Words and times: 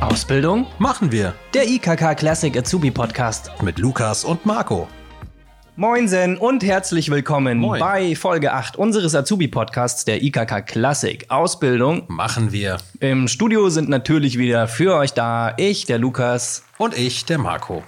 Ausbildung 0.00 0.66
Machen 0.78 1.10
wir 1.10 1.34
Der 1.54 1.68
IKK 1.68 2.14
Classic 2.16 2.56
Azubi 2.56 2.90
Podcast. 2.90 3.50
mit 3.62 3.78
Lukas 3.78 4.24
und 4.24 4.46
Marco. 4.46 4.88
Moinsen 5.76 6.36
und 6.36 6.62
herzlich 6.62 7.10
willkommen 7.10 7.58
Moin. 7.58 7.80
bei 7.80 8.14
Folge 8.14 8.52
8 8.52 8.76
unseres 8.76 9.16
Azubi 9.16 9.48
Podcasts 9.48 10.04
der 10.04 10.22
IKK 10.22 10.62
Classic 10.62 11.24
Ausbildung. 11.30 12.04
Machen 12.06 12.52
wir. 12.52 12.76
Im 13.00 13.26
Studio 13.26 13.68
sind 13.70 13.88
natürlich 13.88 14.38
wieder 14.38 14.68
für 14.68 14.94
euch 14.94 15.14
da 15.14 15.52
ich, 15.56 15.86
der 15.86 15.98
Lukas. 15.98 16.62
Und 16.78 16.96
ich, 16.96 17.24
der 17.24 17.38
Marco. 17.38 17.82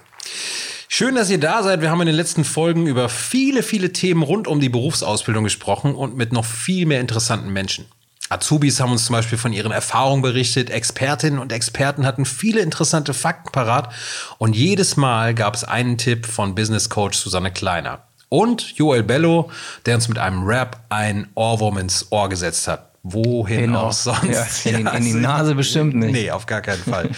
Schön, 0.89 1.15
dass 1.15 1.31
ihr 1.31 1.39
da 1.39 1.63
seid. 1.63 1.81
Wir 1.81 1.91
haben 1.91 2.01
in 2.01 2.09
den 2.09 2.17
letzten 2.17 2.43
Folgen 2.43 2.89
über 2.89 3.09
viele, 3.09 3.63
viele 3.63 3.93
Themen 3.93 4.23
rund 4.23 4.49
um 4.49 4.59
die 4.59 4.69
Berufsausbildung 4.69 5.45
gesprochen 5.45 5.95
und 5.95 6.17
mit 6.17 6.33
noch 6.33 6.45
viel 6.45 6.87
mehr 6.87 7.01
interessanten 7.01 7.53
Menschen. 7.53 7.87
Azubis 8.29 8.81
haben 8.81 8.93
uns 8.93 9.07
zum 9.07 9.15
Beispiel 9.15 9.39
von 9.39 9.53
ihren 9.53 9.73
Erfahrungen 9.73 10.23
berichtet, 10.23 10.71
Expertinnen 10.71 11.39
und 11.39 11.53
Experten 11.53 12.05
hatten 12.05 12.25
viele 12.25 12.61
interessante 12.61 13.15
Fakten 13.15 13.53
parat 13.53 13.93
und 14.39 14.57
jedes 14.57 14.97
Mal 14.97 15.35
gab 15.35 15.55
es 15.55 15.65
einen 15.65 15.97
Tipp 15.97 16.27
von 16.27 16.55
Business 16.55 16.89
Coach 16.89 17.17
Susanne 17.19 17.53
Kleiner. 17.53 18.03
Und 18.29 18.77
Joel 18.77 19.05
Bello, 19.05 19.51
der 19.87 19.95
uns 19.95 20.09
mit 20.09 20.19
einem 20.19 20.43
Rap 20.45 20.81
ein 20.89 21.29
Ohrwurm 21.35 21.79
ins 21.79 22.11
Ohr 22.11 22.29
gesetzt 22.29 22.67
hat. 22.67 22.96
Wohin 23.09 23.61
Hin 23.61 23.77
auch 23.77 23.93
sonst. 23.93 24.65
Ja, 24.65 24.71
in 24.71 24.85
die- 24.87 24.91
in 24.97 25.05
die 25.05 25.13
Nase 25.15 25.55
bestimmt 25.55 25.95
nicht. 25.95 26.13
Nee, 26.13 26.31
auf 26.31 26.47
gar 26.47 26.61
keinen 26.61 26.83
Fall. 26.83 27.09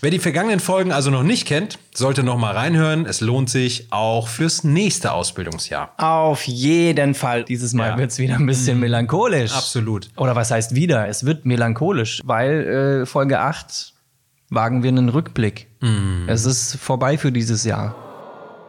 Wer 0.00 0.10
die 0.10 0.18
vergangenen 0.18 0.60
Folgen 0.60 0.90
also 0.92 1.10
noch 1.10 1.22
nicht 1.22 1.46
kennt, 1.46 1.78
sollte 1.94 2.22
noch 2.22 2.36
mal 2.36 2.52
reinhören. 2.54 3.06
Es 3.06 3.20
lohnt 3.20 3.48
sich 3.48 3.86
auch 3.90 4.28
fürs 4.28 4.64
nächste 4.64 5.12
Ausbildungsjahr. 5.12 5.92
Auf 5.98 6.42
jeden 6.46 7.14
Fall. 7.14 7.44
Dieses 7.44 7.74
Mal 7.74 7.90
Ja. 7.90 7.98
wird's 7.98 8.18
wieder 8.18 8.34
ein 8.36 8.46
bisschen 8.46 8.80
melancholisch. 8.80 9.52
Absolut. 9.52 10.08
Oder 10.16 10.34
was 10.34 10.50
heißt 10.50 10.74
wieder? 10.74 11.06
Es 11.08 11.24
wird 11.24 11.46
melancholisch, 11.46 12.20
weil 12.24 13.02
äh, 13.02 13.06
Folge 13.06 13.40
8 13.40 13.92
wagen 14.50 14.82
wir 14.82 14.88
einen 14.88 15.08
Rückblick. 15.08 15.68
Es 16.26 16.44
ist 16.46 16.76
vorbei 16.76 17.18
für 17.18 17.30
dieses 17.32 17.64
Jahr. 17.64 17.94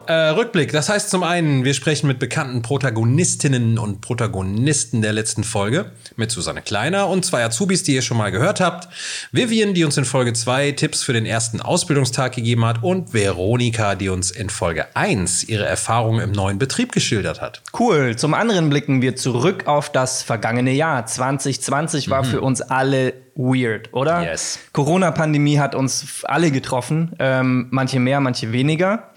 Äh, 0.08 0.30
Rückblick, 0.30 0.72
das 0.72 0.88
heißt 0.88 1.10
zum 1.10 1.22
einen, 1.22 1.64
wir 1.64 1.74
sprechen 1.74 2.06
mit 2.06 2.18
bekannten 2.18 2.62
Protagonistinnen 2.62 3.76
und 3.76 4.00
Protagonisten 4.00 5.02
der 5.02 5.12
letzten 5.12 5.44
Folge, 5.44 5.92
mit 6.16 6.30
Susanne 6.30 6.62
Kleiner 6.62 7.08
und 7.08 7.26
zwei 7.26 7.44
Azubis, 7.44 7.82
die 7.82 7.94
ihr 7.94 8.00
schon 8.00 8.16
mal 8.16 8.32
gehört 8.32 8.58
habt, 8.58 8.88
Vivian, 9.32 9.74
die 9.74 9.84
uns 9.84 9.98
in 9.98 10.06
Folge 10.06 10.32
2 10.32 10.72
Tipps 10.72 11.02
für 11.02 11.12
den 11.12 11.26
ersten 11.26 11.60
Ausbildungstag 11.60 12.34
gegeben 12.36 12.64
hat 12.64 12.82
und 12.82 13.12
Veronika, 13.12 13.96
die 13.96 14.08
uns 14.08 14.30
in 14.30 14.48
Folge 14.48 14.86
1 14.96 15.44
ihre 15.44 15.66
Erfahrungen 15.66 16.20
im 16.20 16.32
neuen 16.32 16.58
Betrieb 16.58 16.92
geschildert 16.92 17.42
hat. 17.42 17.60
Cool. 17.78 18.16
Zum 18.16 18.32
anderen 18.32 18.70
blicken 18.70 19.02
wir 19.02 19.14
zurück 19.14 19.66
auf 19.66 19.92
das 19.92 20.22
vergangene 20.22 20.72
Jahr. 20.72 21.04
2020 21.04 22.08
war 22.08 22.24
für 22.24 22.40
uns 22.40 22.62
alle 22.62 23.12
weird, 23.34 23.92
oder? 23.92 24.22
Yes. 24.22 24.58
Corona-Pandemie 24.72 25.58
hat 25.58 25.74
uns 25.74 26.24
alle 26.24 26.50
getroffen. 26.50 27.14
Ähm, 27.18 27.66
manche 27.70 28.00
mehr, 28.00 28.20
manche 28.20 28.52
weniger. 28.52 29.10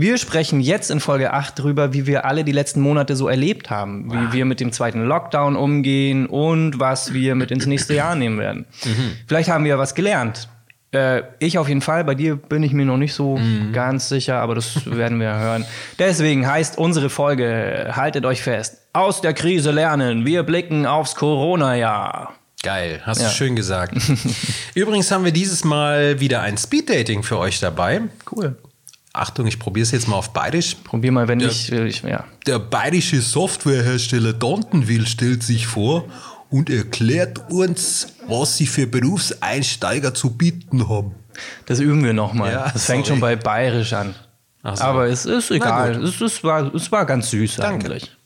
Wir 0.00 0.16
sprechen 0.16 0.60
jetzt 0.62 0.90
in 0.90 0.98
Folge 0.98 1.34
8 1.34 1.58
drüber, 1.58 1.92
wie 1.92 2.06
wir 2.06 2.24
alle 2.24 2.42
die 2.42 2.52
letzten 2.52 2.80
Monate 2.80 3.16
so 3.16 3.28
erlebt 3.28 3.68
haben, 3.68 4.10
wie 4.10 4.32
wir 4.32 4.46
mit 4.46 4.58
dem 4.58 4.72
zweiten 4.72 5.04
Lockdown 5.04 5.56
umgehen 5.56 6.24
und 6.24 6.80
was 6.80 7.12
wir 7.12 7.34
mit 7.34 7.50
ins 7.50 7.66
nächste 7.66 7.92
Jahr 7.94 8.14
nehmen 8.14 8.38
werden. 8.38 8.64
Vielleicht 9.26 9.50
haben 9.50 9.64
wir 9.66 9.76
was 9.78 9.94
gelernt. 9.94 10.48
Äh, 10.92 11.22
ich 11.38 11.58
auf 11.58 11.68
jeden 11.68 11.82
Fall, 11.82 12.04
bei 12.04 12.14
dir 12.14 12.36
bin 12.36 12.62
ich 12.62 12.72
mir 12.72 12.86
noch 12.86 12.96
nicht 12.96 13.12
so 13.12 13.38
ganz 13.74 14.08
sicher, 14.08 14.36
aber 14.40 14.54
das 14.54 14.86
werden 14.90 15.20
wir 15.20 15.38
hören. 15.38 15.66
Deswegen 15.98 16.46
heißt 16.46 16.78
unsere 16.78 17.10
Folge, 17.10 17.90
haltet 17.92 18.24
euch 18.24 18.40
fest, 18.42 18.78
aus 18.94 19.20
der 19.20 19.34
Krise 19.34 19.70
lernen, 19.70 20.24
wir 20.24 20.44
blicken 20.44 20.86
aufs 20.86 21.14
Corona-Jahr. 21.14 22.32
Geil, 22.62 23.02
hast 23.04 23.20
Ja. 23.20 23.28
du 23.28 23.34
schön 23.34 23.54
gesagt. 23.54 23.94
Übrigens 24.74 25.10
haben 25.10 25.26
wir 25.26 25.32
dieses 25.32 25.62
Mal 25.62 26.20
wieder 26.20 26.40
ein 26.40 26.56
Speeddating 26.56 27.22
für 27.22 27.38
euch 27.38 27.60
dabei. 27.60 28.00
Cool. 28.34 28.56
Achtung, 29.12 29.46
ich 29.46 29.58
probiere 29.58 29.82
es 29.82 29.90
jetzt 29.90 30.06
mal 30.06 30.16
auf 30.16 30.32
Bayerisch. 30.32 30.76
Probier 30.84 31.10
mal, 31.10 31.26
wenn 31.26 31.40
ich, 31.40 31.72
äh, 31.72 31.86
ich, 31.86 32.02
ja. 32.02 32.24
Der 32.46 32.58
bayerische 32.58 33.20
Softwarehersteller 33.20 34.32
Dantenwil 34.32 35.06
stellt 35.06 35.42
sich 35.42 35.66
vor 35.66 36.04
und 36.48 36.70
erklärt 36.70 37.50
uns, 37.50 38.14
was 38.28 38.56
sie 38.56 38.66
für 38.66 38.86
Berufseinsteiger 38.86 40.14
zu 40.14 40.30
bieten 40.30 40.88
haben. 40.88 41.14
Das 41.66 41.80
üben 41.80 42.04
wir 42.04 42.12
nochmal. 42.12 42.52
Ja, 42.52 42.70
das 42.72 42.84
fängt 42.84 43.06
sorry. 43.06 43.16
schon 43.16 43.20
bei 43.20 43.36
Bayerisch 43.36 43.92
an. 43.92 44.14
So. 44.62 44.82
Aber 44.82 45.06
es 45.06 45.26
ist 45.26 45.50
egal. 45.50 46.02
Es, 46.04 46.20
es, 46.20 46.44
war, 46.44 46.72
es 46.74 46.92
war 46.92 47.06
ganz 47.06 47.30
süß 47.30 47.56
Danke. 47.56 47.86
eigentlich. 47.86 48.16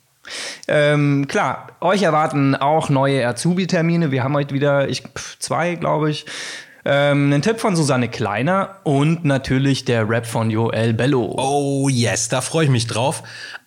Ähm, 0.66 1.26
klar, 1.28 1.68
euch 1.80 2.02
erwarten 2.02 2.54
auch 2.54 2.88
neue 2.88 3.26
Azubi-Termine. 3.26 4.10
Wir 4.10 4.24
haben 4.24 4.34
heute 4.34 4.54
wieder 4.54 4.88
ich, 4.88 5.04
zwei, 5.38 5.76
glaube 5.76 6.10
ich. 6.10 6.26
Ähm, 6.84 7.32
einen 7.32 7.42
Tipp 7.42 7.60
von 7.60 7.76
Susanne 7.76 8.08
Kleiner 8.08 8.76
und 8.84 9.24
natürlich 9.24 9.84
der 9.84 10.08
Rap 10.08 10.26
von 10.26 10.50
Joel 10.50 10.92
Bello. 10.92 11.34
Oh 11.38 11.88
yes, 11.88 12.28
da 12.28 12.40
freue 12.40 12.64
ich 12.64 12.70
mich 12.70 12.86
drauf. 12.86 13.22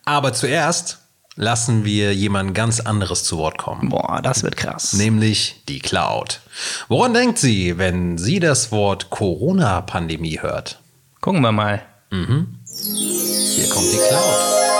Aber 0.05 0.33
zuerst 0.33 1.00
lassen 1.35 1.85
wir 1.85 2.13
jemand 2.13 2.53
ganz 2.53 2.79
anderes 2.79 3.23
zu 3.23 3.38
Wort 3.38 3.57
kommen. 3.57 3.89
Boah, 3.89 4.19
das 4.22 4.44
wird 4.44 4.57
krass. 4.57 4.94
Nämlich 4.94 5.63
die 5.67 5.79
Cloud. 5.79 6.41
Woran 6.89 7.13
denkt 7.13 7.38
sie, 7.39 7.78
wenn 7.78 8.17
sie 8.17 8.39
das 8.39 8.72
Wort 8.72 9.09
Corona-Pandemie 9.09 10.39
hört? 10.41 10.79
Gucken 11.22 11.41
wir 11.41 11.51
mal. 11.51 11.81
Hier 12.09 13.69
kommt 13.69 13.91
die 13.91 13.97
Cloud. 14.09 14.77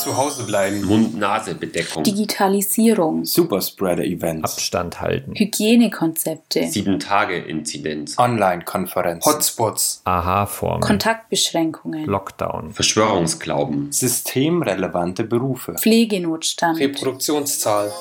Zu 0.00 0.16
Hause 0.16 0.44
bleiben. 0.44 0.82
Mund-Nase-Bedeckung, 0.82 2.04
Digitalisierung, 2.04 3.26
Superspreader-Events. 3.26 4.50
Abstand 4.54 4.98
halten. 5.02 5.34
Hygienekonzepte, 5.34 6.60
7-Tage-Inzidenz, 6.60 8.18
Online-Konferenzen. 8.18 9.30
Hotspots. 9.30 10.00
Aha-Formen. 10.04 10.80
Kontaktbeschränkungen, 10.80 12.06
Lockdown. 12.06 12.72
Verschwörungsglauben, 12.72 13.92
Systemrelevante 13.92 15.24
Berufe. 15.24 15.74
Pflegenotstand, 15.74 16.80
Reproduktionszahl. 16.80 17.92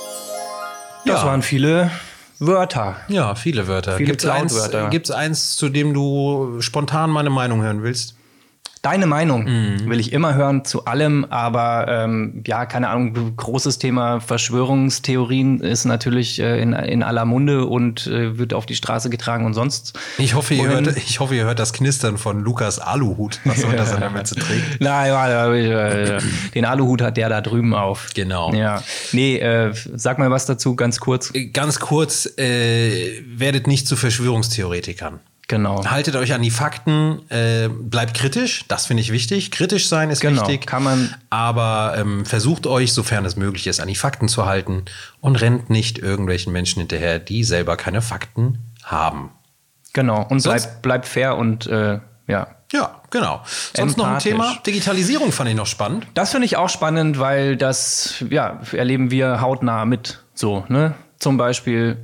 Das 1.05 1.21
Ja. 1.21 1.25
waren 1.25 1.41
viele 1.41 1.91
Wörter. 2.39 2.95
Ja, 3.09 3.35
viele 3.35 3.67
Wörter. 3.67 3.97
Viele 3.97 4.11
Gibt's 4.11 4.25
eins, 4.25 4.69
gibt's 4.89 5.11
eins, 5.11 5.57
zu 5.57 5.67
dem 5.67 5.93
du 5.93 6.61
spontan 6.61 7.09
meine 7.09 7.29
Meinung 7.29 7.61
hören 7.61 7.83
willst? 7.83 8.15
Deine 8.81 9.07
Meinung 9.07 9.43
Mhm. 9.43 9.89
will 9.89 9.99
ich 9.99 10.13
immer 10.13 10.35
hören 10.35 10.63
zu 10.63 10.85
allem, 10.85 11.25
aber 11.25 11.85
ähm, 11.89 12.43
ja, 12.47 12.65
keine 12.65 12.89
Ahnung, 12.89 13.35
großes 13.35 13.77
Thema 13.77 14.19
Verschwörungstheorien 14.21 15.59
ist 15.59 15.85
natürlich 15.85 16.39
äh, 16.39 16.61
in, 16.61 16.73
in 16.73 17.03
aller 17.03 17.25
Munde 17.25 17.65
und 17.65 18.07
äh, 18.07 18.37
wird 18.37 18.53
auf 18.53 18.65
die 18.65 18.75
Straße 18.75 19.09
getragen 19.09 19.45
und 19.45 19.53
sonst. 19.53 19.97
Ich 20.17 20.33
hoffe, 20.33 20.53
ihr 20.53 20.67
hört, 20.69 20.95
ich 20.97 21.19
hoffe, 21.19 21.35
ihr 21.35 21.43
hört 21.45 21.59
das 21.59 21.73
Knistern 21.73 22.17
von 22.17 22.41
Lukas 22.41 22.79
Aluhut, 22.79 23.39
was 23.45 23.63
er 23.63 23.69
unter 23.69 23.85
seiner 23.85 24.09
Mütze 24.11 24.35
trägt. 24.35 24.79
Nein, 24.79 25.11
äh, 25.53 26.19
den 26.53 26.65
Aluhut 26.65 27.01
hat 27.01 27.17
der 27.17 27.29
da 27.29 27.41
drüben 27.41 27.73
auf. 27.73 28.09
Genau. 28.15 28.53
Ja. 28.53 28.83
Nee, 29.11 29.37
äh, 29.37 29.73
sag 29.95 30.19
mal 30.19 30.31
was 30.31 30.45
dazu, 30.45 30.75
ganz 30.75 30.99
kurz. 30.99 31.33
Ganz 31.53 31.79
kurz, 31.79 32.25
äh, 32.37 33.21
werdet 33.25 33.67
nicht 33.67 33.87
zu 33.87 33.95
Verschwörungstheoretikern. 33.95 35.19
Genau. 35.49 35.83
Haltet 35.83 36.15
euch 36.15 36.31
an 36.33 36.41
die 36.43 36.51
Fakten, 36.51 37.27
äh, 37.29 37.67
bleibt 37.69 38.13
kritisch, 38.13 38.63
das 38.67 38.85
finde 38.85 39.01
ich 39.01 39.11
wichtig. 39.11 39.49
Kritisch 39.51 39.87
sein 39.89 40.11
ist 40.11 40.21
Genau, 40.21 40.43
wichtig. 40.43 40.65
kann 40.67 40.83
man- 40.83 41.13
Aber 41.31 41.95
ähm, 41.97 42.23
versucht 42.25 42.67
euch, 42.67 42.93
sofern 42.93 43.25
es 43.25 43.35
möglich 43.35 43.65
ist, 43.67 43.79
an 43.81 43.87
die 43.87 43.95
Fakten 43.95 44.27
zu 44.29 44.45
halten 44.45 44.85
und 45.19 45.35
rennt 45.41 45.69
nicht 45.71 45.97
irgendwelchen 45.97 46.53
Menschen 46.53 46.79
hinterher, 46.79 47.19
die 47.19 47.43
selber 47.43 47.75
keine 47.77 48.01
Fakten 48.01 48.59
haben. 48.83 49.31
Genau. 49.93 50.21
Und 50.29 50.39
Sonst- 50.39 50.63
bleibt 50.65 50.81
bleibt 50.83 51.05
fair 51.07 51.35
und 51.35 51.65
äh, 51.67 51.99
ja. 52.27 52.47
Ja, 52.71 53.01
genau. 53.09 53.41
Sonst 53.75 53.97
noch 53.97 54.05
ein. 54.05 54.19
Thema. 54.19 54.55
Digitalisierung 54.63 55.31
fand 55.31 55.49
ich 55.49 55.55
noch 55.55 55.65
spannend. 55.65 56.05
Das 56.13 56.29
finde 56.29 56.45
ich 56.45 56.55
auch 56.57 56.69
spannend, 56.69 57.17
weil 57.17 57.57
das, 57.57 58.23
ja, 58.29 58.59
erleben 58.71 59.09
wir 59.09 59.41
hautnah 59.41 59.85
mit. 59.85 60.19
So, 60.35 60.63
ne? 60.69 60.93
Zum 61.17 61.37
Beispiel 61.37 61.97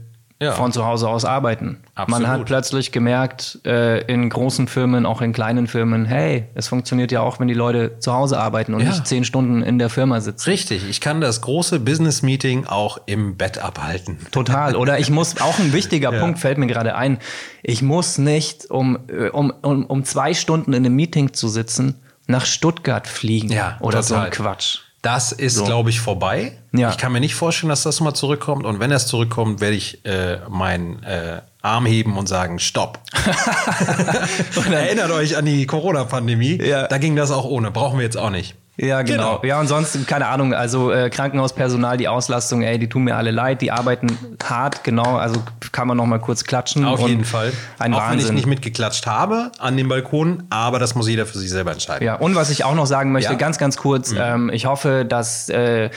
Ja. 0.46 0.52
von 0.54 0.72
zu 0.72 0.86
Hause 0.86 1.08
aus 1.10 1.26
arbeiten. 1.26 1.78
Absolut. 1.96 2.22
Man 2.22 2.32
hat 2.32 2.46
plötzlich 2.46 2.92
gemerkt, 2.92 3.60
äh, 3.66 4.02
in 4.12 4.30
großen 4.30 4.68
Firmen, 4.68 5.06
auch 5.06 5.22
in 5.22 5.34
kleinen 5.34 5.68
Firmen, 5.68 6.06
hey, 6.06 6.46
es 6.56 6.68
funktioniert 6.68 7.12
ja 7.12 7.22
auch, 7.22 7.40
wenn 7.40 7.48
die 7.48 7.54
Leute 7.54 8.00
zu 8.00 8.14
Hause 8.14 8.40
arbeiten 8.40 8.74
und 8.74 8.82
Ja. 8.82 8.88
nicht 8.90 9.06
zehn 9.08 9.24
Stunden 9.26 9.62
in 9.62 9.80
der 9.80 9.90
Firma 9.90 10.20
sitzen. 10.22 10.50
Richtig, 10.50 10.90
ich 10.90 11.02
kann 11.02 11.22
das 11.22 11.42
große 11.42 11.80
Business-Meeting 11.80 12.66
auch 12.68 12.98
im 13.06 13.38
Bett 13.38 13.58
abhalten. 13.58 14.18
Total. 14.32 14.76
Oder 14.76 15.00
ich 15.00 15.10
muss, 15.10 15.40
auch 15.42 15.60
ein 15.60 15.74
wichtiger 15.74 16.12
Punkt 16.20 16.40
fällt 16.40 16.58
mir 16.58 16.68
gerade 16.68 16.96
ein, 16.96 17.18
ich 17.64 17.82
muss 17.82 18.18
nicht, 18.18 18.70
um, 18.70 18.98
äh, 19.08 19.30
um, 19.30 19.52
um, 19.62 19.86
um 19.86 20.04
zwei 20.04 20.34
Stunden 20.34 20.74
in 20.74 20.86
einem 20.86 20.96
Meeting 20.96 21.34
zu 21.34 21.48
sitzen, 21.48 21.96
nach 22.28 22.46
Stuttgart 22.46 23.08
fliegen. 23.08 23.52
Ja, 23.52 23.78
Oder 23.82 24.02
so 24.02 24.16
total. 24.16 24.26
ein 24.26 24.32
Quatsch. 24.32 24.80
Das 25.06 25.32
ist, 25.32 25.54
So. 25.56 25.66
glaube 25.66 25.92
ich, 25.92 26.00
vorbei. 26.00 26.54
Ja. 26.74 26.90
Ich 26.90 26.98
kann 26.98 27.12
mir 27.12 27.20
nicht 27.20 27.36
vorstellen, 27.36 27.70
dass 27.70 27.84
das 27.84 28.02
mal 28.02 28.16
zurückkommt. 28.16 28.66
Und 28.66 28.80
wenn 28.80 28.90
das 28.90 29.06
zurückkommt, 29.06 29.62
werde 29.62 29.76
ich 29.76 30.04
äh, 30.04 30.40
meinen 30.50 31.04
äh, 31.04 31.42
Arm 31.62 31.86
heben 31.86 32.18
und 32.18 32.28
sagen, 32.28 32.58
stopp. 32.58 33.00
Erinnert 34.72 35.12
euch 35.12 35.38
an 35.38 35.46
die 35.46 35.68
Corona-Pandemie. 35.68 36.60
Ja. 36.64 36.88
Da 36.88 36.98
ging 36.98 37.16
das 37.16 37.30
auch 37.30 37.46
ohne. 37.46 37.70
Brauchen 37.70 38.00
wir 38.00 38.04
jetzt 38.04 38.18
auch 38.18 38.32
nicht. 38.32 38.56
Ja, 38.78 39.04
genau. 39.04 39.40
Genau. 39.40 39.46
Ja, 39.46 39.60
und 39.62 39.68
sonst, 39.68 40.06
keine 40.08 40.28
Ahnung, 40.28 40.54
also 40.54 40.92
äh, 40.92 41.10
Krankenhauspersonal, 41.10 41.96
die 41.98 42.08
Auslastung, 42.10 42.62
ey, 42.62 42.78
die 42.78 42.90
tun 42.90 43.06
mir 43.06 43.16
alle 43.16 43.32
leid, 43.32 43.62
die 43.62 43.72
arbeiten 43.72 44.18
hart, 44.44 44.84
genau, 44.84 45.16
also 45.16 45.42
kann 45.72 45.88
man 45.88 45.96
noch 45.98 46.06
mal 46.06 46.20
kurz 46.20 46.44
klatschen. 46.44 46.84
Auf 46.84 47.08
jeden 47.08 47.24
Fall. 47.24 47.54
Ein 47.80 47.94
Auch 47.94 48.00
wenn 48.10 48.18
ich 48.18 48.24
Wahnsinn. 48.24 48.36
nicht 48.36 48.48
mitgeklatscht 48.48 49.08
habe 49.08 49.52
an 49.60 49.78
dem 49.78 49.88
Balkon, 49.88 50.44
aber 50.50 50.80
das 50.80 50.94
muss 50.94 51.08
jeder 51.08 51.26
für 51.26 51.38
sich 51.38 51.50
selber 51.50 51.72
entscheiden. 51.72 52.06
Ja, 52.06 52.16
und 52.16 52.36
was 52.36 52.50
ich 52.50 52.66
auch 52.66 52.76
noch 52.76 52.86
sagen 52.86 53.12
möchte, 53.14 53.30
Ja. 53.32 53.36
Mhm. 53.36 53.40
ganz, 53.40 53.58
ganz 53.58 53.78
kurz, 53.78 54.14
ähm, 54.18 54.50
ich 54.54 54.66
hoffe, 54.66 55.06
dass 55.08 55.48
äh, 55.50 55.90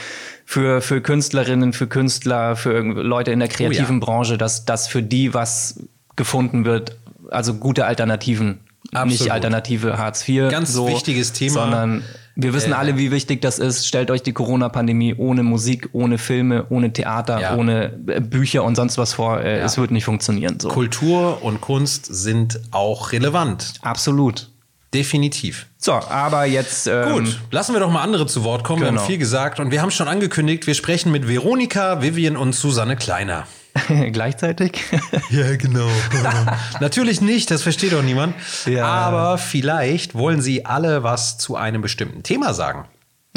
für, 0.45 0.81
für 0.81 1.01
Künstlerinnen, 1.01 1.73
für 1.73 1.87
Künstler, 1.87 2.55
für 2.55 2.79
Leute 2.81 3.31
in 3.31 3.39
der 3.39 3.49
kreativen 3.49 3.97
Oh 3.97 3.99
ja. 3.99 4.05
Branche, 4.05 4.37
dass, 4.37 4.63
dass 4.65 4.87
für 4.87 5.03
die 5.03 5.33
was 5.33 5.81
gefunden 6.15 6.63
wird, 6.65 6.95
also 7.29 7.53
gute 7.55 7.85
Alternativen. 7.85 8.61
Absolut. 8.93 9.19
Nicht 9.19 9.31
Alternative 9.31 9.97
Hartz 9.97 10.27
IV. 10.27 10.49
Ganz 10.49 10.73
so, 10.73 10.87
wichtiges 10.87 11.33
Thema. 11.33 11.51
Sondern 11.53 12.03
wir 12.41 12.53
wissen 12.53 12.71
Äh, 12.71 12.75
alle, 12.75 12.97
wie 12.97 13.11
wichtig 13.11 13.41
das 13.41 13.59
ist. 13.59 13.85
Stellt 13.87 14.09
euch 14.11 14.23
die 14.23 14.33
Corona-Pandemie 14.33 15.15
ohne 15.15 15.43
Musik, 15.43 15.89
ohne 15.93 16.17
Filme, 16.17 16.65
ohne 16.69 16.91
Theater, 16.93 17.39
Ja. 17.41 17.55
ohne 17.55 17.93
äh, 18.07 18.19
Bücher 18.21 18.63
und 18.63 18.75
sonst 18.75 18.97
was 18.97 19.13
vor. 19.13 19.41
Äh, 19.41 19.59
Ja. 19.59 19.65
Es 19.65 19.77
wird 19.77 19.91
nicht 19.91 20.05
funktionieren. 20.05 20.59
So. 20.59 20.69
Kultur 20.69 21.43
und 21.43 21.61
Kunst 21.61 22.05
sind 22.09 22.59
auch 22.71 23.11
relevant. 23.11 23.73
Absolut. 23.81 24.49
Definitiv. 24.93 25.67
So, 25.77 25.93
aber 25.93 26.45
jetzt. 26.45 26.87
Ähm, 26.87 27.11
Gut, 27.13 27.39
lassen 27.51 27.73
wir 27.73 27.79
doch 27.79 27.91
mal 27.91 28.01
andere 28.01 28.25
zu 28.25 28.43
Wort 28.43 28.63
kommen. 28.63 28.81
Wir 28.81 28.87
Genau. 28.89 29.01
haben 29.01 29.07
viel 29.07 29.19
gesagt 29.19 29.59
und 29.59 29.69
wir 29.71 29.81
haben 29.83 29.91
schon 29.91 30.07
angekündigt, 30.07 30.65
wir 30.65 30.73
sprechen 30.73 31.11
mit 31.11 31.27
Veronika, 31.27 32.01
Vivian 32.01 32.35
und 32.35 32.53
Susanne 32.53 32.95
Kleiner. 32.95 33.45
gleichzeitig. 34.11 34.83
Ja, 35.31 35.55
genau. 35.55 35.87
Natürlich 36.79 37.21
nicht, 37.21 37.51
das 37.51 37.61
versteht 37.61 37.93
doch 37.93 38.01
niemand. 38.01 38.33
Ja. 38.65 38.85
Aber 38.85 39.37
vielleicht 39.37 40.15
wollen 40.15 40.41
sie 40.41 40.65
alle 40.65 41.03
was 41.03 41.37
zu 41.37 41.55
einem 41.55 41.81
bestimmten 41.83 42.23
Thema 42.23 42.53
sagen. 42.55 42.85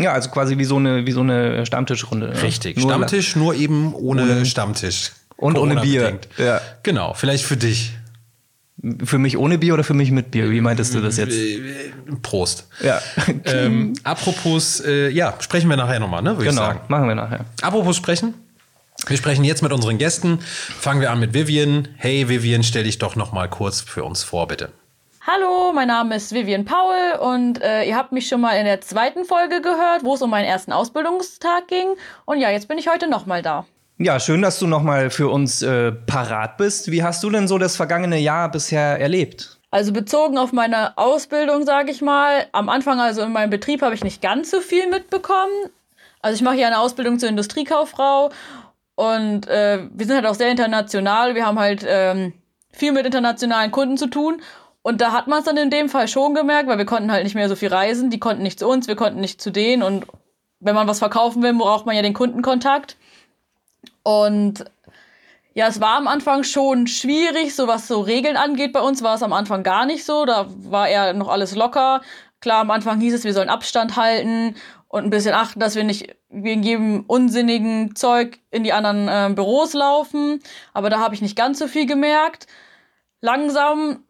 Ja, 0.00 0.12
also 0.12 0.30
quasi 0.30 0.56
wie 0.56 0.64
so 0.64 0.76
eine, 0.76 1.04
wie 1.04 1.12
so 1.12 1.20
eine 1.20 1.66
Stammtischrunde. 1.66 2.30
ne? 2.30 2.42
Richtig. 2.42 2.78
Nur 2.78 2.88
Stammtisch, 2.88 3.36
nur 3.36 3.54
eben 3.54 3.94
ohne, 3.94 4.46
Stammtisch. 4.46 5.12
Und 5.36 5.58
ohne 5.58 5.80
Bier. 5.80 6.18
Ja. 6.38 6.60
Genau, 6.82 7.12
vielleicht 7.14 7.44
für 7.44 7.56
dich. 7.58 7.92
Für 9.04 9.18
mich 9.18 9.36
ohne 9.36 9.58
Bier 9.58 9.74
oder 9.74 9.84
für 9.84 9.94
mich 9.94 10.10
mit 10.10 10.30
Bier? 10.30 10.50
Wie 10.50 10.60
meintest 10.60 10.94
du 10.94 11.00
das 11.00 11.16
jetzt? 11.18 11.36
Prost. 12.22 12.66
Ja. 12.80 13.00
Ähm, 13.44 13.92
apropos, 14.02 14.80
äh, 14.80 15.08
ja, 15.10 15.34
sprechen 15.40 15.68
wir 15.68 15.76
nachher 15.76 16.00
nochmal, 16.00 16.22
ne? 16.22 16.30
Würde 16.30 16.44
ich 16.44 16.50
genau, 16.50 16.62
sagen. 16.62 16.80
machen 16.88 17.06
wir 17.06 17.14
nachher. 17.14 17.44
Apropos 17.60 17.96
sprechen. 17.96 18.34
Wir 19.06 19.16
sprechen 19.16 19.44
jetzt 19.44 19.62
mit 19.62 19.72
unseren 19.72 19.98
Gästen. 19.98 20.38
Fangen 20.40 21.00
wir 21.00 21.10
an 21.10 21.18
mit 21.18 21.34
Vivian. 21.34 21.88
Hey 21.96 22.28
Vivian, 22.28 22.62
stell 22.62 22.84
dich 22.84 22.98
doch 22.98 23.16
noch 23.16 23.32
mal 23.32 23.48
kurz 23.48 23.80
für 23.80 24.04
uns 24.04 24.22
vor, 24.22 24.46
bitte. 24.46 24.70
Hallo, 25.26 25.72
mein 25.72 25.88
Name 25.88 26.16
ist 26.16 26.32
Vivian 26.32 26.64
Paul 26.64 27.18
und 27.20 27.60
äh, 27.62 27.84
ihr 27.84 27.96
habt 27.96 28.12
mich 28.12 28.28
schon 28.28 28.40
mal 28.40 28.56
in 28.56 28.64
der 28.64 28.80
zweiten 28.80 29.24
Folge 29.24 29.60
gehört, 29.60 30.04
wo 30.04 30.14
es 30.14 30.22
um 30.22 30.30
meinen 30.30 30.46
ersten 30.46 30.72
Ausbildungstag 30.72 31.68
ging. 31.68 31.94
Und 32.24 32.38
ja, 32.38 32.50
jetzt 32.50 32.68
bin 32.68 32.78
ich 32.78 32.88
heute 32.88 33.08
nochmal 33.08 33.42
da. 33.42 33.66
Ja, 33.98 34.18
schön, 34.18 34.42
dass 34.42 34.58
du 34.58 34.66
nochmal 34.66 35.10
für 35.10 35.28
uns 35.28 35.62
äh, 35.62 35.92
parat 35.92 36.56
bist. 36.56 36.90
Wie 36.90 37.02
hast 37.02 37.22
du 37.22 37.30
denn 37.30 37.46
so 37.46 37.58
das 37.58 37.76
vergangene 37.76 38.18
Jahr 38.18 38.50
bisher 38.50 39.00
erlebt? 39.00 39.58
Also 39.70 39.92
bezogen 39.92 40.38
auf 40.38 40.52
meine 40.52 40.98
Ausbildung, 40.98 41.64
sage 41.64 41.90
ich 41.90 42.02
mal, 42.02 42.46
am 42.52 42.68
Anfang, 42.68 43.00
also 43.00 43.22
in 43.22 43.32
meinem 43.32 43.50
Betrieb, 43.50 43.82
habe 43.82 43.94
ich 43.94 44.04
nicht 44.04 44.22
ganz 44.22 44.50
so 44.50 44.60
viel 44.60 44.88
mitbekommen. 44.88 45.70
Also 46.20 46.36
ich 46.36 46.42
mache 46.42 46.56
ja 46.56 46.68
eine 46.68 46.78
Ausbildung 46.78 47.18
zur 47.18 47.28
Industriekauffrau 47.28 48.30
und 49.02 49.48
äh, 49.48 49.88
wir 49.92 50.06
sind 50.06 50.14
halt 50.14 50.26
auch 50.26 50.36
sehr 50.36 50.52
international. 50.52 51.34
Wir 51.34 51.44
haben 51.44 51.58
halt 51.58 51.84
ähm, 51.84 52.34
viel 52.70 52.92
mit 52.92 53.04
internationalen 53.04 53.72
Kunden 53.72 53.96
zu 53.96 54.06
tun. 54.06 54.40
Und 54.82 55.00
da 55.00 55.10
hat 55.10 55.26
man 55.26 55.40
es 55.40 55.44
dann 55.44 55.56
in 55.56 55.70
dem 55.70 55.88
Fall 55.88 56.06
schon 56.06 56.36
gemerkt, 56.36 56.68
weil 56.68 56.78
wir 56.78 56.84
konnten 56.84 57.10
halt 57.10 57.24
nicht 57.24 57.34
mehr 57.34 57.48
so 57.48 57.56
viel 57.56 57.70
reisen. 57.70 58.10
Die 58.10 58.20
konnten 58.20 58.44
nicht 58.44 58.60
zu 58.60 58.68
uns, 58.68 58.86
wir 58.86 58.94
konnten 58.94 59.20
nicht 59.20 59.42
zu 59.42 59.50
denen. 59.50 59.82
Und 59.82 60.06
wenn 60.60 60.76
man 60.76 60.86
was 60.86 61.00
verkaufen 61.00 61.42
will, 61.42 61.52
braucht 61.52 61.84
man 61.84 61.96
ja 61.96 62.02
den 62.02 62.14
Kundenkontakt. 62.14 62.96
Und 64.04 64.66
ja, 65.54 65.66
es 65.66 65.80
war 65.80 65.96
am 65.96 66.06
Anfang 66.06 66.44
schon 66.44 66.86
schwierig, 66.86 67.56
so 67.56 67.66
was 67.66 67.88
so 67.88 68.02
Regeln 68.02 68.36
angeht. 68.36 68.72
Bei 68.72 68.82
uns 68.82 69.02
war 69.02 69.16
es 69.16 69.24
am 69.24 69.32
Anfang 69.32 69.64
gar 69.64 69.84
nicht 69.84 70.04
so. 70.04 70.26
Da 70.26 70.46
war 70.48 70.88
eher 70.88 71.12
noch 71.12 71.28
alles 71.28 71.56
locker. 71.56 72.02
Klar, 72.40 72.60
am 72.60 72.70
Anfang 72.70 73.00
hieß 73.00 73.14
es, 73.14 73.24
wir 73.24 73.34
sollen 73.34 73.48
Abstand 73.48 73.96
halten 73.96 74.54
und 74.92 75.04
ein 75.04 75.10
bisschen 75.10 75.32
achten, 75.32 75.58
dass 75.58 75.74
wir 75.74 75.84
nicht 75.84 76.14
wegen 76.28 76.62
jedem 76.62 77.04
unsinnigen 77.06 77.96
Zeug 77.96 78.40
in 78.50 78.62
die 78.62 78.74
anderen 78.74 79.08
äh, 79.08 79.34
Büros 79.34 79.72
laufen. 79.72 80.40
Aber 80.74 80.90
da 80.90 81.00
habe 81.00 81.14
ich 81.14 81.22
nicht 81.22 81.34
ganz 81.34 81.58
so 81.58 81.66
viel 81.66 81.86
gemerkt. 81.86 82.46
Langsam 83.22 84.04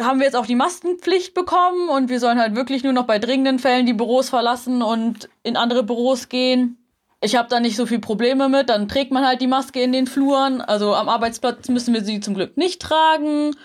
haben 0.00 0.20
wir 0.20 0.26
jetzt 0.26 0.36
auch 0.36 0.46
die 0.46 0.54
Maskenpflicht 0.54 1.34
bekommen 1.34 1.88
und 1.88 2.10
wir 2.10 2.20
sollen 2.20 2.38
halt 2.38 2.54
wirklich 2.54 2.84
nur 2.84 2.92
noch 2.92 3.06
bei 3.06 3.18
dringenden 3.18 3.58
Fällen 3.58 3.86
die 3.86 3.92
Büros 3.92 4.28
verlassen 4.28 4.82
und 4.82 5.28
in 5.42 5.56
andere 5.56 5.82
Büros 5.82 6.28
gehen. 6.28 6.78
Ich 7.20 7.34
habe 7.34 7.48
da 7.48 7.58
nicht 7.58 7.74
so 7.74 7.84
viel 7.84 7.98
Probleme 7.98 8.48
mit. 8.48 8.68
Dann 8.68 8.86
trägt 8.86 9.10
man 9.10 9.26
halt 9.26 9.40
die 9.40 9.48
Maske 9.48 9.82
in 9.82 9.90
den 9.90 10.06
Fluren. 10.06 10.60
Also 10.60 10.94
am 10.94 11.08
Arbeitsplatz 11.08 11.68
müssen 11.68 11.92
wir 11.92 12.04
sie 12.04 12.20
zum 12.20 12.34
Glück 12.34 12.56
nicht 12.56 12.80
tragen. 12.80 13.56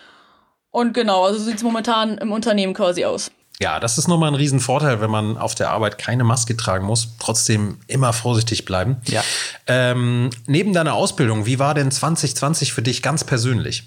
Und 0.72 0.96
genau, 0.96 1.26
also 1.26 1.38
sieht 1.38 1.58
es 1.58 1.64
momentan 1.64 2.18
im 2.18 2.32
Unternehmen 2.32 2.74
quasi 2.74 3.06
aus. 3.06 3.30
Ja, 3.62 3.82
das 3.82 3.98
ist 3.98 4.08
nochmal 4.08 4.30
ein 4.30 4.36
Riesenvorteil, 4.36 5.02
wenn 5.02 5.12
man 5.12 5.38
auf 5.38 5.54
der 5.54 5.72
Arbeit 5.72 5.98
keine 5.98 6.24
Maske 6.24 6.56
tragen 6.56 6.86
muss. 6.86 7.10
Trotzdem 7.20 7.80
immer 7.88 8.14
vorsichtig 8.14 8.64
bleiben. 8.64 9.02
Ja. 9.08 9.22
Ähm, 9.68 10.30
neben 10.48 10.72
deiner 10.72 10.94
Ausbildung, 10.94 11.46
wie 11.46 11.60
war 11.60 11.74
denn 11.74 11.92
2020 11.92 12.72
für 12.72 12.82
dich 12.82 13.04
ganz 13.04 13.26
persönlich? 13.26 13.84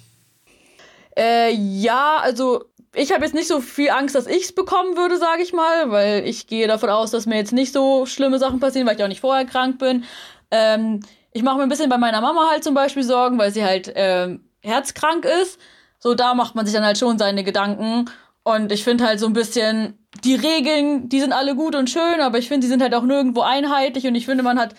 Äh, 1.16 1.54
ja, 1.54 2.18
also 2.22 2.66
ich 2.94 3.12
habe 3.12 3.24
jetzt 3.24 3.34
nicht 3.34 3.48
so 3.48 3.60
viel 3.60 3.90
Angst, 3.90 4.14
dass 4.14 4.26
ich's 4.26 4.54
bekommen 4.54 4.98
würde, 4.98 5.16
sage 5.16 5.42
ich 5.42 5.54
mal, 5.54 5.90
weil 5.90 6.26
ich 6.26 6.46
gehe 6.46 6.68
davon 6.68 6.90
aus, 6.90 7.10
dass 7.10 7.24
mir 7.24 7.36
jetzt 7.36 7.52
nicht 7.52 7.72
so 7.72 8.04
schlimme 8.04 8.38
Sachen 8.38 8.60
passieren, 8.60 8.86
weil 8.86 8.96
ich 8.96 9.02
auch 9.02 9.08
nicht 9.08 9.22
vorher 9.22 9.46
krank 9.46 9.78
bin. 9.78 10.04
Ähm, 10.50 11.00
ich 11.32 11.42
mache 11.42 11.56
mir 11.56 11.62
ein 11.62 11.70
bisschen 11.70 11.88
bei 11.88 11.96
meiner 11.96 12.20
Mama 12.20 12.48
halt 12.50 12.62
zum 12.62 12.74
Beispiel 12.74 13.04
Sorgen, 13.04 13.38
weil 13.38 13.52
sie 13.52 13.64
halt 13.64 13.90
ähm, 13.94 14.44
herzkrank 14.60 15.24
ist. 15.24 15.58
So, 15.98 16.14
da 16.14 16.34
macht 16.34 16.54
man 16.54 16.66
sich 16.66 16.74
dann 16.74 16.84
halt 16.84 16.98
schon 16.98 17.18
seine 17.18 17.42
Gedanken. 17.44 18.10
Und 18.44 18.72
ich 18.72 18.82
finde 18.84 19.04
halt 19.04 19.20
so 19.20 19.26
ein 19.26 19.32
bisschen, 19.32 19.98
die 20.24 20.34
Regeln, 20.34 21.08
die 21.08 21.20
sind 21.20 21.32
alle 21.32 21.54
gut 21.54 21.74
und 21.74 21.90
schön, 21.90 22.20
aber 22.20 22.38
ich 22.38 22.48
finde, 22.48 22.66
die 22.66 22.70
sind 22.70 22.82
halt 22.82 22.94
auch 22.94 23.04
nirgendwo 23.04 23.42
einheitlich 23.42 24.06
und 24.06 24.14
ich 24.14 24.26
finde, 24.26 24.42
man 24.42 24.58
hat 24.58 24.74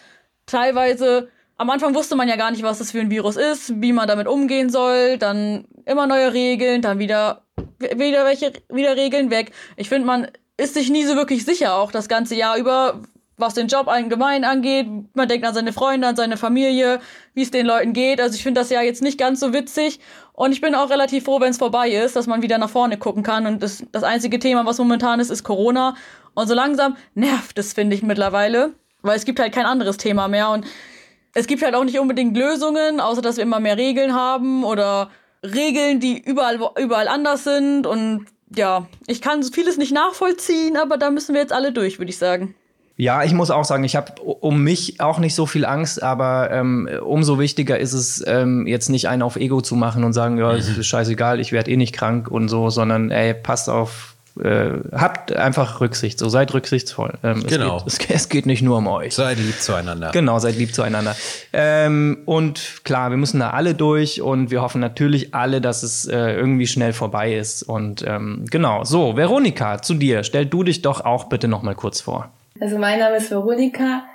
teilweise, 0.45 1.29
am 1.57 1.69
Anfang 1.69 1.95
wusste 1.95 2.15
man 2.15 2.27
ja 2.27 2.35
gar 2.35 2.51
nicht, 2.51 2.63
was 2.63 2.79
das 2.79 2.91
für 2.91 2.99
ein 2.99 3.09
Virus 3.09 3.37
ist, 3.37 3.81
wie 3.81 3.93
man 3.93 4.07
damit 4.07 4.27
umgehen 4.27 4.69
soll, 4.69 5.17
dann 5.17 5.65
immer 5.85 6.07
neue 6.07 6.33
Regeln, 6.33 6.81
dann 6.81 6.99
wieder, 6.99 7.43
wieder 7.79 8.25
welche, 8.25 8.53
wieder 8.69 8.97
Regeln 8.97 9.29
weg. 9.29 9.51
Ich 9.77 9.89
finde, 9.89 10.07
man 10.07 10.27
ist 10.57 10.73
sich 10.73 10.89
nie 10.89 11.05
so 11.05 11.15
wirklich 11.15 11.45
sicher, 11.45 11.75
auch 11.75 11.91
das 11.91 12.09
ganze 12.09 12.35
Jahr 12.35 12.57
über, 12.57 13.01
was 13.43 13.53
den 13.53 13.67
Job 13.67 13.87
allgemein 13.87 14.43
angeht. 14.43 14.87
Man 15.13 15.27
denkt 15.27 15.45
an 15.45 15.53
seine 15.53 15.73
Freunde, 15.73 16.07
an 16.07 16.15
seine 16.15 16.37
Familie, 16.37 16.99
wie 17.33 17.43
es 17.43 17.51
den 17.51 17.65
Leuten 17.65 17.93
geht. 17.93 18.19
Also 18.19 18.35
ich 18.35 18.43
finde 18.43 18.61
das 18.61 18.69
ja 18.69 18.81
jetzt 18.81 19.01
nicht 19.01 19.19
ganz 19.19 19.39
so 19.39 19.53
witzig. 19.53 19.99
Und 20.31 20.51
ich 20.51 20.61
bin 20.61 20.73
auch 20.73 20.89
relativ 20.89 21.25
froh, 21.25 21.39
wenn 21.39 21.51
es 21.51 21.57
vorbei 21.57 21.89
ist, 21.89 22.15
dass 22.15 22.25
man 22.25 22.41
wieder 22.41 22.57
nach 22.57 22.69
vorne 22.69 22.97
gucken 22.97 23.21
kann. 23.21 23.45
Und 23.45 23.61
das, 23.61 23.83
das 23.91 24.03
einzige 24.03 24.39
Thema, 24.39 24.65
was 24.65 24.79
momentan 24.79 25.19
ist, 25.19 25.29
ist 25.29 25.43
Corona. 25.43 25.95
Und 26.33 26.47
so 26.47 26.55
langsam 26.55 26.95
nervt 27.13 27.59
es, 27.59 27.73
finde 27.73 27.95
ich, 27.95 28.01
mittlerweile. 28.01 28.73
Weil 29.01 29.17
es 29.17 29.25
gibt 29.25 29.39
halt 29.39 29.53
kein 29.53 29.65
anderes 29.65 29.97
Thema 29.97 30.27
mehr. 30.27 30.49
Und 30.49 30.65
es 31.33 31.45
gibt 31.45 31.61
halt 31.61 31.75
auch 31.75 31.83
nicht 31.83 31.99
unbedingt 31.99 32.37
Lösungen, 32.37 32.99
außer 32.99 33.21
dass 33.21 33.37
wir 33.37 33.43
immer 33.43 33.59
mehr 33.59 33.77
Regeln 33.77 34.15
haben 34.15 34.63
oder 34.63 35.11
Regeln, 35.43 35.99
die 35.99 36.19
überall, 36.19 36.59
überall 36.79 37.07
anders 37.07 37.43
sind. 37.43 37.85
Und 37.85 38.25
ja, 38.55 38.87
ich 39.07 39.21
kann 39.21 39.43
vieles 39.43 39.77
nicht 39.77 39.91
nachvollziehen, 39.91 40.77
aber 40.77 40.97
da 40.97 41.09
müssen 41.09 41.33
wir 41.33 41.41
jetzt 41.41 41.53
alle 41.53 41.71
durch, 41.71 41.99
würde 41.99 42.11
ich 42.11 42.17
sagen. 42.17 42.55
Ja, 42.95 43.23
ich 43.23 43.33
muss 43.33 43.49
auch 43.49 43.65
sagen, 43.65 43.83
ich 43.83 43.95
habe 43.95 44.21
um 44.21 44.63
mich 44.63 45.01
auch 45.01 45.17
nicht 45.17 45.33
so 45.33 45.47
viel 45.47 45.65
Angst, 45.65 46.03
aber 46.03 46.51
ähm, 46.51 46.87
umso 47.03 47.39
wichtiger 47.39 47.79
ist 47.79 47.93
es, 47.93 48.23
ähm, 48.27 48.67
jetzt 48.67 48.89
nicht 48.89 49.07
einen 49.07 49.23
auf 49.23 49.35
Ego 49.35 49.61
zu 49.61 49.75
machen 49.75 50.03
und 50.03 50.13
sagen, 50.13 50.37
ja, 50.37 50.51
es 50.53 50.69
ist 50.69 50.85
scheißegal, 50.85 51.39
ich 51.39 51.51
werde 51.51 51.71
eh 51.71 51.77
nicht 51.77 51.93
krank 51.93 52.29
und 52.29 52.49
so, 52.49 52.69
sondern 52.69 53.09
ey, 53.09 53.33
passt 53.33 53.67
auf, 53.67 54.13
äh, 54.39 54.69
habt 54.91 55.35
einfach 55.35 55.81
Rücksicht, 55.81 56.19
so 56.19 56.29
seid 56.29 56.53
rücksichtsvoll. 56.53 57.13
Ähm, 57.23 57.43
Genau. 57.47 57.81
Es 57.83 57.97
geht, 57.97 58.09
es, 58.11 58.15
es 58.23 58.29
geht 58.29 58.45
nicht 58.45 58.61
nur 58.61 58.77
um 58.77 58.85
euch. 58.85 59.15
Seid 59.15 59.39
lieb 59.39 59.59
zueinander. 59.59 60.11
Genau, 60.11 60.37
seid 60.37 60.55
lieb 60.55 60.75
zueinander. 60.75 61.15
Ähm, 61.51 62.19
und 62.25 62.81
klar, 62.83 63.09
wir 63.09 63.17
müssen 63.17 63.39
da 63.39 63.49
alle 63.51 63.73
durch 63.73 64.21
und 64.21 64.51
wir 64.51 64.61
hoffen 64.61 64.81
natürlich 64.81 65.33
alle, 65.33 65.61
dass 65.61 65.81
es 65.81 66.05
äh, 66.05 66.35
irgendwie 66.35 66.67
schnell 66.67 66.93
vorbei 66.93 67.35
ist. 67.35 67.63
Und 67.63 68.03
ähm, 68.07 68.45
genau, 68.51 68.83
so, 68.83 69.17
Veronika, 69.17 69.81
zu 69.81 69.95
dir. 69.95 70.23
Stell 70.23 70.45
du 70.45 70.61
dich 70.61 70.83
doch 70.83 71.01
auch 71.01 71.23
bitte 71.23 71.47
noch 71.47 71.63
mal 71.63 71.73
kurz 71.73 71.99
vor. 71.99 72.29
Also 72.63 72.77
mein 72.77 72.99
Name 72.99 73.17
ist 73.17 73.29
Veronika. 73.29 74.05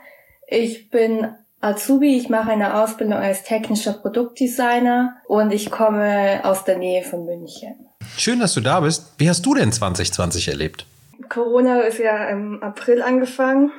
Ich 0.46 0.88
bin 0.88 1.28
Azubi. 1.60 2.16
Ich 2.16 2.30
mache 2.30 2.50
eine 2.50 2.82
Ausbildung 2.82 3.18
als 3.18 3.42
technischer 3.42 3.92
Produktdesigner 3.92 5.18
und 5.26 5.52
ich 5.52 5.70
komme 5.70 6.40
aus 6.44 6.64
der 6.64 6.78
Nähe 6.78 7.02
von 7.02 7.26
München. 7.26 7.74
Schön, 8.16 8.40
dass 8.40 8.54
du 8.54 8.62
da 8.62 8.80
bist. 8.80 9.12
Wie 9.18 9.28
hast 9.28 9.44
du 9.44 9.52
denn 9.52 9.70
2020 9.70 10.48
erlebt? 10.48 10.86
Corona 11.28 11.80
ist 11.80 11.98
ja 11.98 12.26
im 12.30 12.62
April 12.62 13.02
angefangen. 13.02 13.70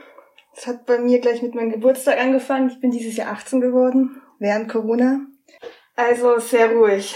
Es 0.56 0.68
hat 0.68 0.86
bei 0.86 1.00
mir 1.00 1.20
gleich 1.20 1.42
mit 1.42 1.56
meinem 1.56 1.72
Geburtstag 1.72 2.20
angefangen. 2.20 2.70
Ich 2.70 2.80
bin 2.80 2.92
dieses 2.92 3.18
Jahr 3.18 3.32
18 3.32 3.62
geworden, 3.62 4.22
während 4.38 4.70
Corona. 4.70 5.22
Also 5.96 6.38
sehr 6.38 6.70
ruhig. 6.74 7.16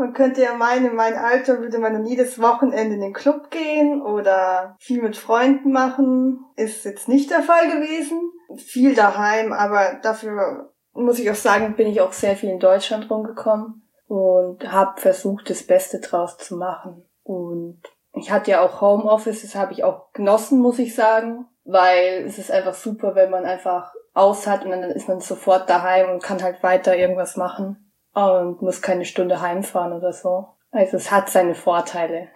Man 0.00 0.14
könnte 0.14 0.40
ja 0.40 0.54
meinen, 0.54 0.86
in 0.86 0.96
meinem 0.96 1.22
Alter 1.22 1.60
würde 1.60 1.78
man 1.78 1.92
dann 1.92 2.06
jedes 2.06 2.40
Wochenende 2.40 2.94
in 2.94 3.02
den 3.02 3.12
Club 3.12 3.50
gehen 3.50 4.00
oder 4.00 4.74
viel 4.80 5.02
mit 5.02 5.14
Freunden 5.14 5.72
machen. 5.72 6.42
Ist 6.56 6.86
jetzt 6.86 7.06
nicht 7.06 7.30
der 7.30 7.42
Fall 7.42 7.66
gewesen. 7.66 8.18
Viel 8.56 8.94
daheim, 8.94 9.52
aber 9.52 9.98
dafür 10.02 10.72
muss 10.94 11.18
ich 11.18 11.30
auch 11.30 11.34
sagen, 11.34 11.76
bin 11.76 11.86
ich 11.86 12.00
auch 12.00 12.14
sehr 12.14 12.34
viel 12.34 12.48
in 12.48 12.60
Deutschland 12.60 13.10
rumgekommen 13.10 13.86
und 14.06 14.72
habe 14.72 14.98
versucht, 14.98 15.50
das 15.50 15.64
Beste 15.64 16.00
draus 16.00 16.38
zu 16.38 16.56
machen. 16.56 17.04
Und 17.22 17.82
ich 18.14 18.30
hatte 18.30 18.52
ja 18.52 18.62
auch 18.62 18.80
Homeoffice, 18.80 19.42
das 19.42 19.54
habe 19.54 19.74
ich 19.74 19.84
auch 19.84 20.12
genossen, 20.14 20.60
muss 20.60 20.78
ich 20.78 20.94
sagen, 20.94 21.44
weil 21.64 22.24
es 22.26 22.38
ist 22.38 22.50
einfach 22.50 22.74
super, 22.74 23.14
wenn 23.14 23.30
man 23.30 23.44
einfach 23.44 23.92
aus 24.14 24.46
hat 24.46 24.64
und 24.64 24.70
dann 24.70 24.82
ist 24.84 25.08
man 25.08 25.20
sofort 25.20 25.68
daheim 25.68 26.10
und 26.10 26.22
kann 26.22 26.42
halt 26.42 26.62
weiter 26.62 26.96
irgendwas 26.96 27.36
machen 27.36 27.89
und 28.14 28.62
muss 28.62 28.82
keine 28.82 29.04
Stunde 29.04 29.40
heimfahren 29.40 29.92
oder 29.92 30.12
so. 30.12 30.48
Also 30.72 30.96
es 30.96 31.10
hat 31.10 31.30
seine 31.30 31.54
Vorteile. 31.54 32.28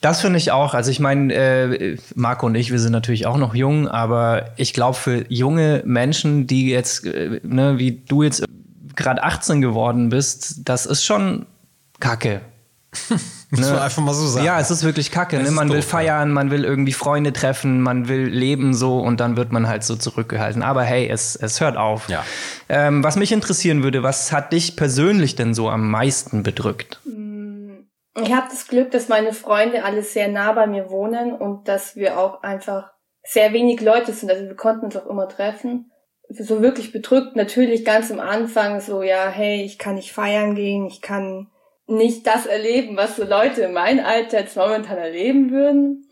Das 0.00 0.20
finde 0.20 0.38
ich 0.38 0.50
auch. 0.50 0.74
Also 0.74 0.90
ich 0.90 0.98
meine, 0.98 1.32
äh, 1.32 1.96
Marco 2.16 2.46
und 2.46 2.56
ich, 2.56 2.72
wir 2.72 2.80
sind 2.80 2.92
natürlich 2.92 3.26
auch 3.26 3.36
noch 3.36 3.54
jung, 3.54 3.86
aber 3.86 4.50
ich 4.56 4.74
glaube 4.74 4.94
für 4.94 5.24
junge 5.28 5.82
Menschen, 5.84 6.48
die 6.48 6.70
jetzt, 6.70 7.06
äh, 7.06 7.40
ne, 7.44 7.78
wie 7.78 8.02
du 8.08 8.24
jetzt 8.24 8.44
gerade 8.96 9.22
18 9.22 9.60
geworden 9.60 10.08
bist, 10.08 10.68
das 10.68 10.86
ist 10.86 11.04
schon 11.04 11.46
Kacke. 12.00 12.40
Muss 13.52 13.60
Ne? 13.60 13.74
man 13.74 13.82
einfach 13.82 14.02
mal 14.02 14.14
so 14.14 14.26
sagen. 14.26 14.46
Ja, 14.46 14.58
es 14.58 14.70
ist 14.70 14.82
wirklich 14.82 15.10
kacke. 15.10 15.38
Ne? 15.38 15.50
Man 15.50 15.68
will 15.68 15.76
doof, 15.76 15.84
ja. 15.84 15.90
feiern, 15.98 16.32
man 16.32 16.50
will 16.50 16.64
irgendwie 16.64 16.94
Freunde 16.94 17.34
treffen, 17.34 17.82
man 17.82 18.08
will 18.08 18.24
leben 18.24 18.72
so 18.72 18.98
und 18.98 19.20
dann 19.20 19.36
wird 19.36 19.52
man 19.52 19.68
halt 19.68 19.84
so 19.84 19.94
zurückgehalten. 19.94 20.62
Aber 20.62 20.84
hey, 20.84 21.06
es, 21.06 21.36
es 21.36 21.60
hört 21.60 21.76
auf. 21.76 22.08
Ja. 22.08 22.24
Ähm, 22.70 23.04
was 23.04 23.16
mich 23.16 23.30
interessieren 23.30 23.82
würde, 23.82 24.02
was 24.02 24.32
hat 24.32 24.54
dich 24.54 24.74
persönlich 24.74 25.36
denn 25.36 25.52
so 25.52 25.68
am 25.68 25.90
meisten 25.90 26.42
bedrückt? 26.42 27.02
Ich 27.04 28.32
habe 28.32 28.46
das 28.50 28.68
Glück, 28.68 28.90
dass 28.90 29.08
meine 29.08 29.34
Freunde 29.34 29.84
alle 29.84 30.02
sehr 30.02 30.28
nah 30.28 30.52
bei 30.52 30.66
mir 30.66 30.88
wohnen 30.88 31.34
und 31.34 31.68
dass 31.68 31.94
wir 31.94 32.18
auch 32.18 32.42
einfach 32.42 32.90
sehr 33.22 33.52
wenig 33.52 33.82
Leute 33.82 34.14
sind. 34.14 34.30
Also 34.30 34.44
wir 34.44 34.56
konnten 34.56 34.86
uns 34.86 34.96
auch 34.96 35.06
immer 35.06 35.28
treffen. 35.28 35.90
So 36.30 36.62
wirklich 36.62 36.90
bedrückt 36.90 37.36
natürlich 37.36 37.84
ganz 37.84 38.10
am 38.10 38.18
Anfang 38.18 38.80
so, 38.80 39.02
ja, 39.02 39.28
hey, 39.28 39.62
ich 39.62 39.78
kann 39.78 39.96
nicht 39.96 40.12
feiern 40.12 40.54
gehen, 40.54 40.86
ich 40.86 41.02
kann 41.02 41.48
nicht 41.86 42.26
das 42.26 42.46
erleben, 42.46 42.96
was 42.96 43.16
so 43.16 43.24
Leute 43.24 43.62
in 43.62 43.72
meinem 43.72 44.04
Alter 44.04 44.40
jetzt 44.40 44.56
momentan 44.56 44.98
erleben 44.98 45.50
würden. 45.50 46.06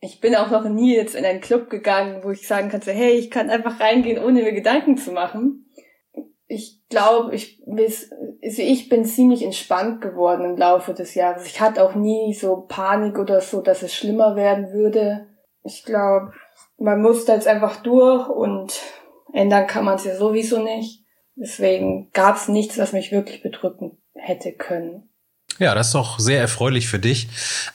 Ich 0.00 0.20
bin 0.20 0.36
auch 0.36 0.50
noch 0.50 0.68
nie 0.68 0.94
jetzt 0.94 1.14
in 1.14 1.24
einen 1.24 1.40
Club 1.40 1.70
gegangen, 1.70 2.22
wo 2.22 2.30
ich 2.30 2.46
sagen 2.46 2.68
kann, 2.68 2.80
so, 2.80 2.92
hey, 2.92 3.12
ich 3.12 3.30
kann 3.30 3.50
einfach 3.50 3.80
reingehen, 3.80 4.22
ohne 4.22 4.42
mir 4.42 4.52
Gedanken 4.52 4.96
zu 4.96 5.12
machen 5.12 5.66
ich 6.48 6.86
glaube, 6.88 7.34
ich, 7.34 7.60
also 7.66 8.62
ich 8.62 8.88
bin 8.88 9.04
ziemlich 9.04 9.42
entspannt 9.42 10.00
geworden 10.00 10.44
im 10.44 10.56
Laufe 10.56 10.94
des 10.94 11.14
Jahres. 11.14 11.46
Ich 11.46 11.60
hatte 11.60 11.82
auch 11.82 11.94
nie 11.94 12.34
so 12.34 12.64
Panik 12.68 13.18
oder 13.18 13.40
so, 13.40 13.60
dass 13.60 13.82
es 13.82 13.94
schlimmer 13.94 14.36
werden 14.36 14.72
würde. 14.72 15.26
Ich 15.64 15.84
glaube, 15.84 16.32
man 16.78 17.02
muss 17.02 17.24
da 17.24 17.34
jetzt 17.34 17.48
einfach 17.48 17.82
durch 17.82 18.28
und 18.28 18.80
ändern 19.32 19.66
kann 19.66 19.84
man 19.84 19.96
es 19.96 20.04
ja 20.04 20.14
sowieso 20.14 20.62
nicht. 20.62 21.04
Deswegen 21.34 22.10
gab 22.12 22.36
es 22.36 22.48
nichts, 22.48 22.78
was 22.78 22.92
mich 22.92 23.10
wirklich 23.10 23.42
bedrücken 23.42 23.98
hätte 24.14 24.52
können. 24.52 25.10
Ja, 25.58 25.74
das 25.74 25.88
ist 25.88 25.94
doch 25.94 26.18
sehr 26.18 26.40
erfreulich 26.40 26.88
für 26.88 26.98
dich. 26.98 27.28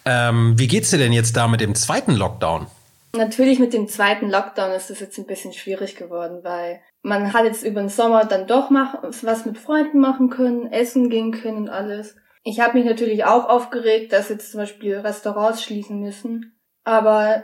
Ähm, 0.06 0.58
wie 0.58 0.68
geht's 0.68 0.92
dir 0.92 0.98
denn 0.98 1.14
jetzt 1.14 1.36
da 1.36 1.48
mit 1.48 1.62
dem 1.62 1.76
zweiten 1.76 2.14
Lockdown? 2.14 2.68
Natürlich 3.16 3.60
mit 3.60 3.74
dem 3.74 3.88
zweiten 3.88 4.30
Lockdown 4.30 4.72
ist 4.72 4.90
das 4.90 5.00
jetzt 5.02 5.18
ein 5.18 5.26
bisschen 5.26 5.52
schwierig 5.52 5.96
geworden, 5.96 6.40
weil 6.44 6.82
man 7.02 7.34
hat 7.34 7.44
jetzt 7.44 7.64
über 7.64 7.82
den 7.82 7.90
Sommer 7.90 8.26
dann 8.26 8.48
doch 8.48 8.72
was 8.72 9.46
mit 9.46 9.58
Freunden 9.58 10.00
machen 10.00 10.30
können, 10.30 10.72
essen 10.72 11.10
gehen 11.10 11.32
können 11.32 11.58
und 11.58 11.70
alles. 11.70 12.16
Ich 12.44 12.60
habe 12.60 12.78
mich 12.78 12.86
natürlich 12.86 13.26
auch 13.26 13.50
aufgeregt, 13.50 14.14
dass 14.14 14.30
jetzt 14.30 14.52
zum 14.52 14.62
Beispiel 14.62 14.98
Restaurants 14.98 15.62
schließen 15.62 16.00
müssen, 16.00 16.58
aber 16.84 17.44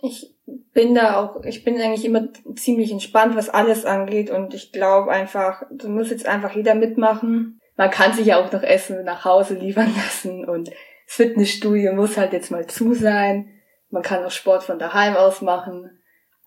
ich 0.00 0.36
bin 0.72 0.94
da 0.94 1.16
auch, 1.16 1.44
ich 1.44 1.64
bin 1.64 1.80
eigentlich 1.80 2.04
immer 2.04 2.28
ziemlich 2.54 2.92
entspannt, 2.92 3.34
was 3.34 3.48
alles 3.48 3.84
angeht 3.84 4.30
und 4.30 4.54
ich 4.54 4.72
glaube 4.72 5.10
einfach, 5.10 5.62
da 5.70 5.88
muss 5.88 6.10
jetzt 6.10 6.26
einfach 6.26 6.54
jeder 6.54 6.74
mitmachen. 6.74 7.60
Man 7.78 7.92
kann 7.92 8.12
sich 8.12 8.26
ja 8.26 8.38
auch 8.38 8.50
noch 8.50 8.64
Essen 8.64 9.04
nach 9.04 9.24
Hause 9.24 9.54
liefern 9.54 9.94
lassen 9.96 10.44
und 10.44 10.68
das 10.68 10.74
Fitnessstudio 11.06 11.94
muss 11.94 12.18
halt 12.18 12.32
jetzt 12.32 12.50
mal 12.50 12.66
zu 12.66 12.92
sein. 12.92 13.48
Man 13.88 14.02
kann 14.02 14.24
auch 14.24 14.32
Sport 14.32 14.64
von 14.64 14.80
daheim 14.80 15.14
aus 15.14 15.40
machen. 15.42 16.02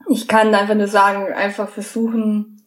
Ich 0.09 0.27
kann 0.27 0.53
einfach 0.53 0.75
nur 0.75 0.87
sagen, 0.87 1.33
einfach 1.33 1.69
versuchen, 1.69 2.63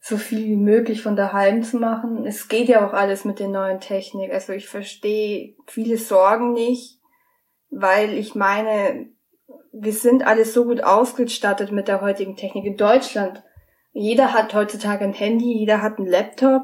so 0.00 0.16
viel 0.16 0.44
wie 0.44 0.56
möglich 0.56 1.02
von 1.02 1.16
daheim 1.16 1.64
zu 1.64 1.78
machen. 1.78 2.24
Es 2.24 2.48
geht 2.48 2.68
ja 2.68 2.86
auch 2.86 2.92
alles 2.92 3.24
mit 3.24 3.40
der 3.40 3.48
neuen 3.48 3.80
Technik. 3.80 4.32
Also 4.32 4.52
ich 4.52 4.68
verstehe 4.68 5.56
viele 5.66 5.96
Sorgen 5.96 6.52
nicht, 6.52 7.00
weil 7.70 8.14
ich 8.14 8.36
meine, 8.36 9.08
wir 9.72 9.92
sind 9.92 10.24
alles 10.24 10.54
so 10.54 10.64
gut 10.64 10.84
ausgestattet 10.84 11.72
mit 11.72 11.88
der 11.88 12.02
heutigen 12.02 12.36
Technik 12.36 12.66
in 12.66 12.76
Deutschland. 12.76 13.42
Jeder 13.92 14.32
hat 14.32 14.54
heutzutage 14.54 15.04
ein 15.04 15.12
Handy, 15.12 15.58
jeder 15.58 15.82
hat 15.82 15.98
einen 15.98 16.06
Laptop. 16.06 16.62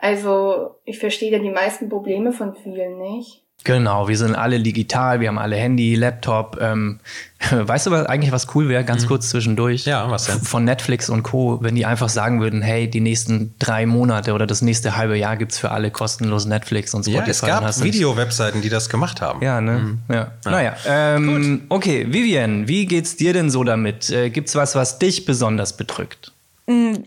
Also 0.00 0.76
ich 0.84 0.98
verstehe 0.98 1.30
da 1.30 1.38
die 1.38 1.50
meisten 1.50 1.88
Probleme 1.88 2.32
von 2.32 2.54
vielen 2.54 2.98
nicht. 2.98 3.42
Genau, 3.64 4.06
wir 4.06 4.16
sind 4.16 4.36
alle 4.36 4.60
digital, 4.60 5.18
wir 5.18 5.26
haben 5.26 5.38
alle 5.38 5.56
Handy, 5.56 5.96
Laptop. 5.96 6.58
Ähm, 6.60 7.00
weißt 7.50 7.86
du 7.86 7.90
was 7.90 8.06
eigentlich, 8.06 8.30
was 8.30 8.54
cool 8.54 8.68
wäre, 8.68 8.84
ganz 8.84 9.08
kurz 9.08 9.30
zwischendurch? 9.30 9.86
Mhm. 9.86 9.90
Ja, 9.90 10.10
was 10.10 10.26
denn? 10.26 10.40
Von 10.40 10.64
Netflix 10.64 11.10
und 11.10 11.24
Co., 11.24 11.58
wenn 11.62 11.74
die 11.74 11.84
einfach 11.84 12.08
sagen 12.08 12.40
würden, 12.40 12.62
hey, 12.62 12.88
die 12.88 13.00
nächsten 13.00 13.54
drei 13.58 13.84
Monate 13.86 14.34
oder 14.34 14.46
das 14.46 14.62
nächste 14.62 14.96
halbe 14.96 15.18
Jahr 15.18 15.36
gibt's 15.36 15.58
für 15.58 15.72
alle 15.72 15.90
kostenlos 15.90 16.46
Netflix 16.46 16.94
und 16.94 17.04
Spotify. 17.04 17.46
Ja, 17.48 17.68
es 17.68 17.76
gab 17.80 17.82
Video-Webseiten, 17.82 18.62
die 18.62 18.68
das 18.68 18.88
gemacht 18.88 19.20
haben. 19.20 19.42
Ja, 19.42 19.60
ne? 19.60 19.98
Ja. 20.08 20.32
Naja. 20.44 20.76
Ähm, 20.86 21.62
okay, 21.68 22.06
Vivian, 22.08 22.68
wie 22.68 22.86
geht's 22.86 23.16
dir 23.16 23.32
denn 23.32 23.50
so 23.50 23.64
damit? 23.64 24.10
Äh, 24.10 24.30
gibt's 24.30 24.54
was, 24.54 24.76
was 24.76 25.00
dich 25.00 25.24
besonders 25.24 25.76
bedrückt? 25.76 26.32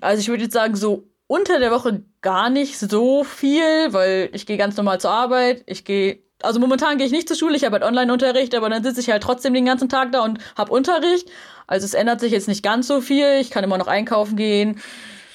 Also 0.02 0.22
ich 0.22 0.28
würde 0.30 0.44
jetzt 0.44 0.54
sagen, 0.54 0.76
so 0.76 1.04
unter 1.30 1.60
der 1.60 1.70
Woche 1.70 2.04
gar 2.22 2.50
nicht 2.50 2.80
so 2.80 3.24
viel, 3.24 3.94
weil 3.94 4.32
ich 4.34 4.48
gehe 4.48 4.58
ganz 4.58 4.76
normal 4.76 5.00
zur 5.00 5.12
Arbeit. 5.12 5.62
Ich 5.68 5.86
gehe, 5.86 6.24
also 6.42 6.60
momentan 6.60 6.98
gehe 6.98 7.06
ich 7.06 7.14
nicht 7.14 7.28
zur 7.28 7.38
Schule, 7.38 7.56
ich 7.56 7.64
habe 7.64 7.74
halt 7.74 7.84
Online-Unterricht, 7.84 8.56
aber 8.56 8.68
dann 8.68 8.84
sitze 8.84 9.00
ich 9.00 9.12
halt 9.12 9.22
trotzdem 9.22 9.54
den 9.54 9.64
ganzen 9.64 9.90
Tag 9.90 10.12
da 10.12 10.24
und 10.24 10.40
habe 10.58 10.72
Unterricht. 10.72 11.30
Also 11.68 11.86
es 11.86 11.94
ändert 11.94 12.20
sich 12.20 12.32
jetzt 12.32 12.48
nicht 12.48 12.64
ganz 12.64 12.88
so 12.88 13.00
viel. 13.00 13.40
Ich 13.40 13.52
kann 13.52 13.64
immer 13.64 13.78
noch 13.78 13.86
einkaufen 13.86 14.38
gehen. 14.38 14.82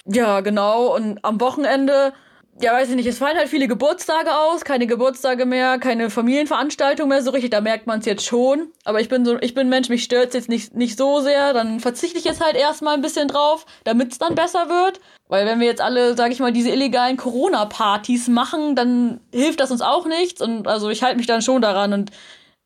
Ja, 0.04 0.40
genau. 0.40 0.92
Und 0.96 1.24
am 1.24 1.40
Wochenende, 1.40 2.12
ja, 2.60 2.72
weiß 2.72 2.90
ich 2.90 2.96
nicht, 2.96 3.06
es 3.06 3.18
fallen 3.18 3.36
halt 3.36 3.48
viele 3.48 3.66
Geburtstage 3.66 4.30
aus, 4.36 4.64
keine 4.64 4.86
Geburtstage 4.86 5.44
mehr, 5.44 5.78
keine 5.78 6.08
Familienveranstaltung 6.08 7.08
mehr 7.08 7.22
so 7.22 7.32
richtig, 7.32 7.50
da 7.50 7.60
merkt 7.60 7.86
man 7.86 7.98
es 7.98 8.06
jetzt 8.06 8.24
schon. 8.24 8.68
Aber 8.84 9.00
ich 9.00 9.08
bin 9.08 9.24
so, 9.24 9.38
ich 9.40 9.54
bin 9.54 9.68
Mensch, 9.68 9.88
mich 9.88 10.04
stört's 10.04 10.34
jetzt 10.34 10.48
nicht, 10.48 10.74
nicht 10.74 10.96
so 10.96 11.20
sehr, 11.20 11.52
dann 11.52 11.80
verzichte 11.80 12.18
ich 12.18 12.24
jetzt 12.24 12.44
halt 12.44 12.54
erstmal 12.54 12.94
ein 12.94 13.02
bisschen 13.02 13.26
drauf, 13.26 13.66
damit 13.82 14.12
es 14.12 14.18
dann 14.18 14.36
besser 14.36 14.68
wird. 14.68 15.00
Weil 15.26 15.46
wenn 15.46 15.58
wir 15.58 15.66
jetzt 15.66 15.80
alle, 15.80 16.16
sag 16.16 16.30
ich 16.30 16.38
mal, 16.38 16.52
diese 16.52 16.70
illegalen 16.70 17.16
Corona-Partys 17.16 18.28
machen, 18.28 18.76
dann 18.76 19.20
hilft 19.32 19.58
das 19.58 19.72
uns 19.72 19.80
auch 19.80 20.06
nichts. 20.06 20.40
Und 20.40 20.68
also 20.68 20.90
ich 20.90 21.02
halte 21.02 21.16
mich 21.16 21.26
dann 21.26 21.42
schon 21.42 21.60
daran 21.60 21.92
und 21.92 22.12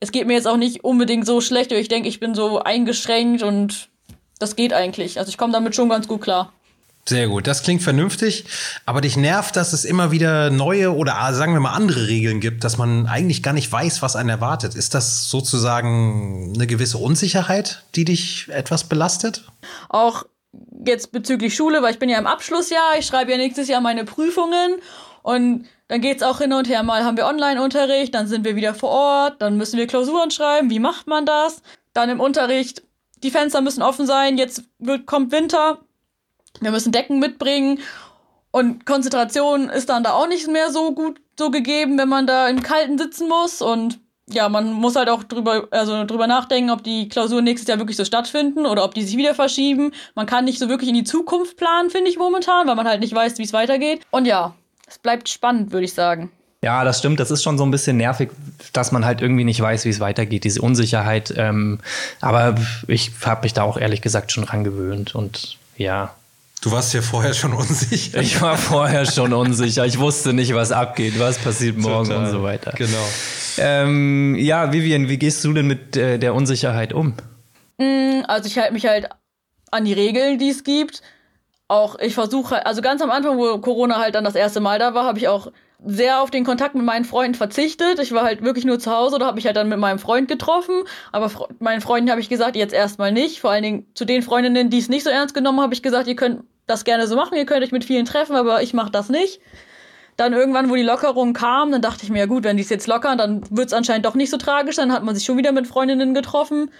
es 0.00 0.12
geht 0.12 0.26
mir 0.26 0.34
jetzt 0.34 0.46
auch 0.46 0.58
nicht 0.58 0.84
unbedingt 0.84 1.26
so 1.26 1.40
schlecht, 1.40 1.70
weil 1.70 1.78
ich 1.78 1.88
denke, 1.88 2.08
ich 2.08 2.20
bin 2.20 2.34
so 2.34 2.58
eingeschränkt 2.58 3.42
und 3.42 3.88
das 4.38 4.54
geht 4.54 4.72
eigentlich. 4.72 5.18
Also 5.18 5.30
ich 5.30 5.38
komme 5.38 5.52
damit 5.52 5.74
schon 5.74 5.88
ganz 5.88 6.06
gut 6.06 6.20
klar. 6.20 6.52
Sehr 7.08 7.26
gut, 7.26 7.46
das 7.46 7.62
klingt 7.62 7.82
vernünftig, 7.82 8.44
aber 8.84 9.00
dich 9.00 9.16
nervt, 9.16 9.56
dass 9.56 9.72
es 9.72 9.86
immer 9.86 10.10
wieder 10.10 10.50
neue 10.50 10.94
oder 10.94 11.16
ah, 11.16 11.32
sagen 11.32 11.54
wir 11.54 11.60
mal 11.60 11.72
andere 11.72 12.06
Regeln 12.06 12.38
gibt, 12.38 12.64
dass 12.64 12.76
man 12.76 13.06
eigentlich 13.06 13.42
gar 13.42 13.54
nicht 13.54 13.72
weiß, 13.72 14.02
was 14.02 14.14
einen 14.14 14.28
erwartet. 14.28 14.74
Ist 14.74 14.92
das 14.92 15.30
sozusagen 15.30 16.52
eine 16.54 16.66
gewisse 16.66 16.98
Unsicherheit, 16.98 17.82
die 17.94 18.04
dich 18.04 18.50
etwas 18.50 18.84
belastet? 18.84 19.44
Auch 19.88 20.26
jetzt 20.84 21.10
bezüglich 21.10 21.54
Schule, 21.54 21.80
weil 21.80 21.94
ich 21.94 21.98
bin 21.98 22.10
ja 22.10 22.18
im 22.18 22.26
Abschlussjahr, 22.26 22.98
ich 22.98 23.06
schreibe 23.06 23.30
ja 23.30 23.38
nächstes 23.38 23.68
Jahr 23.68 23.80
meine 23.80 24.04
Prüfungen 24.04 24.74
und 25.22 25.64
dann 25.88 26.02
geht's 26.02 26.22
auch 26.22 26.40
hin 26.40 26.52
und 26.52 26.68
her. 26.68 26.82
Mal 26.82 27.04
haben 27.04 27.16
wir 27.16 27.24
Online-Unterricht, 27.24 28.14
dann 28.14 28.26
sind 28.26 28.44
wir 28.44 28.54
wieder 28.54 28.74
vor 28.74 28.90
Ort, 28.90 29.40
dann 29.40 29.56
müssen 29.56 29.78
wir 29.78 29.86
Klausuren 29.86 30.30
schreiben. 30.30 30.68
Wie 30.68 30.78
macht 30.78 31.06
man 31.06 31.24
das? 31.24 31.62
Dann 31.94 32.10
im 32.10 32.20
Unterricht, 32.20 32.82
die 33.22 33.30
Fenster 33.30 33.62
müssen 33.62 33.82
offen 33.82 34.06
sein, 34.06 34.36
jetzt 34.36 34.64
wird, 34.78 35.06
kommt 35.06 35.32
Winter, 35.32 35.78
wir 36.60 36.70
müssen 36.70 36.92
Decken 36.92 37.18
mitbringen 37.18 37.80
und 38.50 38.86
Konzentration 38.86 39.68
ist 39.68 39.88
dann 39.88 40.02
da 40.02 40.12
auch 40.12 40.28
nicht 40.28 40.48
mehr 40.48 40.70
so 40.70 40.92
gut 40.92 41.20
so 41.38 41.50
gegeben, 41.50 41.98
wenn 41.98 42.08
man 42.08 42.26
da 42.26 42.48
im 42.48 42.62
Kalten 42.62 42.98
sitzen 42.98 43.28
muss 43.28 43.62
und 43.62 44.00
ja, 44.30 44.48
man 44.48 44.72
muss 44.72 44.96
halt 44.96 45.08
auch 45.08 45.24
drüber, 45.24 45.68
also 45.70 46.04
drüber 46.04 46.26
nachdenken, 46.26 46.70
ob 46.70 46.82
die 46.84 47.08
Klausuren 47.08 47.44
nächstes 47.44 47.68
Jahr 47.68 47.78
wirklich 47.78 47.96
so 47.96 48.04
stattfinden 48.04 48.66
oder 48.66 48.84
ob 48.84 48.94
die 48.94 49.02
sich 49.02 49.16
wieder 49.16 49.34
verschieben. 49.34 49.92
Man 50.14 50.26
kann 50.26 50.44
nicht 50.44 50.58
so 50.58 50.68
wirklich 50.68 50.90
in 50.90 50.96
die 50.96 51.04
Zukunft 51.04 51.56
planen, 51.56 51.90
finde 51.90 52.10
ich 52.10 52.18
momentan, 52.18 52.66
weil 52.66 52.74
man 52.74 52.86
halt 52.86 53.00
nicht 53.00 53.14
weiß, 53.14 53.38
wie 53.38 53.44
es 53.44 53.52
weitergeht. 53.52 54.02
Und 54.10 54.26
ja, 54.26 54.54
es 54.86 54.98
bleibt 54.98 55.28
spannend, 55.28 55.72
würde 55.72 55.84
ich 55.84 55.94
sagen. 55.94 56.30
Ja, 56.62 56.84
das 56.84 56.98
stimmt. 56.98 57.20
Das 57.20 57.30
ist 57.30 57.42
schon 57.42 57.56
so 57.56 57.64
ein 57.64 57.70
bisschen 57.70 57.96
nervig, 57.96 58.30
dass 58.72 58.90
man 58.90 59.04
halt 59.04 59.22
irgendwie 59.22 59.44
nicht 59.44 59.60
weiß, 59.60 59.84
wie 59.84 59.90
es 59.90 60.00
weitergeht, 60.00 60.44
diese 60.44 60.60
Unsicherheit. 60.60 61.32
Ähm, 61.36 61.78
aber 62.20 62.56
ich 62.88 63.12
habe 63.24 63.42
mich 63.42 63.54
da 63.54 63.62
auch 63.62 63.76
ehrlich 63.76 64.02
gesagt 64.02 64.32
schon 64.32 64.44
dran 64.44 64.64
gewöhnt 64.64 65.14
und 65.14 65.56
ja. 65.76 66.14
Du 66.68 66.74
warst 66.74 66.92
ja 66.92 67.00
vorher 67.00 67.32
schon 67.32 67.54
unsicher. 67.54 68.20
Ich 68.20 68.42
war 68.42 68.58
vorher 68.58 69.06
schon 69.06 69.32
unsicher. 69.32 69.86
Ich 69.86 69.98
wusste 69.98 70.34
nicht, 70.34 70.54
was 70.54 70.70
abgeht, 70.70 71.18
was 71.18 71.38
passiert 71.38 71.78
morgen 71.78 72.08
Total. 72.10 72.24
und 72.26 72.30
so 72.30 72.42
weiter. 72.42 72.72
Genau. 72.76 73.08
Ähm, 73.56 74.34
ja, 74.38 74.70
Vivian, 74.70 75.08
wie 75.08 75.16
gehst 75.18 75.42
du 75.44 75.52
denn 75.54 75.66
mit 75.66 75.96
äh, 75.96 76.18
der 76.18 76.34
Unsicherheit 76.34 76.92
um? 76.92 77.14
Mm, 77.78 78.20
Also 78.28 78.48
ich 78.48 78.58
halte 78.58 78.74
mich 78.74 78.84
halt 78.86 79.08
an 79.70 79.86
die 79.86 79.94
Regeln, 79.94 80.38
die 80.38 80.50
es 80.50 80.62
gibt. 80.62 81.00
Auch 81.68 81.98
ich 82.00 82.12
versuche, 82.14 82.66
also 82.66 82.82
ganz 82.82 83.00
am 83.00 83.10
Anfang, 83.10 83.38
wo 83.38 83.56
Corona 83.58 83.98
halt 83.98 84.14
dann 84.14 84.24
das 84.24 84.34
erste 84.34 84.60
Mal 84.60 84.78
da 84.78 84.92
war, 84.92 85.04
habe 85.04 85.18
ich 85.18 85.28
auch 85.28 85.50
sehr 85.86 86.20
auf 86.20 86.30
den 86.30 86.44
Kontakt 86.44 86.74
mit 86.74 86.84
meinen 86.84 87.04
Freunden 87.06 87.34
verzichtet. 87.34 87.98
Ich 88.00 88.12
war 88.12 88.24
halt 88.24 88.42
wirklich 88.42 88.64
nur 88.66 88.78
zu 88.78 88.90
Hause 88.90 89.16
oder 89.16 89.24
habe 89.26 89.36
mich 89.36 89.46
halt 89.46 89.56
dann 89.56 89.68
mit 89.70 89.78
meinem 89.78 89.98
Freund 90.00 90.28
getroffen. 90.28 90.74
Aber 91.12 91.28
Fre- 91.28 91.48
meinen 91.60 91.80
Freunden 91.80 92.10
habe 92.10 92.20
ich 92.20 92.28
gesagt, 92.28 92.56
jetzt 92.56 92.74
erstmal 92.74 93.10
nicht. 93.12 93.40
Vor 93.40 93.52
allen 93.52 93.62
Dingen 93.62 93.86
zu 93.94 94.04
den 94.04 94.22
Freundinnen, 94.22 94.68
die 94.70 94.78
es 94.78 94.88
nicht 94.90 95.04
so 95.04 95.10
ernst 95.10 95.34
genommen 95.34 95.58
haben, 95.58 95.64
habe 95.64 95.74
ich 95.74 95.82
gesagt, 95.82 96.08
ihr 96.08 96.16
könnt 96.16 96.42
das 96.68 96.84
gerne 96.84 97.06
so 97.06 97.16
machen, 97.16 97.36
ihr 97.36 97.46
könnt 97.46 97.64
euch 97.64 97.72
mit 97.72 97.84
vielen 97.84 98.04
treffen, 98.04 98.36
aber 98.36 98.62
ich 98.62 98.74
mache 98.74 98.90
das 98.90 99.08
nicht. 99.08 99.40
Dann 100.16 100.32
irgendwann, 100.32 100.68
wo 100.68 100.74
die 100.74 100.82
Lockerung 100.82 101.32
kam, 101.32 101.70
dann 101.70 101.80
dachte 101.80 102.02
ich 102.02 102.10
mir, 102.10 102.18
ja 102.18 102.26
gut, 102.26 102.42
wenn 102.42 102.56
die 102.56 102.64
es 102.64 102.68
jetzt 102.70 102.88
lockern, 102.88 103.18
dann 103.18 103.44
wird 103.50 103.68
es 103.68 103.72
anscheinend 103.72 104.04
doch 104.04 104.14
nicht 104.14 104.30
so 104.30 104.36
tragisch. 104.36 104.74
Dann 104.76 104.92
hat 104.92 105.04
man 105.04 105.14
sich 105.14 105.24
schon 105.24 105.36
wieder 105.36 105.52
mit 105.52 105.68
Freundinnen 105.68 106.12
getroffen. 106.12 106.72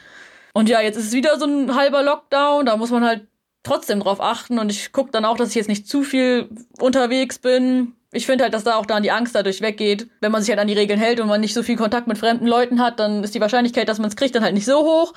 Und 0.54 0.68
ja, 0.68 0.80
jetzt 0.80 0.96
ist 0.96 1.06
es 1.06 1.12
wieder 1.12 1.38
so 1.38 1.46
ein 1.46 1.76
halber 1.76 2.02
Lockdown. 2.02 2.66
Da 2.66 2.76
muss 2.76 2.90
man 2.90 3.04
halt 3.04 3.28
trotzdem 3.62 4.00
drauf 4.00 4.20
achten. 4.20 4.58
Und 4.58 4.72
ich 4.72 4.90
gucke 4.90 5.12
dann 5.12 5.24
auch, 5.24 5.36
dass 5.36 5.50
ich 5.50 5.54
jetzt 5.54 5.68
nicht 5.68 5.86
zu 5.86 6.02
viel 6.02 6.48
unterwegs 6.80 7.38
bin. 7.38 7.92
Ich 8.10 8.26
finde 8.26 8.42
halt, 8.42 8.54
dass 8.54 8.64
da 8.64 8.74
auch 8.74 8.86
dann 8.86 9.04
die 9.04 9.12
Angst 9.12 9.36
dadurch 9.36 9.60
weggeht. 9.60 10.08
Wenn 10.20 10.32
man 10.32 10.42
sich 10.42 10.50
halt 10.50 10.58
an 10.58 10.66
die 10.66 10.74
Regeln 10.74 10.98
hält 10.98 11.20
und 11.20 11.28
man 11.28 11.40
nicht 11.40 11.54
so 11.54 11.62
viel 11.62 11.76
Kontakt 11.76 12.08
mit 12.08 12.18
fremden 12.18 12.46
Leuten 12.46 12.82
hat, 12.82 12.98
dann 12.98 13.22
ist 13.22 13.36
die 13.36 13.40
Wahrscheinlichkeit, 13.40 13.88
dass 13.88 14.00
man 14.00 14.08
es 14.08 14.16
kriegt, 14.16 14.34
dann 14.34 14.42
halt 14.42 14.54
nicht 14.54 14.66
so 14.66 14.80
hoch. 14.80 15.14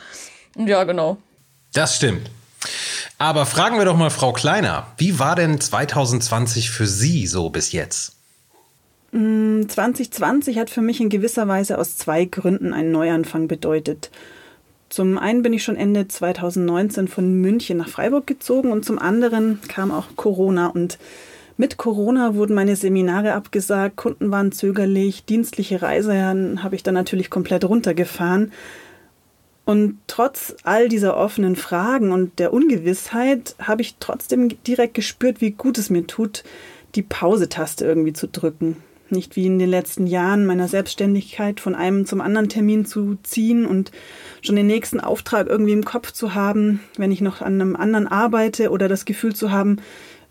Und 0.55 0.67
ja, 0.67 0.83
genau. 0.83 1.17
Das 1.73 1.95
stimmt. 1.95 2.29
Aber 3.21 3.45
fragen 3.45 3.77
wir 3.77 3.85
doch 3.85 3.97
mal 3.97 4.09
Frau 4.09 4.33
Kleiner, 4.33 4.87
wie 4.97 5.19
war 5.19 5.35
denn 5.35 5.61
2020 5.61 6.71
für 6.71 6.87
Sie 6.87 7.27
so 7.27 7.51
bis 7.51 7.71
jetzt? 7.71 8.15
2020 9.11 10.57
hat 10.57 10.71
für 10.71 10.81
mich 10.81 10.99
in 10.99 11.09
gewisser 11.09 11.47
Weise 11.47 11.77
aus 11.77 11.97
zwei 11.97 12.25
Gründen 12.25 12.73
einen 12.73 12.91
Neuanfang 12.91 13.47
bedeutet. 13.47 14.09
Zum 14.89 15.19
einen 15.19 15.43
bin 15.43 15.53
ich 15.53 15.63
schon 15.63 15.75
Ende 15.75 16.07
2019 16.07 17.07
von 17.07 17.31
München 17.31 17.77
nach 17.77 17.89
Freiburg 17.89 18.25
gezogen 18.25 18.71
und 18.71 18.85
zum 18.85 18.97
anderen 18.97 19.59
kam 19.67 19.91
auch 19.91 20.07
Corona 20.15 20.69
und 20.69 20.97
mit 21.57 21.77
Corona 21.77 22.33
wurden 22.33 22.55
meine 22.55 22.75
Seminare 22.75 23.33
abgesagt, 23.33 23.97
Kunden 23.97 24.31
waren 24.31 24.51
zögerlich, 24.51 25.25
dienstliche 25.25 25.83
Reisen 25.83 26.63
habe 26.63 26.73
ich 26.73 26.81
dann 26.81 26.95
natürlich 26.95 27.29
komplett 27.29 27.65
runtergefahren. 27.65 28.51
Und 29.65 29.99
trotz 30.07 30.55
all 30.63 30.89
dieser 30.89 31.15
offenen 31.15 31.55
Fragen 31.55 32.11
und 32.11 32.39
der 32.39 32.51
Ungewissheit 32.51 33.55
habe 33.59 33.81
ich 33.81 33.95
trotzdem 33.99 34.49
direkt 34.63 34.95
gespürt, 34.95 35.39
wie 35.39 35.51
gut 35.51 35.77
es 35.77 35.89
mir 35.89 36.07
tut, 36.07 36.43
die 36.95 37.03
Pause-Taste 37.03 37.85
irgendwie 37.85 38.13
zu 38.13 38.27
drücken. 38.27 38.77
Nicht 39.09 39.35
wie 39.35 39.45
in 39.45 39.59
den 39.59 39.69
letzten 39.69 40.07
Jahren 40.07 40.45
meiner 40.45 40.67
Selbstständigkeit 40.67 41.59
von 41.59 41.75
einem 41.75 42.05
zum 42.05 42.21
anderen 42.21 42.49
Termin 42.49 42.85
zu 42.85 43.17
ziehen 43.23 43.65
und 43.65 43.91
schon 44.41 44.55
den 44.55 44.67
nächsten 44.67 44.99
Auftrag 44.99 45.47
irgendwie 45.47 45.73
im 45.73 45.85
Kopf 45.85 46.11
zu 46.11 46.33
haben, 46.33 46.79
wenn 46.97 47.11
ich 47.11 47.21
noch 47.21 47.41
an 47.41 47.59
einem 47.59 47.75
anderen 47.75 48.07
arbeite 48.07 48.71
oder 48.71 48.87
das 48.87 49.05
Gefühl 49.05 49.35
zu 49.35 49.51
haben, 49.51 49.77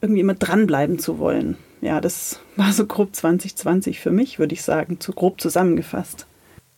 irgendwie 0.01 0.21
immer 0.21 0.35
dranbleiben 0.35 0.99
zu 0.99 1.19
wollen. 1.19 1.57
Ja, 1.83 2.01
das 2.01 2.41
war 2.57 2.73
so 2.73 2.87
grob 2.87 3.15
2020 3.15 4.01
für 4.01 4.11
mich, 4.11 4.39
würde 4.39 4.55
ich 4.55 4.63
sagen, 4.63 4.99
zu 4.99 5.13
grob 5.13 5.41
zusammengefasst. 5.41 6.27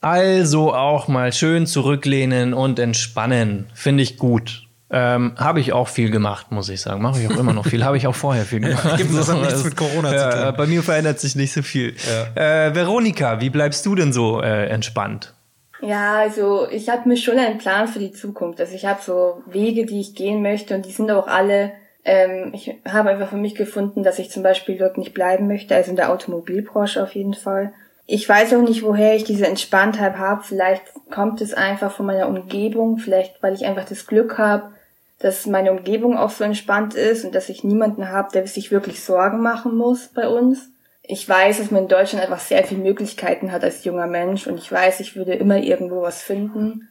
Also 0.02 0.75
auch 0.75 1.09
mal 1.09 1.32
schön 1.32 1.66
zurücklehnen 1.66 2.54
und 2.54 2.78
entspannen. 2.78 3.71
Finde 3.73 4.02
ich 4.02 4.18
gut. 4.18 4.66
Ähm, 4.90 5.32
habe 5.38 5.61
ich 5.61 5.73
auch 5.73 5.88
viel 5.88 6.11
gemacht, 6.11 6.50
muss 6.52 6.68
ich 6.68 6.82
sagen. 6.82 7.00
Mache 7.00 7.21
ich 7.21 7.28
auch 7.28 7.38
immer 7.38 7.54
noch 7.54 7.64
viel. 7.64 7.82
Habe 7.85 7.97
ich 7.97 8.06
auch 8.06 8.14
vorher 8.14 8.44
viel 8.44 8.61
gemacht. 8.68 8.97
Gibt 8.99 9.16
das 9.16 9.30
hat 9.32 9.40
nichts 9.40 9.64
mit 9.64 9.76
Corona 9.76 10.11
zu 10.11 10.14
ja, 10.16 10.30
tun. 10.30 10.54
äh, 10.54 10.56
Bei 10.56 10.66
mir 10.66 10.82
verändert 10.82 11.18
sich 11.21 11.35
nicht 11.35 11.52
so 11.52 11.62
viel. 11.62 11.94
Äh, 12.35 12.75
Veronika, 12.75 13.40
wie 13.40 13.49
bleibst 13.49 13.87
du 13.87 13.94
denn 13.94 14.12
so 14.12 14.42
äh, 14.42 14.66
entspannt? 14.66 15.32
Ja, 15.80 16.16
also 16.18 16.68
ich 16.71 16.88
habe 16.88 17.09
mir 17.09 17.16
schon 17.16 17.38
einen 17.38 17.59
Plan 17.59 17.88
für 17.88 17.99
die 18.00 18.12
Zukunft. 18.12 18.61
Also 18.61 18.75
ich 18.75 18.85
habe 18.85 19.00
so 19.02 19.42
Wege, 19.47 19.87
die 19.87 20.00
ich 20.00 20.14
gehen 20.14 20.42
möchte 20.42 20.75
und 20.75 20.85
die 20.85 20.92
sind 20.92 21.11
auch 21.11 21.26
alle. 21.26 21.73
Ähm, 22.04 22.50
ich 22.52 22.75
habe 22.87 23.11
einfach 23.11 23.30
für 23.30 23.37
mich 23.37 23.54
gefunden, 23.54 24.02
dass 24.02 24.18
ich 24.18 24.30
zum 24.30 24.42
Beispiel 24.42 24.76
dort 24.76 24.99
nicht 24.99 25.14
bleiben 25.14 25.47
möchte, 25.47 25.75
also 25.75 25.90
in 25.90 25.97
der 25.97 26.11
Automobilbranche 26.12 27.02
auf 27.02 27.14
jeden 27.14 27.35
Fall. 27.35 27.73
Ich 28.06 28.28
weiß 28.28 28.54
auch 28.54 28.62
nicht, 28.62 28.82
woher 28.82 29.14
ich 29.14 29.25
diese 29.25 29.47
Entspanntheit 29.47 30.18
habe. 30.18 30.42
Vielleicht 30.42 30.83
kommt 31.11 31.40
es 31.40 31.55
einfach 31.55 31.92
von 31.92 32.07
meiner 32.07 32.29
Umgebung, 32.29 32.98
vielleicht 32.98 33.42
weil 33.42 33.55
ich 33.55 33.64
einfach 33.64 33.85
das 33.85 34.07
Glück 34.07 34.38
habe, 34.38 34.72
dass 35.18 35.46
meine 35.46 35.70
Umgebung 35.70 36.18
auch 36.18 36.31
so 36.31 36.42
entspannt 36.42 36.94
ist 36.94 37.24
und 37.24 37.35
dass 37.35 37.48
ich 37.48 37.62
niemanden 37.62 38.11
habe, 38.11 38.33
der 38.33 38.46
sich 38.46 38.72
wirklich 38.72 39.03
Sorgen 39.03 39.40
machen 39.40 39.77
muss 39.77 40.09
bei 40.09 40.29
uns. 40.29 40.70
Ich 41.05 41.29
weiß, 41.29 41.59
dass 41.59 41.70
man 41.70 41.85
in 41.85 41.88
Deutschland 41.88 42.24
einfach 42.24 42.40
sehr 42.40 42.64
viele 42.64 42.83
Möglichkeiten 42.83 43.53
hat 43.53 43.62
als 43.62 43.85
junger 43.85 44.07
Mensch 44.07 44.46
und 44.46 44.59
ich 44.59 44.70
weiß, 44.70 45.00
ich 45.00 45.16
würde 45.16 45.35
immer 45.35 45.59
irgendwo 45.59 46.03
was 46.03 46.22
finden, 46.22 46.88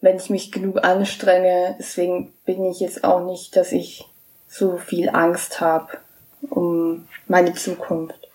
wenn 0.00 0.16
ich 0.16 0.30
mich 0.30 0.50
genug 0.50 0.84
anstrenge. 0.84 1.76
Deswegen 1.78 2.32
bin 2.44 2.64
ich 2.64 2.80
jetzt 2.80 3.04
auch 3.04 3.24
nicht, 3.24 3.56
dass 3.56 3.72
ich 3.72 4.04
so 4.48 4.76
viel 4.76 5.10
Angst 5.10 5.60
habe 5.60 5.98
um 6.50 7.08
meine 7.26 7.54
Zukunft. 7.54 8.27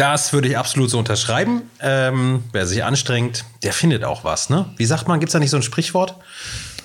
Das 0.00 0.32
würde 0.32 0.48
ich 0.48 0.56
absolut 0.56 0.88
so 0.88 0.98
unterschreiben. 0.98 1.70
Ähm, 1.78 2.44
wer 2.52 2.66
sich 2.66 2.84
anstrengt, 2.84 3.44
der 3.62 3.74
findet 3.74 4.02
auch 4.02 4.24
was. 4.24 4.48
Ne? 4.48 4.64
Wie 4.78 4.86
sagt 4.86 5.08
man, 5.08 5.20
gibt 5.20 5.28
es 5.28 5.34
da 5.34 5.38
nicht 5.38 5.50
so 5.50 5.58
ein 5.58 5.62
Sprichwort? 5.62 6.14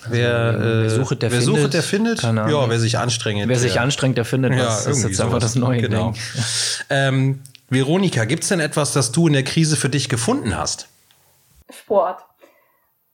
Wer, 0.10 0.50
äh, 0.50 0.82
wer 0.82 0.90
sucht, 0.90 1.22
der 1.22 1.32
wer 1.32 1.40
findet. 1.40 1.62
Sucht, 1.62 1.74
der 1.74 1.84
findet. 1.84 2.24
Ja, 2.24 2.70
wer 2.70 2.78
sich 2.78 2.98
anstrengt. 2.98 3.48
Wer 3.48 3.58
sich 3.58 3.80
anstrengt, 3.80 4.18
der 4.18 4.26
findet 4.26 4.52
was. 4.58 4.84
das 4.84 4.98
ist 4.98 5.04
jetzt 5.06 5.22
einfach 5.22 5.40
das 5.40 5.56
neue 5.56 5.80
genau. 5.80 6.12
Ding. 6.12 6.22
Ähm, 6.90 7.44
Veronika, 7.70 8.26
gibt 8.26 8.44
es 8.44 8.50
denn 8.50 8.60
etwas, 8.60 8.92
das 8.92 9.14
du 9.14 9.28
in 9.28 9.34
der 9.34 9.46
Krise 9.46 9.78
für 9.78 9.88
dich 9.88 10.10
gefunden 10.10 10.58
hast? 10.58 10.90
Sport. 11.70 12.20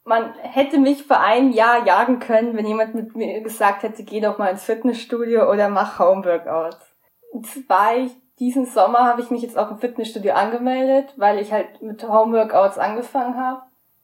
Man 0.03 0.33
hätte 0.41 0.79
mich 0.79 1.03
vor 1.03 1.21
einem 1.21 1.51
Jahr 1.51 1.85
jagen 1.85 2.17
können, 2.17 2.57
wenn 2.57 2.65
jemand 2.65 2.95
mit 2.95 3.15
mir 3.15 3.41
gesagt 3.41 3.83
hätte, 3.83 4.03
geh 4.03 4.19
doch 4.19 4.39
mal 4.39 4.47
ins 4.47 4.63
Fitnessstudio 4.63 5.47
oder 5.47 5.69
mach 5.69 5.99
Homeworkouts. 5.99 6.87
Jetzt 7.35 7.69
war 7.69 7.95
ich, 7.97 8.11
diesen 8.41 8.65
Sommer 8.65 9.05
habe 9.05 9.21
ich 9.21 9.29
mich 9.29 9.43
jetzt 9.43 9.57
auch 9.57 9.69
im 9.69 9.77
Fitnessstudio 9.77 10.33
angemeldet, 10.33 11.13
weil 11.15 11.37
ich 11.37 11.53
halt 11.53 11.83
mit 11.83 12.03
Homeworkouts 12.03 12.79
angefangen 12.79 13.37
habe. 13.37 13.61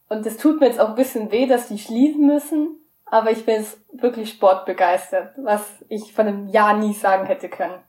Und 0.10 0.26
es 0.28 0.38
tut 0.38 0.60
mir 0.60 0.68
jetzt 0.68 0.80
auch 0.80 0.90
ein 0.90 0.96
bisschen 0.96 1.32
weh, 1.32 1.48
dass 1.48 1.68
die 1.68 1.80
schließen 1.80 2.26
müssen. 2.26 2.80
Aber 3.08 3.32
ich 3.32 3.46
bin 3.46 3.56
jetzt 3.56 3.80
wirklich 3.92 4.30
sportbegeistert, 4.30 5.34
was 5.38 5.84
ich 5.90 6.14
von 6.14 6.28
einem 6.28 6.48
Jahr 6.50 6.78
nie 6.78 6.94
sagen 6.94 7.26
hätte 7.26 7.50
können. 7.50 7.80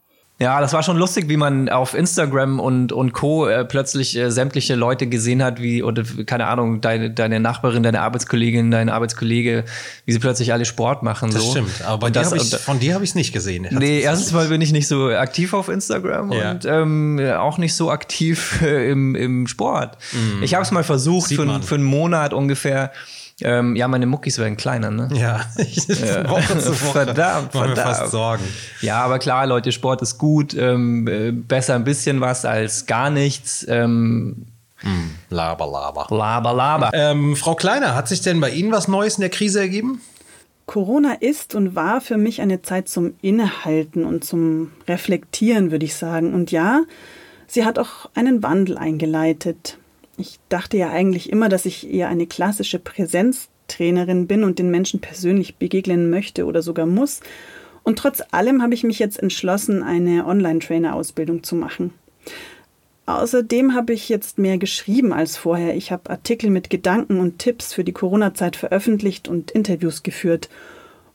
Ja, 0.40 0.60
das 0.60 0.72
war 0.72 0.84
schon 0.84 0.96
lustig, 0.96 1.28
wie 1.28 1.36
man 1.36 1.68
auf 1.68 1.94
Instagram 1.94 2.60
und, 2.60 2.92
und 2.92 3.12
Co. 3.12 3.48
Äh, 3.48 3.64
plötzlich 3.64 4.16
äh, 4.16 4.30
sämtliche 4.30 4.76
Leute 4.76 5.08
gesehen 5.08 5.42
hat, 5.42 5.60
wie, 5.60 5.82
oder 5.82 6.04
keine 6.26 6.46
Ahnung, 6.46 6.80
deine, 6.80 7.10
deine 7.10 7.40
Nachbarin, 7.40 7.82
deine 7.82 8.00
Arbeitskollegin, 8.02 8.70
dein 8.70 8.88
Arbeitskollege, 8.88 9.64
wie 10.06 10.12
sie 10.12 10.20
plötzlich 10.20 10.52
alle 10.52 10.64
Sport 10.64 11.02
machen. 11.02 11.32
Das 11.32 11.42
so. 11.42 11.50
stimmt, 11.50 11.82
aber 11.84 11.98
bei 11.98 12.10
dir 12.10 12.20
das, 12.20 12.32
ich, 12.32 12.56
von 12.60 12.78
dir 12.78 12.94
habe 12.94 13.02
ich 13.02 13.10
es 13.10 13.14
nicht 13.16 13.32
gesehen. 13.32 13.66
Nee, 13.70 13.98
erstens 14.00 14.32
mal 14.32 14.46
bin 14.46 14.60
ich 14.60 14.70
nicht 14.70 14.86
so 14.86 15.08
aktiv 15.08 15.52
auf 15.54 15.68
Instagram 15.68 16.30
Ja. 16.30 16.52
und 16.52 16.64
ähm, 16.66 17.20
auch 17.36 17.58
nicht 17.58 17.74
so 17.74 17.90
aktiv 17.90 18.60
äh, 18.62 18.90
im, 18.92 19.16
im 19.16 19.48
Sport. 19.48 19.98
Ich 20.42 20.54
habe 20.54 20.62
es 20.62 20.70
mal 20.70 20.84
versucht 20.84 21.18
Mhm. 21.18 21.28
Sieht 21.28 21.38
für, 21.40 21.46
man. 21.46 21.62
für 21.64 21.74
einen 21.74 21.84
Monat 21.84 22.32
ungefähr. 22.32 22.92
Ähm, 23.40 23.76
ja, 23.76 23.86
meine 23.86 24.06
Muckis 24.06 24.38
werden 24.38 24.56
kleiner, 24.56 24.90
ne? 24.90 25.08
Ja, 25.12 25.40
Woche 26.28 26.58
zu 26.58 26.70
Woche. 26.70 27.04
Verdammt, 27.04 27.52
verdammt. 27.52 27.78
fast 27.78 28.10
Sorgen. 28.10 28.44
Ja, 28.80 29.02
aber 29.04 29.18
klar, 29.18 29.46
Leute, 29.46 29.70
Sport 29.70 30.02
ist 30.02 30.18
gut. 30.18 30.54
Ähm, 30.54 31.06
äh, 31.06 31.30
besser 31.30 31.76
ein 31.76 31.84
bisschen 31.84 32.20
was 32.20 32.44
als 32.44 32.86
gar 32.86 33.10
nichts. 33.10 33.64
Ähm, 33.68 34.46
Laber, 35.30 35.66
laber. 35.66 36.06
laber, 36.10 36.52
laber. 36.52 36.90
Ähm, 36.94 37.36
Frau 37.36 37.54
Kleiner, 37.54 37.94
hat 37.94 38.08
sich 38.08 38.20
denn 38.20 38.40
bei 38.40 38.50
Ihnen 38.50 38.70
was 38.70 38.88
Neues 38.88 39.16
in 39.16 39.22
der 39.22 39.30
Krise 39.30 39.60
ergeben? 39.60 40.00
Corona 40.66 41.14
ist 41.14 41.54
und 41.54 41.74
war 41.74 42.00
für 42.00 42.18
mich 42.18 42.40
eine 42.40 42.62
Zeit 42.62 42.88
zum 42.88 43.14
Innehalten 43.22 44.04
und 44.04 44.22
zum 44.24 44.70
Reflektieren, 44.86 45.70
würde 45.70 45.86
ich 45.86 45.94
sagen. 45.96 46.34
Und 46.34 46.52
ja, 46.52 46.82
sie 47.46 47.64
hat 47.64 47.78
auch 47.78 48.10
einen 48.14 48.42
Wandel 48.42 48.76
eingeleitet. 48.78 49.78
Ich 50.18 50.40
dachte 50.48 50.76
ja 50.76 50.90
eigentlich 50.90 51.30
immer, 51.30 51.48
dass 51.48 51.64
ich 51.64 51.88
eher 51.88 52.08
eine 52.08 52.26
klassische 52.26 52.80
Präsenztrainerin 52.80 54.26
bin 54.26 54.42
und 54.44 54.58
den 54.58 54.70
Menschen 54.70 55.00
persönlich 55.00 55.56
begegnen 55.56 56.10
möchte 56.10 56.44
oder 56.44 56.60
sogar 56.60 56.86
muss. 56.86 57.20
Und 57.84 57.98
trotz 57.98 58.22
allem 58.32 58.60
habe 58.60 58.74
ich 58.74 58.82
mich 58.82 58.98
jetzt 58.98 59.18
entschlossen, 59.18 59.82
eine 59.82 60.26
Online-Trainer-Ausbildung 60.26 61.44
zu 61.44 61.54
machen. 61.54 61.94
Außerdem 63.06 63.74
habe 63.74 63.94
ich 63.94 64.10
jetzt 64.10 64.38
mehr 64.38 64.58
geschrieben 64.58 65.14
als 65.14 65.38
vorher. 65.38 65.74
Ich 65.76 65.92
habe 65.92 66.10
Artikel 66.10 66.50
mit 66.50 66.68
Gedanken 66.68 67.18
und 67.20 67.38
Tipps 67.38 67.72
für 67.72 67.84
die 67.84 67.92
Corona-Zeit 67.92 68.56
veröffentlicht 68.56 69.28
und 69.28 69.52
Interviews 69.52 70.02
geführt. 70.02 70.50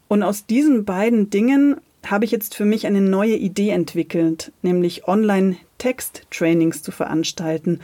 Und 0.08 0.24
aus 0.24 0.48
diesen 0.48 0.86
beiden 0.86 1.30
Dingen 1.30 1.76
habe 2.06 2.26
ich 2.26 2.32
jetzt 2.32 2.56
für 2.56 2.66
mich 2.66 2.88
eine 2.88 3.02
neue 3.02 3.36
Idee 3.36 3.70
entwickelt, 3.70 4.52
nämlich 4.64 5.08
Online-Text-Trainings 5.08 6.82
zu 6.82 6.92
veranstalten. 6.92 7.80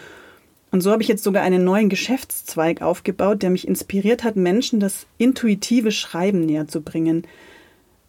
Und 0.71 0.81
so 0.81 0.91
habe 0.91 1.01
ich 1.01 1.07
jetzt 1.07 1.23
sogar 1.23 1.43
einen 1.43 1.63
neuen 1.63 1.89
Geschäftszweig 1.89 2.81
aufgebaut, 2.81 3.41
der 3.41 3.49
mich 3.49 3.67
inspiriert 3.67 4.23
hat, 4.23 4.35
Menschen 4.35 4.79
das 4.79 5.07
intuitive 5.17 5.91
Schreiben 5.91 6.45
näher 6.45 6.67
zu 6.67 6.81
bringen. 6.81 7.25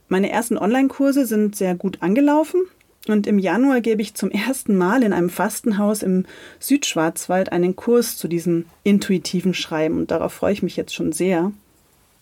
Meine 0.09 0.31
ersten 0.31 0.59
Online-Kurse 0.59 1.25
sind 1.25 1.57
sehr 1.57 1.75
gut 1.75 2.03
angelaufen. 2.03 2.63
Und 3.09 3.27
im 3.27 3.39
Januar 3.39 3.81
gebe 3.81 4.03
ich 4.03 4.15
zum 4.15 4.31
ersten 4.31 4.77
Mal 4.77 5.03
in 5.03 5.15
einem 5.15 5.31
Fastenhaus 5.31 6.03
im 6.03 6.27
Südschwarzwald 6.59 7.51
einen 7.51 7.75
Kurs 7.75 8.19
zu 8.19 8.29
diesem 8.29 8.67
intuitiven 8.83 9.55
Schreiben. 9.55 9.97
Und 9.97 10.11
darauf 10.11 10.35
freue 10.35 10.53
ich 10.53 10.63
mich 10.63 10.77
jetzt 10.77 10.95
schon 10.95 11.13
sehr. 11.13 11.53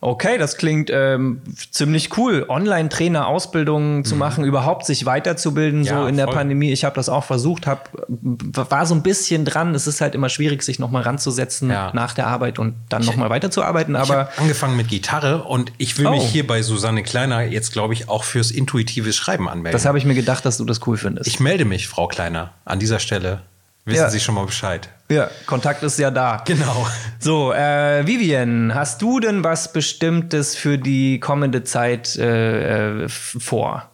Okay, 0.00 0.38
das 0.38 0.56
klingt 0.56 0.90
ähm, 0.92 1.42
ziemlich 1.72 2.16
cool. 2.16 2.46
Online-Trainer, 2.48 3.26
Ausbildungen 3.26 4.04
zu 4.04 4.14
machen, 4.14 4.44
überhaupt 4.44 4.86
sich 4.86 5.06
weiterzubilden, 5.06 5.80
Mhm. 5.80 5.86
Ja, 5.86 6.00
so 6.02 6.06
in 6.06 6.16
der 6.16 6.26
voll. 6.26 6.34
Pandemie. 6.36 6.70
Ich 6.70 6.84
habe 6.84 6.94
das 6.94 7.08
auch 7.08 7.24
versucht, 7.24 7.66
hab, 7.66 7.90
war 8.06 8.86
so 8.86 8.94
ein 8.94 9.02
bisschen 9.02 9.44
dran. 9.44 9.74
Es 9.74 9.88
ist 9.88 10.00
halt 10.00 10.14
immer 10.14 10.28
schwierig, 10.28 10.62
sich 10.62 10.78
nochmal 10.78 11.02
ranzusetzen 11.02 11.68
Ja. 11.70 11.90
nach 11.94 12.14
der 12.14 12.28
Arbeit 12.28 12.60
und 12.60 12.74
dann 12.88 13.04
nochmal 13.04 13.28
weiterzuarbeiten. 13.28 13.96
Ich 13.96 14.00
Aber 14.00 14.16
habe 14.18 14.30
angefangen 14.38 14.76
mit 14.76 14.86
Gitarre 14.86 15.42
und 15.42 15.72
ich 15.78 15.98
will 15.98 16.08
mich 16.10 16.22
Oh. 16.22 16.26
hier 16.28 16.46
bei 16.46 16.62
Susanne 16.62 17.02
Kleiner 17.02 17.42
jetzt, 17.42 17.72
glaube 17.72 17.92
ich, 17.94 18.08
auch 18.08 18.22
fürs 18.22 18.52
intuitive 18.52 19.12
Schreiben 19.12 19.48
anmelden. 19.48 19.72
das 19.72 19.84
habe 19.84 19.98
ich 19.98 20.04
mir 20.04 20.14
gedacht, 20.14 20.44
dass 20.46 20.58
du 20.58 20.64
das 20.64 20.86
cool 20.86 20.96
findest. 20.96 21.26
ich 21.26 21.40
melde 21.40 21.64
mich, 21.64 21.88
Frau 21.88 22.06
Kleiner, 22.06 22.52
an 22.64 22.78
dieser 22.78 23.00
Stelle. 23.00 23.40
Wissen 23.84 23.98
Ja. 24.02 24.10
Sie 24.10 24.20
schon 24.20 24.36
mal 24.36 24.46
Bescheid. 24.46 24.90
Ja, 25.10 25.30
Kontakt 25.46 25.82
ist 25.82 25.98
ja 25.98 26.10
da. 26.10 26.42
Genau. 26.46 26.86
So, 27.20 27.52
äh, 27.52 28.06
Vivian, 28.06 28.74
hast 28.74 29.02
du 29.02 29.20
denn 29.20 29.42
was 29.42 29.72
Bestimmtes 29.72 30.54
für 30.54 30.78
die 30.78 31.18
kommende 31.18 31.64
Zeit 31.64 32.16
äh, 32.16 33.08
vor? 33.08 33.90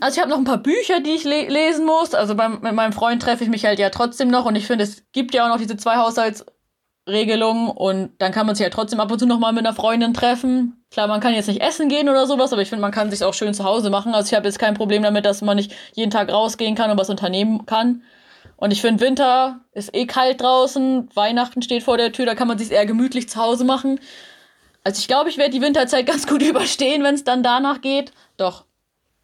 Also 0.00 0.16
ich 0.16 0.20
habe 0.20 0.30
noch 0.30 0.38
ein 0.38 0.44
paar 0.44 0.58
Bücher, 0.58 1.00
die 1.00 1.10
ich 1.10 1.24
le 1.24 1.48
lesen 1.48 1.86
muss. 1.86 2.14
Also 2.14 2.34
beim, 2.34 2.60
mit 2.60 2.74
meinem 2.74 2.92
Freund 2.92 3.22
treffe 3.22 3.44
ich 3.44 3.50
mich 3.50 3.64
halt 3.64 3.78
ja 3.78 3.90
trotzdem 3.90 4.28
noch 4.28 4.44
und 4.44 4.56
ich 4.56 4.66
finde, 4.66 4.84
es 4.84 5.02
gibt 5.12 5.34
ja 5.34 5.44
auch 5.44 5.48
noch 5.48 5.58
diese 5.58 5.76
zwei 5.76 5.96
Haushaltsregelungen 5.96 7.68
und 7.68 8.12
dann 8.18 8.32
kann 8.32 8.46
man 8.46 8.54
sich 8.54 8.64
ja 8.64 8.70
trotzdem 8.70 9.00
ab 9.00 9.10
und 9.10 9.18
zu 9.18 9.26
noch 9.26 9.38
mal 9.38 9.52
mit 9.52 9.66
einer 9.66 9.74
Freundin 9.74 10.14
treffen. 10.14 10.84
Klar, 10.90 11.06
man 11.06 11.20
kann 11.20 11.34
jetzt 11.34 11.48
nicht 11.48 11.62
essen 11.62 11.88
gehen 11.88 12.08
oder 12.08 12.26
sowas, 12.26 12.52
aber 12.52 12.62
ich 12.62 12.68
finde, 12.68 12.82
man 12.82 12.92
kann 12.92 13.10
sich 13.10 13.24
auch 13.24 13.34
schön 13.34 13.54
zu 13.54 13.64
Hause 13.64 13.90
machen. 13.90 14.14
Also 14.14 14.28
ich 14.28 14.34
habe 14.34 14.46
jetzt 14.46 14.58
kein 14.58 14.74
Problem 14.74 15.02
damit, 15.02 15.24
dass 15.24 15.40
man 15.40 15.56
nicht 15.56 15.72
jeden 15.94 16.10
Tag 16.10 16.30
rausgehen 16.30 16.74
kann 16.74 16.90
und 16.90 16.98
was 16.98 17.10
unternehmen 17.10 17.64
kann. 17.66 18.02
Und 18.60 18.70
ich 18.72 18.80
finde, 18.82 19.02
Winter 19.04 19.60
ist 19.72 19.94
eh 19.94 20.06
kalt 20.06 20.40
draußen, 20.42 21.08
Weihnachten 21.14 21.62
steht 21.62 21.82
vor 21.82 21.96
der 21.96 22.12
Tür, 22.12 22.26
da 22.26 22.34
kann 22.34 22.46
man 22.46 22.58
sich 22.58 22.70
eher 22.70 22.86
gemütlich 22.86 23.28
zu 23.28 23.40
Hause 23.40 23.64
machen. 23.64 23.98
Also 24.84 25.00
ich 25.00 25.08
glaube, 25.08 25.30
ich 25.30 25.38
werde 25.38 25.50
die 25.50 25.62
Winterzeit 25.62 26.06
ganz 26.06 26.26
gut 26.26 26.42
überstehen, 26.42 27.02
wenn 27.02 27.14
es 27.14 27.24
dann 27.24 27.42
danach 27.42 27.80
geht. 27.80 28.12
Doch, 28.36 28.64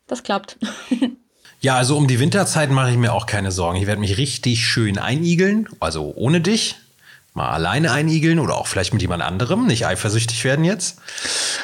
das 0.08 0.22
klappt. 0.24 0.56
Ja, 1.62 1.74
also 1.76 1.96
um 1.96 2.06
die 2.06 2.20
Winterzeit 2.20 2.70
mache 2.70 2.90
ich 2.90 2.96
mir 2.98 3.14
auch 3.14 3.24
keine 3.24 3.50
Sorgen. 3.50 3.78
Ich 3.78 3.86
werde 3.86 3.98
mich 4.00 4.18
richtig 4.18 4.64
schön 4.66 4.98
einigeln, 4.98 5.66
also 5.80 6.12
ohne 6.14 6.42
dich. 6.42 6.76
Mal 7.32 7.48
alleine 7.48 7.90
einigeln 7.92 8.38
oder 8.38 8.56
auch 8.58 8.66
vielleicht 8.66 8.92
mit 8.92 9.00
jemand 9.00 9.22
anderem, 9.22 9.66
nicht 9.66 9.86
eifersüchtig 9.86 10.44
werden 10.44 10.66
jetzt. 10.66 10.98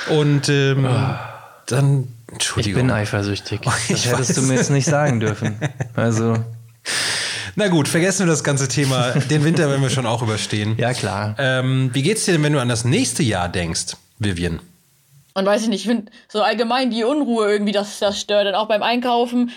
Und 0.08 0.48
ähm, 0.48 0.88
dann, 1.66 2.08
Ich 2.26 2.32
Entschuldigung. 2.32 2.80
bin 2.86 2.90
eifersüchtig. 2.90 3.60
Das 3.64 3.90
Ich 3.90 4.06
hättest 4.06 4.36
du 4.38 4.40
weiß. 4.40 4.48
mir 4.48 4.54
jetzt 4.54 4.70
nicht 4.70 4.86
sagen 4.86 5.20
dürfen. 5.20 5.56
Also, 5.94 6.36
Na 7.56 7.68
gut, 7.68 7.88
vergessen 7.88 8.26
wir 8.26 8.30
das 8.30 8.44
ganze 8.44 8.68
Thema. 8.68 9.10
Den 9.30 9.44
Winter 9.44 9.68
werden 9.68 9.82
wir 9.82 9.90
schon 9.90 10.06
auch 10.06 10.22
überstehen. 10.22 10.76
ja 10.78 10.92
klar. 10.94 11.34
Ähm, 11.38 11.90
wie 11.92 12.02
geht's 12.02 12.24
dir 12.24 12.32
denn, 12.32 12.42
wenn 12.42 12.52
du 12.52 12.60
an 12.60 12.68
das 12.68 12.84
nächste 12.84 13.22
Jahr 13.22 13.48
denkst, 13.48 13.96
Vivian? 14.18 14.60
Und 15.34 15.46
weiß 15.46 15.62
ich 15.62 15.68
nicht, 15.68 15.82
ich 15.82 15.86
finde 15.86 16.12
so 16.28 16.42
allgemein 16.42 16.90
die 16.90 17.04
Unruhe 17.04 17.50
irgendwie, 17.50 17.72
das, 17.72 17.98
das 17.98 18.20
stört. 18.20 18.46
Und 18.46 18.54
auch 18.54 18.68
beim 18.68 18.82
Einkaufen. 18.82 19.50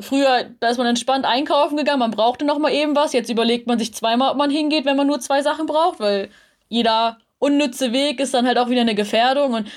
Früher, 0.00 0.46
da 0.60 0.68
ist 0.68 0.78
man 0.78 0.86
entspannt 0.86 1.24
einkaufen 1.24 1.76
gegangen, 1.76 2.00
man 2.00 2.10
brauchte 2.10 2.44
noch 2.44 2.58
mal 2.58 2.72
eben 2.72 2.96
was. 2.96 3.12
Jetzt 3.12 3.30
überlegt 3.30 3.66
man 3.66 3.78
sich 3.78 3.94
zweimal, 3.94 4.30
ob 4.30 4.36
man 4.36 4.50
hingeht, 4.50 4.84
wenn 4.84 4.96
man 4.96 5.06
nur 5.06 5.20
zwei 5.20 5.42
Sachen 5.42 5.66
braucht, 5.66 6.00
weil 6.00 6.28
jeder 6.68 7.18
unnütze 7.38 7.92
Weg 7.92 8.18
ist 8.18 8.34
dann 8.34 8.46
halt 8.46 8.58
auch 8.58 8.68
wieder 8.68 8.80
eine 8.80 8.94
Gefährdung. 8.94 9.52
Und 9.54 9.68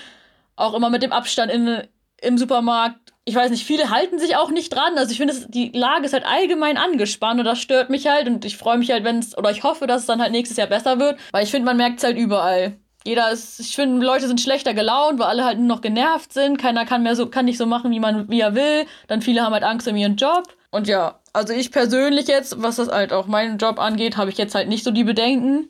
auch 0.55 0.73
immer 0.73 0.89
mit 0.89 1.03
dem 1.03 1.11
Abstand 1.11 1.51
in, 1.51 1.81
im 2.21 2.37
Supermarkt. 2.37 3.13
Ich 3.27 3.35
weiß 3.35 3.49
nicht, 3.49 3.65
viele 3.65 3.89
halten 3.89 4.19
sich 4.19 4.35
auch 4.35 4.51
nicht 4.51 4.69
dran. 4.73 4.97
Also 4.97 5.11
ich 5.11 5.17
finde, 5.17 5.33
die 5.47 5.71
Lage 5.73 6.05
ist 6.05 6.13
halt 6.13 6.25
allgemein 6.25 6.77
angespannt 6.77 7.39
und 7.39 7.45
das 7.45 7.59
stört 7.59 7.89
mich 7.89 8.07
halt. 8.07 8.27
Und 8.27 8.45
ich 8.45 8.55
freue 8.55 8.77
mich 8.77 8.91
halt, 8.91 9.03
wenn 9.03 9.19
es, 9.19 9.35
oder 9.35 9.49
ich 9.49 9.63
hoffe, 9.63 9.87
dass 9.87 10.01
es 10.01 10.07
dann 10.07 10.21
halt 10.21 10.31
nächstes 10.31 10.57
Jahr 10.57 10.67
besser 10.67 10.99
wird. 10.99 11.17
Weil 11.31 11.43
ich 11.43 11.51
finde, 11.51 11.65
man 11.65 11.77
merkt 11.77 11.97
es 11.97 12.03
halt 12.03 12.17
überall. 12.17 12.77
Jeder 13.03 13.31
ist, 13.31 13.59
ich 13.59 13.75
finde, 13.75 14.05
Leute 14.05 14.27
sind 14.27 14.41
schlechter 14.41 14.73
gelaunt, 14.73 15.19
weil 15.19 15.27
alle 15.27 15.45
halt 15.45 15.57
nur 15.57 15.67
noch 15.67 15.81
genervt 15.81 16.33
sind. 16.33 16.57
Keiner 16.57 16.85
kann 16.85 17.03
mehr 17.03 17.15
so, 17.15 17.27
kann 17.27 17.45
nicht 17.45 17.57
so 17.57 17.65
machen, 17.65 17.91
wie 17.91 17.99
man, 17.99 18.29
wie 18.29 18.41
er 18.41 18.55
will. 18.55 18.85
Dann 19.07 19.21
viele 19.21 19.43
haben 19.43 19.53
halt 19.53 19.63
Angst 19.63 19.87
um 19.87 19.95
ihren 19.95 20.15
Job. 20.15 20.43
Und 20.71 20.87
ja, 20.87 21.19
also 21.31 21.53
ich 21.53 21.71
persönlich 21.71 22.27
jetzt, 22.27 22.61
was 22.61 22.77
das 22.77 22.89
halt 22.89 23.13
auch 23.13 23.27
meinen 23.27 23.57
Job 23.57 23.79
angeht, 23.79 24.17
habe 24.17 24.29
ich 24.29 24.37
jetzt 24.37 24.55
halt 24.55 24.67
nicht 24.67 24.83
so 24.83 24.91
die 24.91 25.03
Bedenken. 25.03 25.69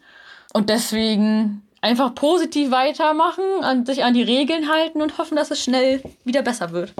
Und 0.53 0.69
deswegen 0.69 1.61
einfach 1.81 2.15
positiv 2.15 2.71
weitermachen, 2.71 3.43
an, 3.61 3.85
sich 3.85 4.03
an 4.03 4.13
die 4.13 4.23
Regeln 4.23 4.69
halten 4.69 5.01
und 5.01 5.17
hoffen, 5.17 5.35
dass 5.35 5.51
es 5.51 5.61
schnell 5.63 6.01
wieder 6.23 6.41
besser 6.41 6.71
wird. 6.71 6.93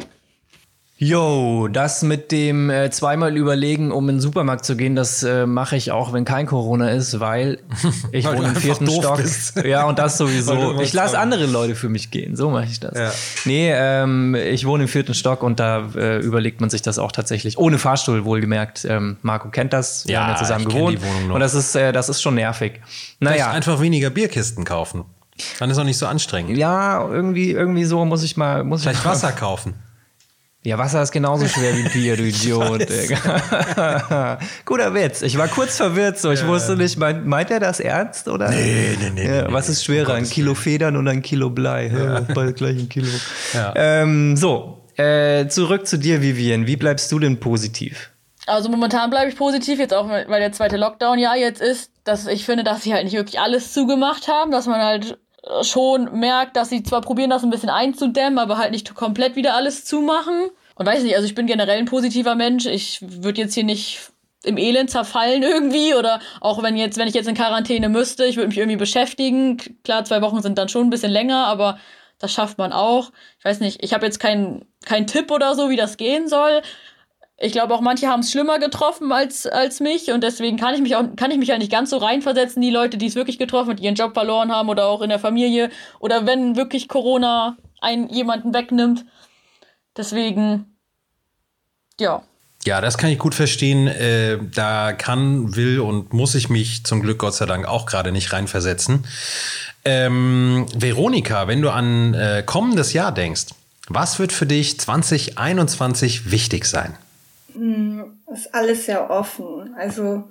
Yo, 0.98 1.68
das 1.68 2.04
mit 2.04 2.32
dem 2.32 2.70
äh, 2.70 2.90
zweimal 2.90 3.36
überlegen, 3.36 3.92
um 3.92 4.08
in 4.08 4.16
den 4.16 4.22
Supermarkt 4.22 4.64
zu 4.64 4.78
gehen, 4.78 4.96
das 4.96 5.24
äh, 5.24 5.46
mache 5.46 5.76
ich 5.76 5.92
auch, 5.92 6.14
wenn 6.14 6.24
kein 6.24 6.46
Corona 6.46 6.90
ist, 6.92 7.20
weil 7.20 7.60
ich 8.14 8.24
Weil 8.24 8.38
wohne 8.38 8.48
im 8.48 8.56
vierten 8.56 8.90
Stock. 8.90 9.18
bist. 9.18 9.58
Ja, 9.66 9.84
und 9.88 10.00
das 10.00 10.18
sowieso. 10.18 10.80
Ich 10.80 10.94
lasse 10.94 11.20
andere 11.20 11.48
Leute 11.48 11.76
für 11.76 11.90
mich 11.90 12.12
gehen. 12.12 12.38
So 12.38 12.50
mache 12.50 12.66
ich 12.72 12.80
das. 12.80 12.98
Ja. 12.98 13.12
Nee, 13.44 13.72
ähm, 13.74 14.36
ich 14.36 14.66
wohne 14.66 14.84
im 14.84 14.90
vierten 14.90 15.14
Stock 15.14 15.44
und 15.44 15.60
da 15.60 15.90
äh, 15.98 16.20
überlegt 16.20 16.62
man 16.62 16.70
sich 16.70 16.82
das 16.82 16.98
auch 16.98 17.12
tatsächlich. 17.12 17.58
Ohne 17.58 17.78
Fahrstuhl, 17.78 18.24
wohlgemerkt. 18.24 18.86
Ähm, 18.90 19.18
Marco 19.22 19.50
kennt 19.50 19.74
das. 19.74 20.08
Wir 20.08 20.14
Ja, 20.14 20.22
haben 20.28 20.32
ja 20.34 20.38
zusammen 20.38 20.68
ich 20.70 20.74
gewohnt. 20.74 20.98
die 20.98 21.04
Wohnung 21.04 21.28
noch. 21.28 21.36
Und 21.36 21.42
das 21.42 21.56
ist, 21.56 21.76
äh, 21.76 21.92
das 21.92 22.08
ist 22.08 22.22
schon 22.22 22.36
nervig. 22.36 22.80
Vielleicht 23.20 23.40
Naja. 23.40 23.52
einfach 23.52 23.82
weniger 23.82 24.12
Bierkisten 24.12 24.64
kaufen. 24.64 25.04
Dann 25.60 25.70
ist 25.70 25.78
auch 25.78 25.84
nicht 25.84 25.98
so 25.98 26.08
anstrengend. 26.08 26.58
Ja, 26.58 27.06
irgendwie, 27.06 27.52
irgendwie 27.52 27.84
so 27.84 28.06
muss 28.06 28.24
ich 28.24 28.38
mal, 28.38 28.64
muss 28.64 28.80
ich 28.80 28.88
Vielleicht 28.88 29.04
mal 29.04 29.12
Wasser 29.12 29.34
kaufen. 29.34 29.74
Ja, 30.66 30.80
Wasser 30.80 31.04
ist 31.04 31.12
genauso 31.12 31.48
schwer 31.48 31.78
wie 31.78 31.84
Bier, 31.90 32.18
du 32.18 32.24
Idiot. 32.28 32.88
Guter 34.66 34.96
Witz. 34.96 35.22
Ich 35.22 35.38
war 35.38 35.48
kurz 35.48 35.78
verwirrt 35.78 36.18
so. 36.18 36.32
Ich 36.32 36.46
wusste 36.48 36.76
nicht, 36.76 36.98
meint, 36.98 37.28
meint 37.28 37.52
er 37.52 37.60
das 37.60 37.80
ernst 37.80 38.28
oder? 38.28 38.50
Nee, 38.50 38.98
nee, 39.00 39.10
nee, 39.14 39.28
Ja, 39.28 39.48
nee, 39.48 39.54
was 39.54 39.68
nee. 39.68 39.74
ist 39.74 39.86
schwerer, 39.86 40.16
ein 40.16 40.28
Kilo 40.28 40.56
Federn 40.56 40.98
oder 40.98 41.12
ein 41.12 41.22
Kilo 41.22 41.52
Blei? 41.52 41.92
Ja. 41.96 42.22
Beide 42.34 42.54
gleich 42.54 42.80
ein 42.80 42.90
Kilo. 42.90 43.08
Ja. 43.54 43.74
Ähm, 43.76 44.36
so, 44.36 44.84
äh, 44.98 45.48
zurück 45.50 45.86
zu 45.86 46.00
dir, 46.00 46.24
Vivian. 46.24 46.66
Wie 46.66 46.78
bleibst 46.78 47.12
du 47.12 47.20
denn 47.20 47.40
positiv? 47.40 48.10
Also 48.48 48.70
momentan 48.70 49.12
bleibe 49.12 49.30
ich 49.30 49.38
positiv, 49.38 49.78
jetzt 49.78 49.94
auch 49.94 50.10
weil 50.10 50.40
der 50.40 50.52
zweite 50.52 50.78
Lockdown 50.78 51.20
ja 51.20 51.36
jetzt 51.36 51.62
ist, 51.62 51.92
dass 52.04 52.26
ich 52.26 52.44
finde, 52.44 52.64
dass 52.64 52.82
sie 52.84 52.94
halt 52.94 53.04
nicht 53.04 53.16
wirklich 53.16 53.40
alles 53.40 53.72
zugemacht 53.72 54.28
haben, 54.28 54.50
dass 54.52 54.66
man 54.66 54.82
halt 54.82 55.18
schon 55.62 56.20
merkt, 56.20 56.56
dass 56.56 56.70
sie 56.70 56.84
zwar 56.84 57.02
probieren, 57.02 57.30
das 57.30 57.44
ein 57.44 57.50
bisschen 57.50 57.70
einzudämmen, 57.70 58.40
aber 58.40 58.58
halt 58.58 58.72
nicht 58.72 58.94
komplett 58.96 59.36
wieder 59.36 59.56
alles 59.56 59.86
zumachen. 59.86 60.50
Und 60.76 60.86
weiß 60.86 61.04
nicht, 61.04 61.16
also 61.16 61.26
ich 61.26 61.36
bin 61.36 61.48
generell 61.48 61.78
ein 61.78 61.86
positiver 61.86 62.36
Mensch. 62.36 62.66
Ich 62.66 63.00
würde 63.02 63.42
jetzt 63.42 63.54
hier 63.54 63.64
nicht 63.64 64.12
im 64.44 64.58
Elend 64.58 64.90
zerfallen 64.90 65.44
irgendwie 65.44 65.94
oder 65.94 66.20
auch 66.42 66.62
wenn 66.62 66.78
jetzt, 66.78 66.98
wenn 66.98 67.08
ich 67.08 67.14
jetzt 67.14 67.28
in 67.28 67.36
Quarantäne 67.36 67.90
müsste, 67.90 68.26
ich 68.26 68.38
würde 68.38 68.50
mich 68.50 68.58
irgendwie 68.58 68.78
beschäftigen. 68.78 69.58
Klar, 69.84 70.06
zwei 70.06 70.22
Wochen 70.22 70.42
sind 70.42 70.58
dann 70.58 70.70
schon 70.70 70.88
ein 70.88 70.90
bisschen 70.90 71.12
länger, 71.12 71.48
aber 71.48 71.80
das 72.20 72.32
schafft 72.32 72.58
man 72.58 72.72
auch. 72.72 73.12
Ich 73.40 73.46
weiß 73.46 73.60
nicht, 73.60 73.84
ich 73.84 73.94
habe 73.94 74.06
jetzt 74.06 74.20
keinen 74.20 74.66
keinen 74.86 75.08
Tipp 75.08 75.32
oder 75.32 75.56
so, 75.56 75.70
wie 75.70 75.76
das 75.76 75.98
gehen 75.98 76.28
soll. 76.28 76.62
Ich 77.38 77.52
glaube 77.52 77.74
auch 77.74 77.82
manche 77.82 78.08
haben 78.08 78.22
es 78.22 78.32
schlimmer 78.32 78.60
getroffen 78.60 79.12
als, 79.12 79.46
als 79.46 79.82
mich 79.82 80.12
und 80.12 80.24
deswegen 80.24 80.58
kann 80.58 80.74
ich 80.74 80.82
mich 80.82 80.96
auch 80.96 81.04
kann 81.18 81.32
ich 81.32 81.38
mich 81.38 81.50
ja 81.50 81.58
nicht 81.58 81.72
ganz 81.72 81.90
so 81.90 81.98
reinversetzen, 81.98 82.62
die 82.62 82.70
Leute, 82.70 82.98
die 82.98 83.08
es 83.08 83.16
wirklich 83.16 83.38
getroffen 83.38 83.72
und 83.72 83.80
ihren 83.82 83.96
Job 83.96 84.14
verloren 84.14 84.54
haben 84.54 84.70
oder 84.70 84.88
auch 84.88 85.02
in 85.02 85.10
der 85.10 85.20
Familie 85.20 85.70
oder 86.00 86.26
wenn 86.26 86.56
wirklich 86.56 86.88
Corona 86.88 87.58
einen 87.82 88.08
jemanden 88.10 88.54
wegnimmt. 88.54 89.06
Deswegen 89.98 90.78
ja. 92.00 92.24
Ja, 92.66 92.82
das 92.82 92.98
kann 92.98 93.10
ich 93.12 93.20
gut 93.20 93.36
verstehen. 93.36 93.88
Äh, 93.88 94.40
da 94.54 94.94
kann, 94.94 95.56
will 95.56 95.80
und 95.80 96.14
muss 96.14 96.36
ich 96.36 96.50
mich 96.50 96.84
zum 96.84 97.02
Glück 97.02 97.20
Gott 97.20 97.36
sei 97.36 97.46
Dank 97.46 97.68
auch 97.68 97.86
gerade 97.86 98.12
nicht 98.12 98.34
reinversetzen. 98.34 99.06
Ähm, 99.84 100.66
Veronika, 100.76 101.48
wenn 101.48 101.62
du 101.62 101.70
an 101.70 102.14
äh, 102.16 102.44
kommendes 102.44 102.94
Jahr 102.94 103.12
denkst, 103.12 103.48
was 103.88 104.18
wird 104.18 104.32
für 104.32 104.48
dich 104.48 104.80
2021 104.80 106.32
wichtig 106.32 106.66
sein? 106.66 106.98
Ist 108.32 108.54
alles 108.54 108.86
sehr 108.86 109.10
offen. 109.10 109.76
Also 109.78 110.24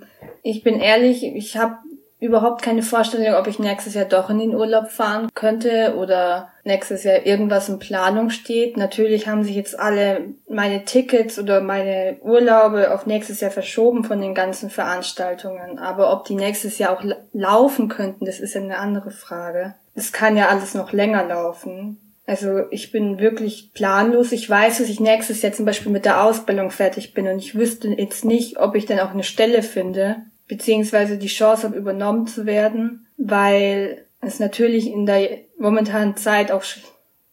ich 0.43 0.63
bin 0.63 0.81
ehrlich, 0.81 1.25
ich 1.25 1.57
habe 1.57 1.77
überhaupt 2.21 2.63
keine 2.63 2.83
Vorstellung, 2.83 3.35
ob 3.35 3.47
ich 3.49 3.59
nächstes 3.59 3.93
Jahr 3.95 4.07
doch 4.07 4.31
in 4.31 4.39
den 4.39 4.55
Urlaub 4.55 4.89
fahren 4.89 5.29
könnte 5.35 5.95
oder 5.99 6.49
nächstes 6.63 7.05
Jahr 7.05 7.27
irgendwas 7.27 7.69
in 7.69 7.79
Planung 7.79 8.31
steht. 8.31 8.79
Natürlich 8.79 9.29
haben 9.29 9.43
sich 9.45 9.55
jetzt 9.57 9.79
alle 9.79 10.29
meine 10.49 10.85
Tickets 10.87 11.39
oder 11.39 11.61
meine 11.61 12.17
Urlaube 12.23 12.95
auf 12.95 13.05
nächstes 13.05 13.41
Jahr 13.41 13.51
verschoben 13.51 14.05
von 14.05 14.23
den 14.23 14.35
ganzen 14.35 14.71
Veranstaltungen. 14.71 15.79
Aber 15.79 16.13
ob 16.15 16.25
die 16.25 16.37
nächstes 16.37 16.79
Jahr 16.79 16.97
auch 16.97 17.03
la- 17.05 17.17
laufen 17.35 17.89
könnten, 17.89 18.25
das 18.25 18.41
ist 18.41 18.55
ja 18.55 18.63
eine 18.63 18.79
andere 18.79 19.11
Frage. 19.11 19.75
Es 19.95 20.11
kann 20.13 20.37
ja 20.39 20.49
alles 20.49 20.73
noch 20.75 20.93
länger 20.93 21.25
laufen. 21.25 21.99
Also 22.27 22.63
ich 22.71 22.91
bin 22.91 23.19
wirklich 23.19 23.73
planlos. 23.75 24.33
Ich 24.33 24.49
weiß, 24.49 24.79
dass 24.79 24.89
ich 24.89 24.99
nächstes 25.01 25.43
Jahr 25.43 25.53
zum 25.53 25.67
Beispiel 25.67 25.93
mit 25.93 26.05
der 26.07 26.23
Ausbildung 26.23 26.71
fertig 26.71 27.13
bin 27.13 27.29
und 27.29 27.39
ich 27.39 27.55
wüsste 27.55 27.89
jetzt 27.89 28.25
nicht, 28.25 28.59
ob 28.59 28.75
ich 28.77 28.87
dann 28.87 29.01
auch 29.01 29.11
eine 29.11 29.25
Stelle 29.25 29.63
finde, 29.63 30.17
beziehungsweise 30.49 31.19
die 31.19 31.27
Chance 31.27 31.65
habe, 31.65 31.77
übernommen 31.77 32.27
zu 32.27 32.47
werden, 32.47 33.07
weil 33.19 34.07
es 34.21 34.41
natürlich 34.41 34.87
in 34.87 35.05
der 35.05 35.29
momentanen 35.59 36.17
Zeit 36.17 36.51
auch 36.51 36.63
sch- 36.63 36.79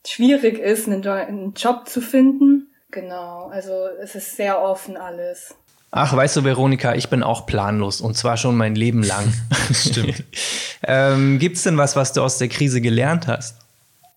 schwierig 0.06 0.60
ist, 0.60 0.88
einen, 0.88 1.08
einen 1.08 1.54
Job 1.54 1.88
zu 1.88 2.02
finden. 2.02 2.68
Genau, 2.92 3.48
also 3.48 3.72
es 4.02 4.16
ist 4.16 4.36
sehr 4.36 4.62
offen 4.62 4.98
alles. 4.98 5.56
Ach, 5.92 6.16
weißt 6.16 6.38
du, 6.38 6.44
Veronika, 6.44 6.96
ich 6.96 7.10
bin 7.10 7.24
auch 7.24 7.46
planlos 7.46 8.02
und 8.02 8.16
zwar 8.18 8.36
schon 8.36 8.58
mein 8.58 8.76
Leben 8.76 9.04
lang. 9.04 9.34
Stimmt. 9.74 10.24
ähm, 10.86 11.40
gibt's 11.40 11.64
denn 11.64 11.78
was, 11.78 11.96
was 11.96 12.12
du 12.12 12.22
aus 12.22 12.38
der 12.38 12.50
Krise 12.50 12.82
gelernt 12.82 13.28
hast? 13.28 13.61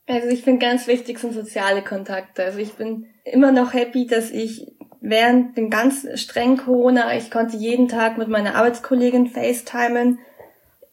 Also 0.06 0.28
ich 0.28 0.42
finde 0.42 0.64
ganz 0.64 0.86
wichtig 0.86 1.18
sind 1.18 1.32
soziale 1.32 1.82
Kontakte. 1.82 2.44
Also 2.44 2.58
ich 2.58 2.74
bin 2.74 3.06
immer 3.24 3.52
noch 3.52 3.72
happy, 3.72 4.06
dass 4.06 4.30
ich 4.30 4.72
während 5.00 5.56
dem 5.56 5.70
ganz 5.70 6.06
strengen 6.20 6.58
Corona, 6.58 7.16
ich 7.16 7.30
konnte 7.30 7.56
jeden 7.56 7.88
Tag 7.88 8.18
mit 8.18 8.28
meiner 8.28 8.54
Arbeitskollegin 8.54 9.28
FaceTimen. 9.28 10.18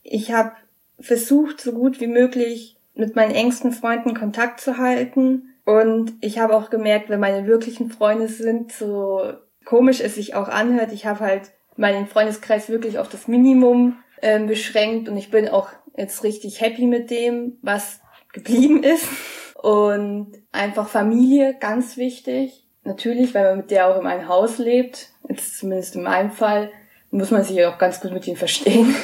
Ich 0.03 0.31
habe 0.31 0.53
versucht, 0.99 1.61
so 1.61 1.73
gut 1.73 1.99
wie 1.99 2.07
möglich 2.07 2.77
mit 2.93 3.15
meinen 3.15 3.33
engsten 3.33 3.71
Freunden 3.71 4.13
Kontakt 4.13 4.61
zu 4.61 4.77
halten. 4.77 5.55
Und 5.65 6.13
ich 6.21 6.39
habe 6.39 6.55
auch 6.55 6.69
gemerkt, 6.69 7.09
wenn 7.09 7.19
meine 7.19 7.47
wirklichen 7.47 7.89
Freunde 7.91 8.27
sind, 8.27 8.71
so 8.71 9.33
komisch 9.65 10.01
es 10.01 10.15
sich 10.15 10.35
auch 10.35 10.47
anhört, 10.47 10.91
ich 10.91 11.05
habe 11.05 11.19
halt 11.21 11.51
meinen 11.77 12.07
Freundeskreis 12.07 12.69
wirklich 12.69 12.99
auf 12.99 13.09
das 13.09 13.27
Minimum 13.27 13.97
ähm, 14.21 14.47
beschränkt 14.47 15.07
und 15.07 15.17
ich 15.17 15.31
bin 15.31 15.47
auch 15.47 15.69
jetzt 15.95 16.23
richtig 16.23 16.61
happy 16.61 16.85
mit 16.85 17.09
dem, 17.09 17.57
was 17.61 18.01
geblieben 18.33 18.83
ist. 18.83 19.07
Und 19.55 20.31
einfach 20.51 20.87
Familie, 20.87 21.55
ganz 21.59 21.97
wichtig. 21.97 22.65
Natürlich, 22.83 23.35
weil 23.35 23.43
man 23.43 23.57
mit 23.57 23.71
der 23.71 23.87
auch 23.87 23.99
in 23.99 24.07
einem 24.07 24.27
Haus 24.27 24.57
lebt, 24.57 25.09
jetzt 25.29 25.59
zumindest 25.59 25.95
in 25.95 26.03
meinem 26.03 26.31
Fall, 26.31 26.71
muss 27.11 27.29
man 27.29 27.43
sich 27.43 27.63
auch 27.65 27.77
ganz 27.77 27.99
gut 27.99 28.11
mit 28.11 28.25
ihnen 28.27 28.37
verstehen. 28.37 28.95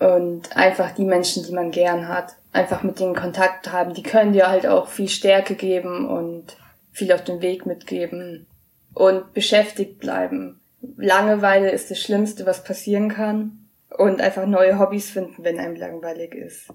Und 0.00 0.56
einfach 0.56 0.92
die 0.92 1.04
Menschen, 1.04 1.44
die 1.44 1.52
man 1.52 1.70
gern 1.70 2.08
hat, 2.08 2.34
einfach 2.52 2.82
mit 2.82 2.98
denen 2.98 3.14
Kontakt 3.14 3.72
haben, 3.72 3.94
die 3.94 4.02
können 4.02 4.32
dir 4.32 4.48
halt 4.48 4.66
auch 4.66 4.88
viel 4.88 5.08
Stärke 5.08 5.54
geben 5.54 6.08
und 6.08 6.56
viel 6.90 7.12
auf 7.12 7.24
den 7.24 7.42
Weg 7.42 7.66
mitgeben 7.66 8.46
und 8.94 9.34
beschäftigt 9.34 9.98
bleiben. 9.98 10.60
Langeweile 10.96 11.70
ist 11.70 11.90
das 11.90 12.00
Schlimmste, 12.00 12.46
was 12.46 12.64
passieren 12.64 13.08
kann. 13.08 13.60
Und 13.96 14.20
einfach 14.20 14.46
neue 14.46 14.78
Hobbys 14.78 15.10
finden, 15.10 15.44
wenn 15.44 15.60
einem 15.60 15.76
langweilig 15.76 16.34
ist. 16.34 16.68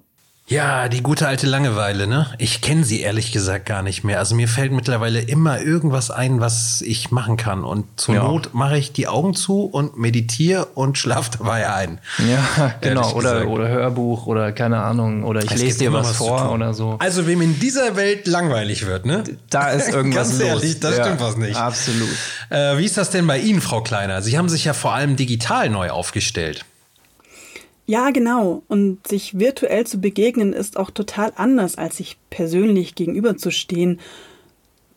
Ja, 0.50 0.90
die 0.90 1.04
gute 1.04 1.28
alte 1.28 1.46
Langeweile, 1.46 2.08
ne? 2.08 2.26
Ich 2.40 2.62
kenne 2.62 2.84
sie 2.84 3.02
ehrlich 3.02 3.32
gesagt 3.32 3.68
gar 3.68 3.84
nicht 3.84 4.04
mehr. 4.04 4.18
Also 4.18 4.34
mir 4.34 4.48
fällt 4.48 4.72
mittlerweile 4.72 5.20
immer 5.22 5.62
irgendwas 5.62 6.10
ein, 6.10 6.40
was 6.40 6.82
ich 6.82 7.12
machen 7.12 7.38
kann. 7.38 7.64
Und 7.64 7.86
zur 8.00 8.16
Ja. 8.16 8.24
Not 8.24 8.50
mache 8.56 8.76
ich 8.76 8.92
die 8.92 9.08
Augen 9.08 9.36
zu 9.36 9.66
und 9.66 10.00
meditiere 10.00 10.66
und 10.74 10.98
schlaf 10.98 11.30
dabei 11.38 11.72
ein. 11.72 12.00
Ja, 12.18 12.74
genau. 12.82 13.02
Ehrlich 13.02 13.16
Oder, 13.16 13.34
gesagt. 13.34 13.50
oder 13.52 13.68
Hörbuch 13.68 14.26
oder 14.26 14.52
keine 14.52 14.82
Ahnung. 14.82 15.24
Oder 15.24 15.44
ich 15.44 15.52
Es 15.52 15.62
lese 15.62 15.78
dir 15.80 15.94
was 15.94 16.14
zu 16.14 16.24
vor 16.26 16.52
oder 16.52 16.74
so. 16.74 16.96
Also 16.98 17.28
wem 17.28 17.42
in 17.44 17.60
dieser 17.60 17.96
Welt 17.96 18.26
langweilig 18.26 18.88
wird, 18.88 19.06
ne? 19.06 19.24
Da 19.52 19.70
ist 19.70 19.90
irgendwas 19.94 20.30
Ganz 20.30 20.40
los. 20.40 20.48
ehrlich, 20.48 20.80
da 20.80 20.92
stimmt 20.94 21.22
was 21.22 21.38
nicht. 21.38 21.58
Absolut. 21.58 22.10
Äh, 22.50 22.76
wie 22.80 22.86
ist 22.86 22.98
das 22.98 23.12
denn 23.12 23.28
bei 23.28 23.38
Ihnen, 23.38 23.62
Frau 23.62 23.82
Kleiner? 23.84 24.24
Sie 24.24 24.36
haben 24.36 24.50
sich 24.50 24.66
ja 24.66 24.74
vor 24.74 24.96
allem 24.96 25.16
digital 25.16 25.70
neu 25.70 25.92
aufgestellt. 25.92 26.66
Ja, 27.90 28.12
genau. 28.12 28.62
Und 28.68 29.08
sich 29.08 29.40
virtuell 29.40 29.88
zu 29.88 30.00
begegnen 30.00 30.54
ist 30.54 30.78
auch 30.78 30.92
total 30.92 31.34
anders, 31.36 31.76
als 31.76 31.98
sich 31.98 32.20
persönlich 32.30 32.94
gegenüberzustehen. 32.94 34.00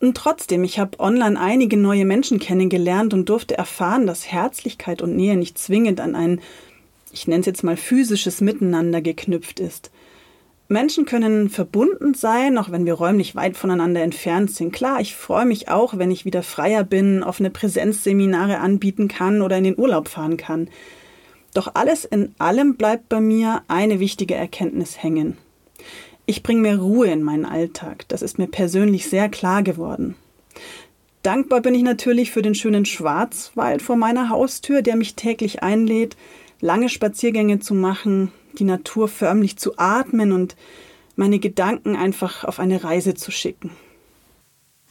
Und 0.03 0.15
trotzdem, 0.15 0.63
ich 0.63 0.79
habe 0.79 1.01
online 1.01 1.41
einige 1.41 1.79
neue 1.79 2.05
Menschen 2.05 2.39
kennengelernt 2.39 3.15
und 3.15 3.31
durfte 3.31 3.57
erfahren, 3.57 4.07
dass 4.07 4.31
Herzlichkeit 4.31 5.01
und 5.01 5.17
Nähe 5.17 5.39
nicht 5.39 5.57
zwingend 5.57 6.03
an 6.03 6.15
ein, 6.15 6.43
ich 7.15 7.27
nenne 7.27 7.41
es 7.41 7.47
jetzt 7.47 7.65
mal 7.65 7.79
physisches 7.79 8.43
Miteinander 8.43 9.01
geknüpft 9.01 9.59
ist. 9.59 9.91
Menschen 10.69 11.07
können 11.07 11.49
verbunden 11.49 12.13
sein, 12.13 12.59
auch 12.59 12.71
wenn 12.71 12.85
wir 12.85 12.93
räumlich 12.93 13.35
weit 13.35 13.57
voneinander 13.57 14.03
entfernt 14.03 14.51
sind. 14.51 14.71
Klar, 14.71 15.01
ich 15.01 15.15
freue 15.15 15.47
mich 15.47 15.71
auch, 15.71 15.97
wenn 15.97 16.11
ich 16.11 16.27
wieder 16.27 16.43
freier 16.43 16.85
bin, 16.85 17.23
offene 17.23 17.49
Präsenzseminare 17.49 18.59
anbieten 18.59 19.09
kann 19.09 19.41
oder 19.41 19.57
in 19.57 19.65
den 19.65 19.79
Urlaub 19.79 20.09
fahren 20.09 20.37
kann. 20.37 20.69
Doch 21.55 21.75
alles 21.75 22.05
in 22.05 22.35
allem 22.39 22.77
bleibt 22.77 23.09
bei 23.09 23.21
mir 23.21 23.63
eine 23.69 24.01
wichtige 24.01 24.35
Erkenntnis 24.35 25.03
hängen. 25.03 25.37
Ich 26.25 26.43
bringe 26.43 26.63
mehr 26.63 26.79
Ruhe 26.79 27.09
in 27.09 27.23
meinen 27.23 27.45
Alltag. 27.45 28.07
Das 28.09 28.23
ist 28.23 28.39
mir 28.39 28.47
persönlich 28.47 29.09
sehr 29.09 29.29
klar 29.29 29.63
geworden. 29.63 30.15
Dankbar 31.23 31.61
bin 31.61 31.75
ich 31.75 31.83
natürlich 31.83 32.31
für 32.33 32.43
den 32.43 32.55
schönen 32.55 32.85
Schwarzwald 32.85 33.83
vor 33.83 33.97
meiner 33.97 34.29
Haustür, 34.29 34.83
der 34.83 34.97
mich 34.97 35.15
täglich 35.15 35.63
einlädt, 35.63 36.17
lange 36.61 36.89
Spaziergänge 36.89 37.61
zu 37.61 37.75
machen, 37.75 38.33
die 38.59 38.65
Natur 38.65 39.09
förmlich 39.09 39.57
zu 39.57 39.79
atmen 39.79 40.33
und 40.33 40.57
meine 41.15 41.39
Gedanken 41.39 41.97
einfach 41.97 42.45
auf 42.45 42.59
eine 42.59 42.83
Reise 42.83 43.15
zu 43.15 43.31
schicken. 43.31 43.71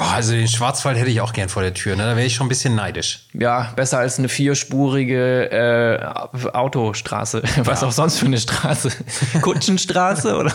Boah, 0.02 0.14
also 0.14 0.32
den 0.32 0.48
Schwarzwald 0.48 0.98
hätte 0.98 1.12
ich 1.12 1.22
auch 1.22 1.32
gern 1.32 1.48
vor 1.48 1.62
der 1.62 1.76
Tür, 1.76 1.96
ne? 1.96 2.02
Da 2.04 2.16
wäre 2.16 2.26
ich 2.26 2.34
schon 2.34 2.48
ein 2.48 2.50
bisschen 2.50 2.74
neidisch. 2.74 3.20
Ja, 3.34 3.72
besser 3.76 4.00
als 4.00 4.18
eine 4.18 4.30
vierspurige 4.30 5.52
äh, 5.52 6.48
Autostraße. 6.48 7.44
Was 7.66 7.84
auch 7.84 7.92
sonst 7.92 8.18
für 8.18 8.26
eine 8.26 8.40
Straße. 8.40 8.90
Kutschenstraße 9.42 10.36
oder? 10.36 10.50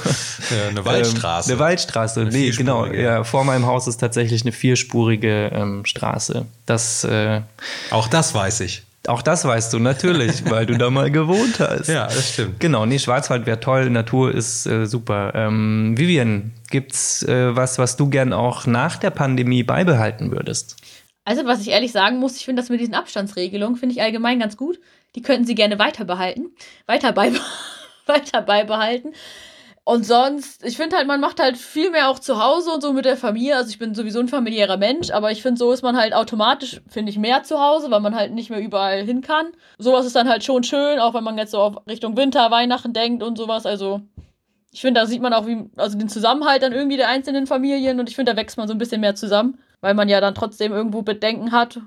Ja, 0.50 0.68
eine 0.70 0.84
Waldstraße. 0.84 1.52
Ähm, 1.52 1.58
eine 1.58 1.64
Waldstraße. 1.64 2.24
Nee, 2.24 2.50
genau. 2.50 2.86
Ja, 2.86 3.22
vor 3.22 3.44
meinem 3.44 3.66
Haus 3.66 3.86
ist 3.86 3.98
tatsächlich 3.98 4.42
eine 4.42 4.50
vierspurige 4.50 5.52
ähm, 5.54 5.84
Straße. 5.84 6.46
Das, 6.66 7.04
äh, 7.04 7.42
Auch 7.90 8.08
das 8.08 8.34
weiß 8.34 8.58
ich. 8.60 8.82
Auch 9.08 9.22
das 9.22 9.44
weißt 9.44 9.72
du 9.72 9.78
natürlich, 9.78 10.48
weil 10.50 10.66
du 10.66 10.76
da 10.76 10.90
mal 10.90 11.10
gewohnt 11.10 11.60
hast. 11.60 11.88
Ja, 11.96 12.06
das 12.06 12.32
stimmt. 12.32 12.60
Genau, 12.60 12.84
nee, 12.86 12.98
Schwarzwald 12.98 13.46
wäre 13.46 13.60
toll, 13.60 13.90
Natur 13.90 14.34
ist 14.34 14.66
äh, 14.66 14.86
super. 14.86 15.32
Ähm, 15.34 15.94
Vivian, 15.96 16.52
gibt's 16.70 17.22
äh, 17.22 17.54
was, 17.54 17.78
was 17.78 17.96
du 17.96 18.08
gern 18.08 18.32
auch 18.32 18.66
nach 18.66 18.96
der 18.96 19.10
Pandemie 19.10 19.62
beibehalten 19.62 20.30
würdest? 20.30 20.76
Also, 21.24 21.44
was 21.44 21.60
ich 21.60 21.68
ehrlich 21.68 21.92
sagen 21.92 22.18
muss, 22.18 22.36
ich 22.36 22.44
finde 22.44 22.62
das 22.62 22.68
mit 22.70 22.80
diesen 22.80 22.94
Abstandsregelungen, 22.94 23.76
finde 23.76 23.94
ich 23.94 24.02
allgemein 24.02 24.38
ganz 24.38 24.56
gut. 24.56 24.78
Die 25.14 25.22
könnten 25.22 25.46
sie 25.46 25.54
gerne 25.54 25.78
weiter 25.78 26.04
behalten. 26.04 26.50
Weiter, 26.86 27.12
beibe 27.12 27.38
weiter 28.06 28.42
beibehalten. 28.42 29.12
Und 29.88 30.04
sonst, 30.04 30.64
ich 30.64 30.76
finde 30.76 30.96
halt, 30.96 31.06
man 31.06 31.20
macht 31.20 31.38
halt 31.38 31.56
viel 31.56 31.92
mehr 31.92 32.08
auch 32.08 32.18
zu 32.18 32.42
Hause 32.42 32.72
und 32.72 32.80
so 32.80 32.92
mit 32.92 33.04
der 33.04 33.16
Familie. 33.16 33.54
Also 33.54 33.70
ich 33.70 33.78
bin 33.78 33.94
sowieso 33.94 34.18
ein 34.18 34.26
familiärer 34.26 34.78
Mensch, 34.78 35.10
aber 35.10 35.30
ich 35.30 35.42
finde, 35.42 35.60
so 35.60 35.70
ist 35.70 35.82
man 35.82 35.96
halt 35.96 36.12
automatisch, 36.12 36.80
finde 36.88 37.10
ich, 37.10 37.18
mehr 37.18 37.44
zu 37.44 37.60
Hause, 37.60 37.88
weil 37.92 38.00
man 38.00 38.16
halt 38.16 38.32
nicht 38.32 38.50
mehr 38.50 38.58
überall 38.58 39.04
hin 39.04 39.20
kann. 39.20 39.46
Sowas 39.78 40.04
ist 40.04 40.16
dann 40.16 40.28
halt 40.28 40.42
schon 40.42 40.64
schön, 40.64 40.98
auch 40.98 41.14
wenn 41.14 41.22
man 41.22 41.38
jetzt 41.38 41.52
so 41.52 41.60
auf 41.60 41.86
Richtung 41.86 42.16
Winter, 42.16 42.50
Weihnachten 42.50 42.94
denkt 42.94 43.22
und 43.22 43.38
sowas. 43.38 43.64
Also 43.64 44.00
ich 44.72 44.80
finde, 44.80 45.00
da 45.00 45.06
sieht 45.06 45.22
man 45.22 45.32
auch 45.32 45.46
wie, 45.46 45.70
also 45.76 45.96
den 45.96 46.08
Zusammenhalt 46.08 46.64
dann 46.64 46.72
irgendwie 46.72 46.96
der 46.96 47.08
einzelnen 47.08 47.46
Familien 47.46 48.00
und 48.00 48.08
ich 48.08 48.16
finde, 48.16 48.32
da 48.32 48.36
wächst 48.36 48.56
man 48.56 48.66
so 48.66 48.74
ein 48.74 48.78
bisschen 48.78 49.00
mehr 49.00 49.14
zusammen, 49.14 49.56
weil 49.82 49.94
man 49.94 50.08
ja 50.08 50.20
dann 50.20 50.34
trotzdem 50.34 50.72
irgendwo 50.72 51.02
Bedenken 51.02 51.52
hat. 51.52 51.78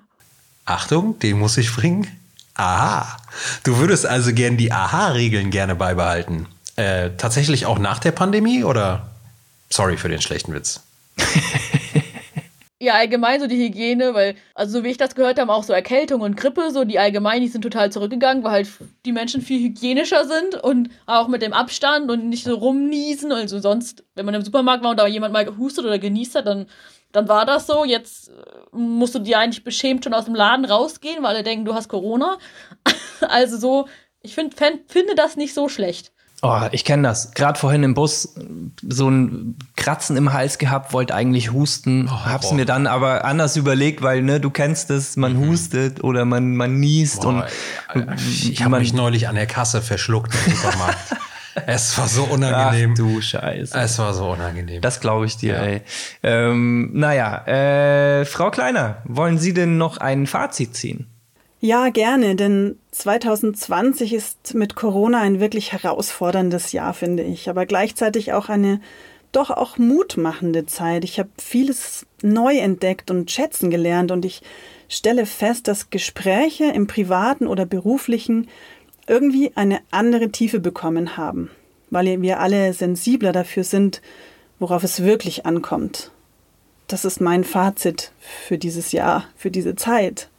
Achtung, 0.64 1.20
den 1.20 1.38
muss 1.38 1.58
ich 1.58 1.76
bringen. 1.76 2.08
Aha. 2.56 3.18
Du 3.66 3.78
würdest 3.78 4.06
also 4.06 4.34
gern 4.34 4.56
die 4.56 4.72
Aha-Regeln 4.72 5.50
gerne 5.50 5.76
beibehalten. 5.76 6.48
Äh, 6.80 7.18
tatsächlich 7.18 7.66
auch 7.66 7.78
nach 7.78 8.00
der 8.00 8.14
Pandemie 8.14 8.64
oder? 8.64 9.10
Sorry 9.70 9.98
für 9.98 10.08
den 10.08 10.22
schlechten 10.22 10.54
Witz. 10.54 10.82
Ja, 12.82 12.94
allgemein 12.94 13.42
so 13.42 13.48
die 13.48 13.62
Hygiene, 13.62 14.14
weil, 14.14 14.36
also 14.56 14.78
so 14.78 14.86
wie 14.86 14.88
ich 14.88 14.96
das 14.96 15.14
gehört 15.14 15.38
habe, 15.38 15.52
auch 15.52 15.64
so 15.64 15.74
Erkältung 15.74 16.22
und 16.22 16.38
Grippe, 16.38 16.72
so 16.72 16.86
die 16.86 16.98
allgemein, 16.98 17.42
die 17.42 17.50
sind 17.50 17.62
total 17.62 17.92
zurückgegangen, 17.92 18.42
weil 18.46 18.52
halt 18.54 18.70
die 19.06 19.12
Menschen 19.12 19.42
viel 19.42 19.60
hygienischer 19.60 20.24
sind 20.26 20.56
und 20.56 20.90
auch 21.06 21.28
mit 21.28 21.42
dem 21.42 21.52
Abstand 21.52 22.10
und 22.10 22.30
nicht 22.30 22.46
so 22.46 22.56
rumniesen. 22.56 23.34
Also 23.34 23.60
sonst, 23.60 24.06
wenn 24.16 24.26
man 24.26 24.34
im 24.34 24.44
Supermarkt 24.44 24.82
war 24.82 24.92
und 24.92 24.98
da 24.98 25.08
jemand 25.08 25.34
mal 25.34 25.44
gehustet 25.44 25.84
oder 25.84 26.00
genießt 26.00 26.36
hat, 26.36 26.48
dann, 26.48 26.68
dann 27.12 27.28
war 27.28 27.46
das 27.46 27.68
so. 27.68 27.84
Jetzt 27.84 28.30
äh, 28.30 28.34
musst 28.72 29.14
du 29.14 29.20
dir 29.20 29.40
eigentlich 29.40 29.66
beschämt 29.66 30.06
schon 30.06 30.14
aus 30.14 30.24
dem 30.24 30.36
Laden 30.36 30.64
rausgehen, 30.64 31.22
weil 31.22 31.36
alle 31.36 31.44
denken, 31.44 31.66
du 31.66 31.74
hast 31.74 31.90
Corona. 31.90 32.38
also 33.28 33.58
so, 33.58 33.90
ich 34.22 34.36
find, 34.36 34.54
fänd, 34.54 34.90
finde 34.90 35.16
das 35.16 35.36
nicht 35.36 35.54
so 35.54 35.68
schlecht. 35.68 36.14
Oh, 36.42 36.62
ich 36.72 36.86
kenne 36.86 37.04
das. 37.04 37.32
Gerade 37.34 37.60
vorhin 37.60 37.84
im 37.84 37.94
Bus 37.94 38.34
so 38.88 39.10
ein 39.10 39.58
Kratzen 39.76 40.16
im 40.16 40.32
Hals 40.32 40.58
gehabt, 40.58 40.94
wollte 40.94 41.14
eigentlich 41.14 41.52
husten, 41.52 42.10
hab's 42.26 42.50
boah. 42.50 42.56
mir 42.56 42.66
dann 42.66 42.88
aber 42.88 43.26
anders 43.26 43.58
überlegt, 43.58 44.02
weil 44.02 44.22
ne, 44.22 44.40
du 44.40 44.50
kennst 44.50 44.90
es, 44.90 45.18
man 45.18 45.38
hustet 45.38 46.02
oder 46.02 46.24
man 46.24 46.56
man 46.56 46.80
niest 46.80 47.24
Boah, 47.24 47.28
und 47.28 47.44
ich 48.26 48.62
habe 48.62 48.70
man- 48.72 48.80
mich 48.82 48.94
neulich 48.94 49.28
an 49.28 49.36
der 49.36 49.48
Kasse 49.48 49.82
verschluckt 49.82 50.34
im 50.48 50.54
Supermarkt. 50.56 50.98
es 51.66 51.98
war 51.98 52.08
so 52.08 52.26
Ach 52.30 52.34
unangenehm. 52.34 52.96
du 52.96 53.20
Scheiße. 53.20 53.78
es 53.78 54.00
war 54.00 54.14
so 54.14 54.30
unangenehm. 54.32 54.80
Das 54.82 55.02
glaube 55.02 55.26
ich 55.26 55.36
dir, 55.36 55.56
Ja. 55.56 55.60
ey. 55.64 55.82
Ähm, 56.24 56.92
naja, 56.94 57.46
äh, 57.48 58.24
Frau 58.24 58.50
Kleiner, 58.50 59.00
wollen 59.04 59.38
Sie 59.40 59.54
denn 59.54 59.78
noch 59.78 59.98
ein 59.98 60.26
Fazit 60.26 60.74
ziehen? 60.74 61.08
Ja, 61.62 61.90
gerne, 61.90 62.36
denn 62.36 62.78
2020 62.92 64.14
ist 64.14 64.54
mit 64.54 64.76
Corona 64.76 65.20
ein 65.20 65.42
wirklich 65.42 65.74
herausforderndes 65.74 66.72
Jahr, 66.72 66.94
finde 66.94 67.24
ich, 67.24 67.50
aber 67.50 67.66
gleichzeitig 67.66 68.32
auch 68.32 68.48
eine 68.48 68.80
doch 69.34 69.50
auch 69.52 69.78
mutmachende 69.78 70.66
Zeit. 70.66 71.04
Ich 71.04 71.20
habe 71.20 71.30
vieles 71.38 72.06
neu 72.22 72.58
entdeckt 72.58 73.12
und 73.12 73.30
schätzen 73.30 73.70
gelernt 73.70 74.12
und 74.12 74.24
ich 74.24 74.42
stelle 74.88 75.26
fest, 75.26 75.68
dass 75.68 75.90
Gespräche 75.90 76.66
im 76.66 76.88
privaten 76.88 77.46
oder 77.46 77.66
beruflichen 77.66 78.48
irgendwie 79.06 79.52
eine 79.56 79.82
andere 79.92 80.30
Tiefe 80.30 80.60
bekommen 80.62 81.18
haben, 81.18 81.50
weil 81.90 82.22
wir 82.22 82.40
alle 82.40 82.74
sensibler 82.74 83.34
dafür 83.34 83.66
sind, 83.66 84.02
worauf 84.60 84.84
es 84.84 85.04
wirklich 85.04 85.46
ankommt. 85.46 86.12
Das 86.88 87.06
ist 87.06 87.20
mein 87.20 87.44
Fazit 87.44 88.14
für 88.20 88.58
dieses 88.58 88.94
Jahr, 88.94 89.26
für 89.36 89.52
diese 89.52 89.76
Zeit. 89.76 90.30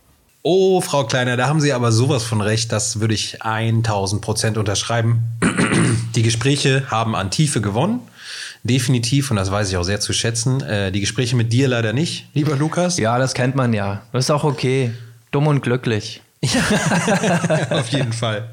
Oh, 0.42 0.80
Frau 0.80 1.04
Kleiner, 1.04 1.36
da 1.36 1.48
haben 1.48 1.60
Sie 1.60 1.72
aber 1.72 1.92
sowas 1.92 2.24
von 2.24 2.40
recht. 2.40 2.72
Das 2.72 3.00
würde 3.00 3.12
ich 3.12 3.42
1000 3.42 4.22
Prozent 4.22 4.56
unterschreiben. 4.56 5.22
Die 6.14 6.22
Gespräche 6.22 6.84
haben 6.90 7.14
an 7.14 7.30
Tiefe 7.30 7.60
gewonnen. 7.60 8.00
Definitiv, 8.62 9.30
und 9.30 9.38
das 9.38 9.50
weiß 9.50 9.70
ich 9.70 9.76
auch 9.78 9.84
sehr 9.84 10.00
zu 10.00 10.12
schätzen. 10.12 10.60
Äh, 10.60 10.92
die 10.92 11.00
Gespräche 11.00 11.34
mit 11.34 11.50
dir 11.50 11.66
leider 11.66 11.94
nicht, 11.94 12.28
lieber 12.34 12.56
Lukas. 12.56 12.98
Ja, 12.98 13.18
das 13.18 13.32
kennt 13.32 13.56
man 13.56 13.72
ja. 13.72 14.02
Das 14.12 14.26
ist 14.26 14.30
auch 14.30 14.44
okay. 14.44 14.92
Dumm 15.30 15.46
und 15.46 15.62
glücklich. 15.62 16.20
Auf 17.70 17.88
jeden 17.88 18.12
Fall. 18.12 18.50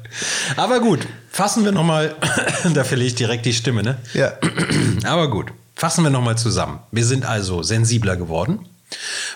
Aber 0.56 0.80
gut, 0.80 1.06
fassen 1.30 1.62
wir 1.64 1.72
nochmal, 1.72 2.14
da 2.74 2.84
verliere 2.84 3.08
ich 3.08 3.16
direkt 3.16 3.44
die 3.44 3.52
Stimme, 3.52 3.82
ne? 3.82 3.98
Ja. 4.14 4.32
Aber 5.04 5.28
gut, 5.28 5.52
fassen 5.74 6.04
wir 6.04 6.10
nochmal 6.10 6.38
zusammen. 6.38 6.80
Wir 6.90 7.04
sind 7.04 7.26
also 7.26 7.62
sensibler 7.62 8.16
geworden, 8.16 8.60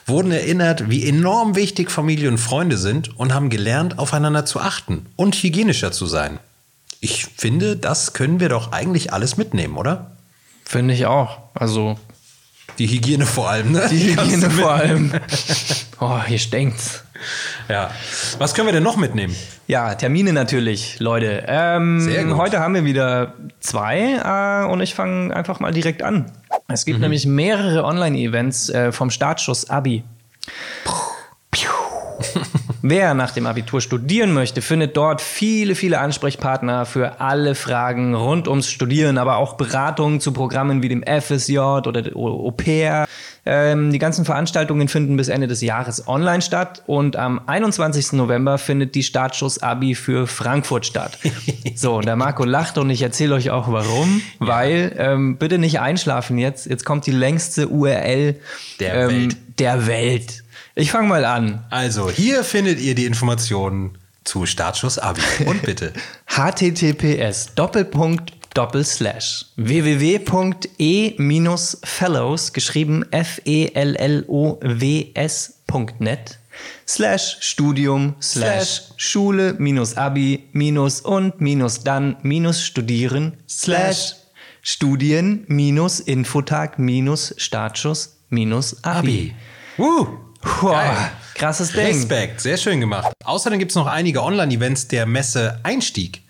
wurden 0.06 0.32
erinnert, 0.32 0.88
wie 0.90 1.08
enorm 1.08 1.54
wichtig 1.56 1.90
Familie 1.90 2.28
und 2.28 2.38
Freunde 2.38 2.76
sind 2.76 3.18
und 3.18 3.34
haben 3.34 3.50
gelernt, 3.50 3.98
aufeinander 3.98 4.44
zu 4.44 4.60
achten 4.60 5.06
und 5.16 5.34
hygienischer 5.36 5.92
zu 5.92 6.06
sein. 6.06 6.38
Ich 7.00 7.26
finde, 7.36 7.76
das 7.76 8.12
können 8.12 8.40
wir 8.40 8.48
doch 8.48 8.72
eigentlich 8.72 9.12
alles 9.12 9.36
mitnehmen, 9.36 9.76
oder? 9.76 10.12
Finde 10.64 10.94
ich 10.94 11.06
auch. 11.06 11.38
Also 11.54 11.98
Die 12.78 12.86
Hygiene 12.86 13.26
vor 13.26 13.50
allem, 13.50 13.72
ne? 13.72 13.86
die 13.90 14.16
Hygiene 14.16 14.50
vor 14.50 14.72
allem. 14.72 15.12
Oh, 16.00 16.20
hier 16.20 16.40
stinkt's. 16.40 17.04
Ja. 17.68 17.92
Was 18.38 18.54
können 18.54 18.66
wir 18.66 18.72
denn 18.72 18.82
noch 18.82 18.96
mitnehmen? 18.96 19.36
Ja, 19.68 19.94
Termine 19.94 20.32
natürlich, 20.32 20.98
Leute. 20.98 21.44
Ähm, 21.46 22.00
Sehr 22.00 22.24
gut. 22.24 22.36
Heute 22.36 22.58
haben 22.58 22.74
wir 22.74 22.84
wieder 22.84 23.34
zwei 23.60 24.16
äh, 24.64 24.68
und 24.68 24.80
ich 24.80 24.94
fange 24.96 25.32
einfach 25.32 25.60
mal 25.60 25.70
direkt 25.72 26.02
an. 26.02 26.32
Es 26.72 26.84
gibt 26.84 27.00
nämlich 27.00 27.26
mehrere 27.26 27.84
Online-Events 27.84 28.70
äh, 28.70 28.92
vom 28.92 29.10
Startschuss 29.10 29.68
Abi. 29.68 30.02
Wer 32.82 33.14
nach 33.14 33.30
dem 33.30 33.46
Abitur 33.52 33.80
studieren 33.80 34.32
möchte, 34.32 34.62
findet 34.62 34.96
dort 34.96 35.20
viele, 35.20 35.74
viele 35.74 36.00
Ansprechpartner 36.00 36.86
für 36.86 37.20
alle 37.20 37.54
Fragen 37.54 38.14
rund 38.14 38.48
ums 38.48 38.68
Studieren, 38.68 39.18
aber 39.18 39.36
auch 39.36 39.54
Beratungen 39.54 40.20
zu 40.20 40.32
Programmen 40.32 40.82
wie 40.82 40.88
dem 40.88 41.04
FSJ 41.04 41.58
oder 41.58 42.02
der 42.02 42.16
Au 42.16 42.50
pair. 42.50 43.06
Ähm, 43.44 43.90
die 43.90 43.98
ganzen 43.98 44.24
Veranstaltungen 44.24 44.86
finden 44.86 45.16
bis 45.16 45.28
Ende 45.28 45.48
des 45.48 45.62
Jahres 45.62 46.06
online 46.06 46.42
statt 46.42 46.82
und 46.86 47.16
am 47.16 47.40
21. 47.46 48.12
November 48.12 48.56
findet 48.56 48.94
die 48.94 49.02
Startschuss-Abi 49.02 49.96
für 49.96 50.28
Frankfurt 50.28 50.86
statt. 50.86 51.18
so, 51.74 51.96
und 51.96 52.06
der 52.06 52.14
Marco 52.14 52.44
lacht 52.44 52.78
und 52.78 52.88
ich 52.90 53.02
erzähle 53.02 53.34
euch 53.34 53.50
auch 53.50 53.70
warum, 53.72 54.22
weil 54.38 54.94
ähm, 54.96 55.38
bitte 55.38 55.58
nicht 55.58 55.80
einschlafen 55.80 56.38
jetzt. 56.38 56.66
Jetzt 56.66 56.84
kommt 56.84 57.06
die 57.06 57.10
längste 57.12 57.68
URL 57.68 58.36
Der 58.78 58.94
ähm, 58.94 59.08
Welt. 59.10 59.36
der 59.58 59.86
Welt. 59.88 60.44
Ich 60.76 60.92
fange 60.92 61.08
mal 61.08 61.24
an. 61.24 61.64
Also, 61.68 62.10
hier 62.10 62.44
findet 62.44 62.80
ihr 62.80 62.94
die 62.94 63.06
Informationen 63.06 63.98
zu 64.24 64.46
Startschuss 64.46 64.98
Abi. 64.98 65.20
Und 65.46 65.62
bitte. 65.62 65.92
https 66.26 67.54
Doppelpunkt 67.56 68.32
Doppelslash 68.54 69.46
www.e-fellows 69.56 72.52
geschrieben 72.52 73.04
f 73.10 73.40
e 73.44 73.70
l 73.72 73.96
l 73.96 74.24
o 74.28 74.58
w 74.60 75.06
s.net 75.14 76.38
slash 76.86 77.38
Studium 77.40 78.14
slash 78.20 78.82
Schule 78.96 79.54
minus 79.58 79.96
Abi 79.96 80.48
minus 80.52 81.00
und 81.00 81.40
minus 81.40 81.82
dann 81.82 82.18
minus 82.22 82.62
Studieren 82.62 83.38
slash 83.48 84.14
Studien 84.60 85.44
minus 85.48 85.98
Infotag 86.00 86.78
minus 86.78 87.34
Startschuss 87.38 88.18
minus 88.28 88.84
Abi. 88.84 89.34
Abi. 89.76 89.82
Uh, 89.82 90.06
Geil. 90.60 91.10
krasses 91.34 91.72
Ding. 91.72 91.86
Respekt, 91.86 92.40
sehr 92.40 92.56
schön 92.56 92.80
gemacht. 92.80 93.12
Außerdem 93.24 93.58
gibt 93.58 93.72
es 93.72 93.76
noch 93.76 93.86
einige 93.86 94.22
Online-Events 94.22 94.88
der 94.88 95.06
Messe 95.06 95.60
Einstieg. 95.62 96.22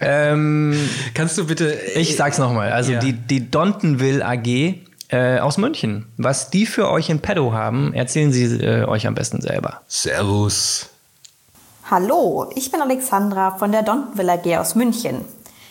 ähm, 0.00 0.76
Kannst 1.14 1.38
du 1.38 1.46
bitte. 1.46 1.72
ich 1.94 2.16
sag's 2.16 2.38
nochmal. 2.38 2.72
Also 2.72 2.92
Ja. 2.92 2.98
die, 3.00 3.12
die 3.12 3.50
Dontenwill 3.50 4.22
AG 4.22 4.74
äh, 5.08 5.38
aus 5.38 5.56
München. 5.58 6.06
Was 6.16 6.50
die 6.50 6.66
für 6.66 6.90
euch 6.90 7.10
in 7.10 7.20
Pedo 7.20 7.52
haben, 7.52 7.94
erzählen 7.94 8.32
sie 8.32 8.44
äh, 8.56 8.84
euch 8.84 9.06
am 9.06 9.14
besten 9.14 9.40
selber. 9.40 9.82
Servus. 9.86 10.88
Hallo, 11.88 12.50
ich 12.56 12.72
bin 12.72 12.80
Alexandra 12.80 13.52
von 13.56 13.70
der 13.70 13.82
Dontenvilla 13.84 14.34
AG 14.34 14.58
aus 14.58 14.74
München. 14.74 15.20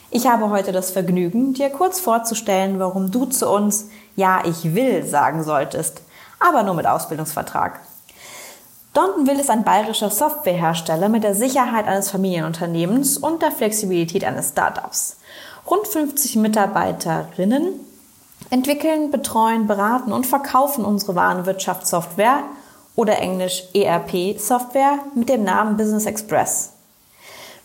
Ich 0.10 0.26
habe 0.28 0.50
heute 0.50 0.72
das 0.72 0.92
Vergnügen, 0.92 1.54
dir 1.54 1.70
kurz 1.70 2.00
vorzustellen, 2.00 2.80
warum 2.80 3.12
du 3.12 3.26
zu 3.26 3.50
uns 3.50 3.90
Ja, 4.16 4.42
ich 4.46 4.74
will 4.74 5.04
sagen 5.06 5.44
solltest, 5.44 6.02
aber 6.40 6.64
nur 6.64 6.74
mit 6.76 6.88
Ausbildungsvertrag. 6.88 7.82
Dontenville 8.96 9.42
ist 9.42 9.50
ein 9.50 9.66
bayerischer 9.66 10.10
Softwarehersteller 10.10 11.10
mit 11.10 11.26
der 11.26 11.36
Sicherheit 11.36 11.86
eines 11.86 12.10
Familienunternehmens 12.12 13.18
und 13.18 13.42
der 13.42 13.52
Flexibilität 13.52 14.24
eines 14.24 14.50
Startups. 14.50 15.18
Rund 15.70 15.86
50 15.86 16.38
Mitarbeiterinnen 16.38 17.74
entwickeln, 18.52 19.12
betreuen, 19.12 19.68
beraten 19.68 20.14
und 20.14 20.26
verkaufen 20.26 20.86
unsere 20.86 21.14
Warenwirtschaftssoftware 21.14 22.44
oder 22.96 23.20
englisch 23.20 23.64
ERP-Software 23.74 25.00
mit 25.14 25.28
dem 25.28 25.44
Namen 25.44 25.76
Business 25.76 26.06
Express. 26.06 26.72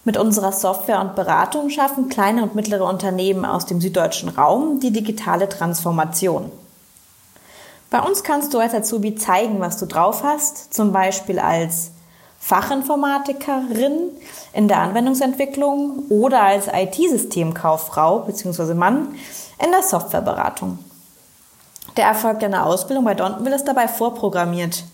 Mit 0.05 0.17
unserer 0.17 0.51
Software 0.51 1.01
und 1.01 1.15
Beratung 1.15 1.71
schaffen 1.71 2.09
kleine 2.09 2.43
und 2.43 2.57
mittlere 2.57 2.89
Unternehmen 2.89 3.45
aus 3.45 3.67
dem 3.67 3.81
süddeutschen 3.81 4.31
Raum 4.31 4.81
die 4.81 4.91
digitale 4.91 5.49
Transformation. 5.49 6.51
Bei 7.91 8.01
uns 8.01 8.23
kannst 8.23 8.55
du 8.55 8.61
als 8.61 8.73
Azubi 8.73 9.17
zeigen, 9.17 9.59
was 9.59 9.77
du 9.77 9.87
drauf 9.87 10.23
hast, 10.23 10.73
zum 10.73 10.93
Beispiel 10.93 11.41
als 11.41 11.91
Fachinformatikerin 12.39 14.11
in 14.53 14.69
der 14.69 14.79
Anwendungsentwicklung 14.79 16.05
oder 16.09 16.41
als 16.43 16.69
IT-Systemkauffrau 16.73 18.21
bzw. 18.21 18.75
Mann 18.75 19.17
in 19.63 19.73
der 19.73 19.83
Softwareberatung. 19.83 20.79
Der 21.97 22.07
Erfolg 22.07 22.39
deiner 22.39 22.65
Ausbildung 22.65 23.05
bei 23.05 23.15
Dontenville 23.15 23.57
ist 23.57 23.67
dabei 23.67 23.89
vorprogrammiert. 23.89 24.85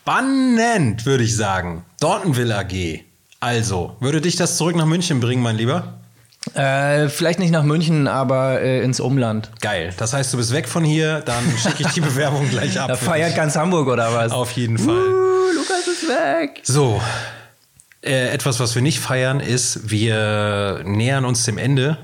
Spannend, 0.00 1.06
würde 1.06 1.22
ich 1.22 1.36
sagen. 1.36 1.84
Dortenville 2.00 2.58
AG. 2.58 3.04
Also, 3.38 3.92
würde 4.00 4.20
dich 4.20 4.34
das 4.34 4.56
zurück 4.56 4.74
nach 4.74 4.86
München 4.86 5.20
bringen, 5.20 5.44
mein 5.44 5.54
Lieber? 5.56 6.01
Äh, 6.54 7.08
vielleicht 7.08 7.38
nicht 7.38 7.50
nach 7.50 7.62
München, 7.62 8.08
aber 8.08 8.60
äh, 8.60 8.82
ins 8.82 9.00
Umland. 9.00 9.50
Geil. 9.60 9.94
Das 9.96 10.12
heißt, 10.12 10.32
du 10.32 10.36
bist 10.36 10.52
weg 10.52 10.68
von 10.68 10.84
hier, 10.84 11.20
dann 11.20 11.44
schicke 11.56 11.84
ich 11.84 11.88
die 11.88 12.00
Bewerbung 12.02 12.48
gleich 12.50 12.78
ab. 12.78 12.88
Da 12.88 12.96
feiert 12.96 13.36
ganz 13.36 13.56
Hamburg 13.56 13.88
oder 13.88 14.12
was? 14.12 14.32
Auf 14.32 14.50
jeden 14.52 14.76
Fall. 14.76 14.94
Uh, 14.94 15.54
Lukas 15.54 15.86
ist 15.86 16.08
weg. 16.08 16.60
So, 16.64 17.00
äh, 18.02 18.30
etwas, 18.30 18.58
was 18.58 18.74
wir 18.74 18.82
nicht 18.82 18.98
feiern, 18.98 19.40
ist, 19.40 19.90
wir 19.90 20.82
nähern 20.84 21.24
uns 21.24 21.44
dem 21.44 21.58
Ende. 21.58 21.96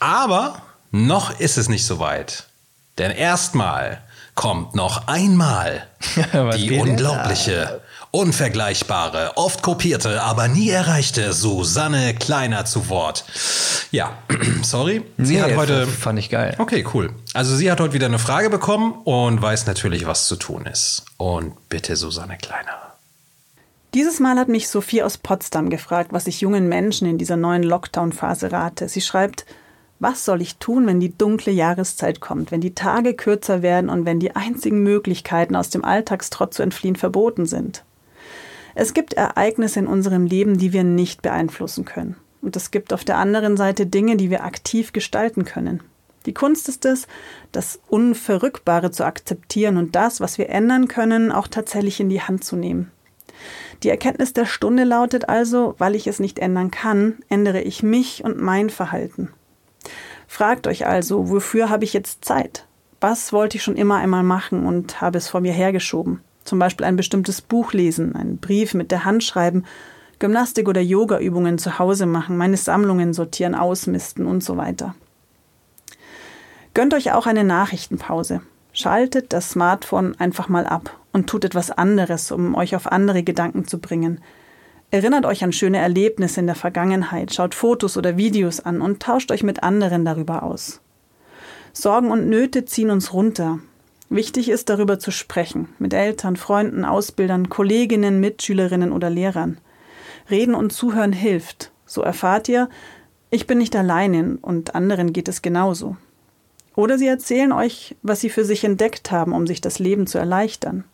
Aber 0.00 0.60
noch 0.90 1.38
ist 1.38 1.56
es 1.56 1.68
nicht 1.68 1.86
so 1.86 1.98
weit. 1.98 2.44
Denn 2.98 3.10
erstmal 3.10 4.02
kommt 4.34 4.74
noch 4.74 5.06
einmal 5.08 5.86
die 6.56 6.78
unglaubliche, 6.78 7.80
unvergleichbare, 8.10 9.36
oft 9.36 9.62
kopierte, 9.62 10.22
aber 10.22 10.48
nie 10.48 10.70
erreichte 10.70 11.32
Susanne 11.32 12.14
Kleiner 12.14 12.64
zu 12.64 12.88
Wort. 12.88 13.24
Ja, 13.90 14.18
sorry. 14.62 15.02
Sie 15.18 15.34
Nee, 15.36 15.42
hat 15.42 15.56
heute. 15.56 15.86
fand 15.86 16.18
ich 16.18 16.30
geil. 16.30 16.54
Okay, 16.58 16.84
cool. 16.94 17.10
Also 17.32 17.54
sie 17.56 17.70
hat 17.70 17.80
heute 17.80 17.92
wieder 17.94 18.06
eine 18.06 18.18
Frage 18.18 18.50
bekommen 18.50 18.92
und 19.04 19.40
weiß 19.40 19.66
natürlich, 19.66 20.06
was 20.06 20.26
zu 20.26 20.36
tun 20.36 20.66
ist. 20.66 21.04
Und 21.16 21.68
bitte, 21.68 21.96
Susanne 21.96 22.36
Kleiner. 22.38 22.72
Dieses 23.94 24.18
Mal 24.18 24.36
hat 24.38 24.48
mich 24.48 24.68
Sophie 24.68 25.04
aus 25.04 25.18
Potsdam 25.18 25.70
gefragt, 25.70 26.12
was 26.12 26.26
ich 26.26 26.40
jungen 26.40 26.68
Menschen 26.68 27.08
in 27.08 27.16
dieser 27.18 27.36
neuen 27.36 27.62
Lockdown-Phase 27.62 28.50
rate. 28.50 28.88
Sie 28.88 29.00
schreibt, 29.00 29.44
was 30.04 30.26
soll 30.26 30.42
ich 30.42 30.58
tun, 30.58 30.86
wenn 30.86 31.00
die 31.00 31.16
dunkle 31.16 31.50
Jahreszeit 31.50 32.20
kommt, 32.20 32.50
wenn 32.50 32.60
die 32.60 32.74
Tage 32.74 33.14
kürzer 33.14 33.62
werden 33.62 33.88
und 33.88 34.04
wenn 34.04 34.20
die 34.20 34.36
einzigen 34.36 34.82
Möglichkeiten 34.82 35.56
aus 35.56 35.70
dem 35.70 35.82
Alltagstrott 35.82 36.52
zu 36.52 36.62
entfliehen 36.62 36.94
verboten 36.94 37.46
sind? 37.46 37.84
Es 38.74 38.92
gibt 38.92 39.14
Ereignisse 39.14 39.78
in 39.78 39.86
unserem 39.86 40.26
Leben, 40.26 40.58
die 40.58 40.74
wir 40.74 40.84
nicht 40.84 41.22
beeinflussen 41.22 41.86
können. 41.86 42.16
Und 42.42 42.54
es 42.54 42.70
gibt 42.70 42.92
auf 42.92 43.02
der 43.04 43.16
anderen 43.16 43.56
Seite 43.56 43.86
Dinge, 43.86 44.18
die 44.18 44.28
wir 44.28 44.44
aktiv 44.44 44.92
gestalten 44.92 45.46
können. 45.46 45.82
Die 46.26 46.34
Kunst 46.34 46.68
ist 46.68 46.84
es, 46.84 47.06
das 47.52 47.80
Unverrückbare 47.88 48.90
zu 48.90 49.06
akzeptieren 49.06 49.78
und 49.78 49.96
das, 49.96 50.20
was 50.20 50.36
wir 50.36 50.50
ändern 50.50 50.86
können, 50.86 51.32
auch 51.32 51.48
tatsächlich 51.48 51.98
in 51.98 52.10
die 52.10 52.20
Hand 52.20 52.44
zu 52.44 52.56
nehmen. 52.56 52.90
Die 53.82 53.88
Erkenntnis 53.88 54.34
der 54.34 54.44
Stunde 54.44 54.84
lautet 54.84 55.30
also, 55.30 55.76
weil 55.78 55.94
ich 55.94 56.06
es 56.06 56.20
nicht 56.20 56.40
ändern 56.40 56.70
kann, 56.70 57.20
ändere 57.30 57.62
ich 57.62 57.82
mich 57.82 58.22
und 58.22 58.38
mein 58.38 58.68
Verhalten. 58.68 59.30
Fragt 60.34 60.66
euch 60.66 60.84
also, 60.84 61.30
wofür 61.30 61.70
habe 61.70 61.84
ich 61.84 61.92
jetzt 61.92 62.24
Zeit? 62.24 62.66
Was 63.00 63.32
wollte 63.32 63.56
ich 63.56 63.62
schon 63.62 63.76
immer 63.76 63.98
einmal 63.98 64.24
machen 64.24 64.66
und 64.66 65.00
habe 65.00 65.16
es 65.16 65.28
vor 65.28 65.40
mir 65.40 65.52
hergeschoben? 65.52 66.22
Zum 66.42 66.58
Beispiel 66.58 66.84
ein 66.86 66.96
bestimmtes 66.96 67.40
Buch 67.40 67.72
lesen, 67.72 68.16
einen 68.16 68.38
Brief 68.38 68.74
mit 68.74 68.90
der 68.90 69.04
Hand 69.04 69.22
schreiben, 69.22 69.64
Gymnastik- 70.18 70.66
oder 70.66 70.80
Yoga-Übungen 70.80 71.58
zu 71.58 71.78
Hause 71.78 72.06
machen, 72.06 72.36
meine 72.36 72.56
Sammlungen 72.56 73.14
sortieren, 73.14 73.54
ausmisten 73.54 74.26
und 74.26 74.42
so 74.42 74.56
weiter. 74.56 74.96
Gönnt 76.74 76.94
euch 76.94 77.12
auch 77.12 77.28
eine 77.28 77.44
Nachrichtenpause. 77.44 78.40
Schaltet 78.72 79.32
das 79.32 79.50
Smartphone 79.50 80.18
einfach 80.18 80.48
mal 80.48 80.66
ab 80.66 80.98
und 81.12 81.28
tut 81.28 81.44
etwas 81.44 81.70
anderes, 81.70 82.32
um 82.32 82.56
euch 82.56 82.74
auf 82.74 82.90
andere 82.90 83.22
Gedanken 83.22 83.68
zu 83.68 83.78
bringen. 83.78 84.20
Erinnert 84.94 85.26
euch 85.26 85.42
an 85.42 85.50
schöne 85.50 85.78
Erlebnisse 85.78 86.38
in 86.38 86.46
der 86.46 86.54
Vergangenheit, 86.54 87.34
schaut 87.34 87.56
Fotos 87.56 87.96
oder 87.96 88.16
Videos 88.16 88.60
an 88.60 88.80
und 88.80 89.02
tauscht 89.02 89.32
euch 89.32 89.42
mit 89.42 89.64
anderen 89.64 90.04
darüber 90.04 90.44
aus. 90.44 90.80
Sorgen 91.72 92.12
und 92.12 92.28
Nöte 92.28 92.64
ziehen 92.64 92.90
uns 92.90 93.12
runter. 93.12 93.58
Wichtig 94.08 94.48
ist, 94.48 94.68
darüber 94.68 95.00
zu 95.00 95.10
sprechen, 95.10 95.66
mit 95.80 95.92
Eltern, 95.94 96.36
Freunden, 96.36 96.84
Ausbildern, 96.84 97.48
Kolleginnen, 97.48 98.20
Mitschülerinnen 98.20 98.92
oder 98.92 99.10
Lehrern. 99.10 99.58
Reden 100.30 100.54
und 100.54 100.72
Zuhören 100.72 101.12
hilft. 101.12 101.72
So 101.86 102.02
erfahrt 102.02 102.48
ihr, 102.48 102.68
ich 103.30 103.48
bin 103.48 103.58
nicht 103.58 103.74
alleine 103.74 104.38
und 104.42 104.76
anderen 104.76 105.12
geht 105.12 105.26
es 105.26 105.42
genauso. 105.42 105.96
Oder 106.76 106.98
sie 106.98 107.08
erzählen 107.08 107.50
euch, 107.50 107.96
was 108.02 108.20
sie 108.20 108.30
für 108.30 108.44
sich 108.44 108.62
entdeckt 108.62 109.10
haben, 109.10 109.32
um 109.32 109.48
sich 109.48 109.60
das 109.60 109.80
Leben 109.80 110.06
zu 110.06 110.18
erleichtern. 110.18 110.84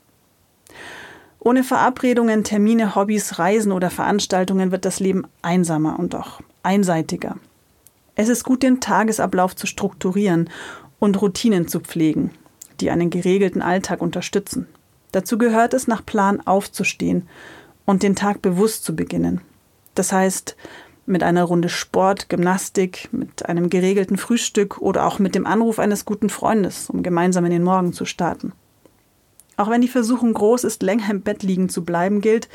Ohne 1.42 1.64
Verabredungen, 1.64 2.44
Termine, 2.44 2.94
Hobbys, 2.94 3.38
Reisen 3.38 3.72
oder 3.72 3.88
Veranstaltungen 3.88 4.72
wird 4.72 4.84
das 4.84 5.00
Leben 5.00 5.26
einsamer 5.40 5.98
und 5.98 6.14
auch 6.14 6.40
einseitiger. 6.62 7.36
Es 8.14 8.28
ist 8.28 8.44
gut, 8.44 8.62
den 8.62 8.80
Tagesablauf 8.80 9.56
zu 9.56 9.66
strukturieren 9.66 10.50
und 10.98 11.20
Routinen 11.22 11.66
zu 11.66 11.80
pflegen, 11.80 12.30
die 12.80 12.90
einen 12.90 13.08
geregelten 13.08 13.62
Alltag 13.62 14.02
unterstützen. 14.02 14.66
Dazu 15.12 15.38
gehört 15.38 15.72
es, 15.72 15.88
nach 15.88 16.04
Plan 16.04 16.46
aufzustehen 16.46 17.26
und 17.86 18.02
den 18.02 18.14
Tag 18.14 18.42
bewusst 18.42 18.84
zu 18.84 18.94
beginnen. 18.94 19.40
Das 19.94 20.12
heißt, 20.12 20.56
mit 21.06 21.22
einer 21.22 21.44
Runde 21.44 21.70
Sport, 21.70 22.28
Gymnastik, 22.28 23.08
mit 23.12 23.46
einem 23.46 23.70
geregelten 23.70 24.18
Frühstück 24.18 24.78
oder 24.78 25.06
auch 25.06 25.18
mit 25.18 25.34
dem 25.34 25.46
Anruf 25.46 25.78
eines 25.78 26.04
guten 26.04 26.28
Freundes, 26.28 26.90
um 26.90 27.02
gemeinsam 27.02 27.46
in 27.46 27.50
den 27.50 27.64
Morgen 27.64 27.94
zu 27.94 28.04
starten. 28.04 28.52
Auch 29.60 29.68
wenn 29.68 29.82
die 29.82 29.88
Versuchung 29.88 30.32
groß 30.32 30.64
ist, 30.64 30.82
länger 30.82 31.10
im 31.10 31.20
Bett 31.20 31.42
liegen 31.42 31.68
zu 31.68 31.84
bleiben, 31.84 32.22
gilt, 32.22 32.48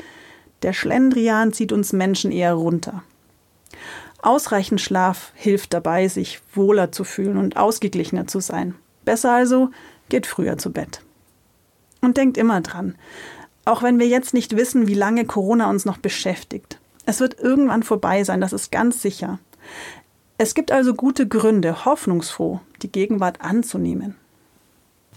der 0.62 0.72
Schlendrian 0.72 1.52
zieht 1.52 1.70
uns 1.70 1.92
Menschen 1.92 2.32
eher 2.32 2.54
runter. 2.54 3.04
Ausreichend 4.22 4.80
Schlaf 4.80 5.30
hilft 5.36 5.72
dabei, 5.72 6.08
sich 6.08 6.40
wohler 6.52 6.90
zu 6.90 7.04
fühlen 7.04 7.36
und 7.36 7.56
ausgeglichener 7.56 8.26
zu 8.26 8.40
sein. 8.40 8.74
Besser 9.04 9.30
also, 9.30 9.70
geht 10.08 10.26
früher 10.26 10.58
zu 10.58 10.72
Bett. 10.72 11.00
Und 12.00 12.16
denkt 12.16 12.36
immer 12.38 12.60
dran, 12.60 12.96
auch 13.64 13.84
wenn 13.84 14.00
wir 14.00 14.08
jetzt 14.08 14.34
nicht 14.34 14.56
wissen, 14.56 14.88
wie 14.88 14.94
lange 14.94 15.26
Corona 15.26 15.70
uns 15.70 15.84
noch 15.84 15.98
beschäftigt. 15.98 16.80
Es 17.04 17.20
wird 17.20 17.38
irgendwann 17.38 17.84
vorbei 17.84 18.24
sein, 18.24 18.40
das 18.40 18.52
ist 18.52 18.72
ganz 18.72 19.00
sicher. 19.00 19.38
Es 20.38 20.56
gibt 20.56 20.72
also 20.72 20.92
gute 20.92 21.28
Gründe, 21.28 21.84
hoffnungsfroh 21.84 22.58
die 22.82 22.90
Gegenwart 22.90 23.42
anzunehmen. 23.42 24.16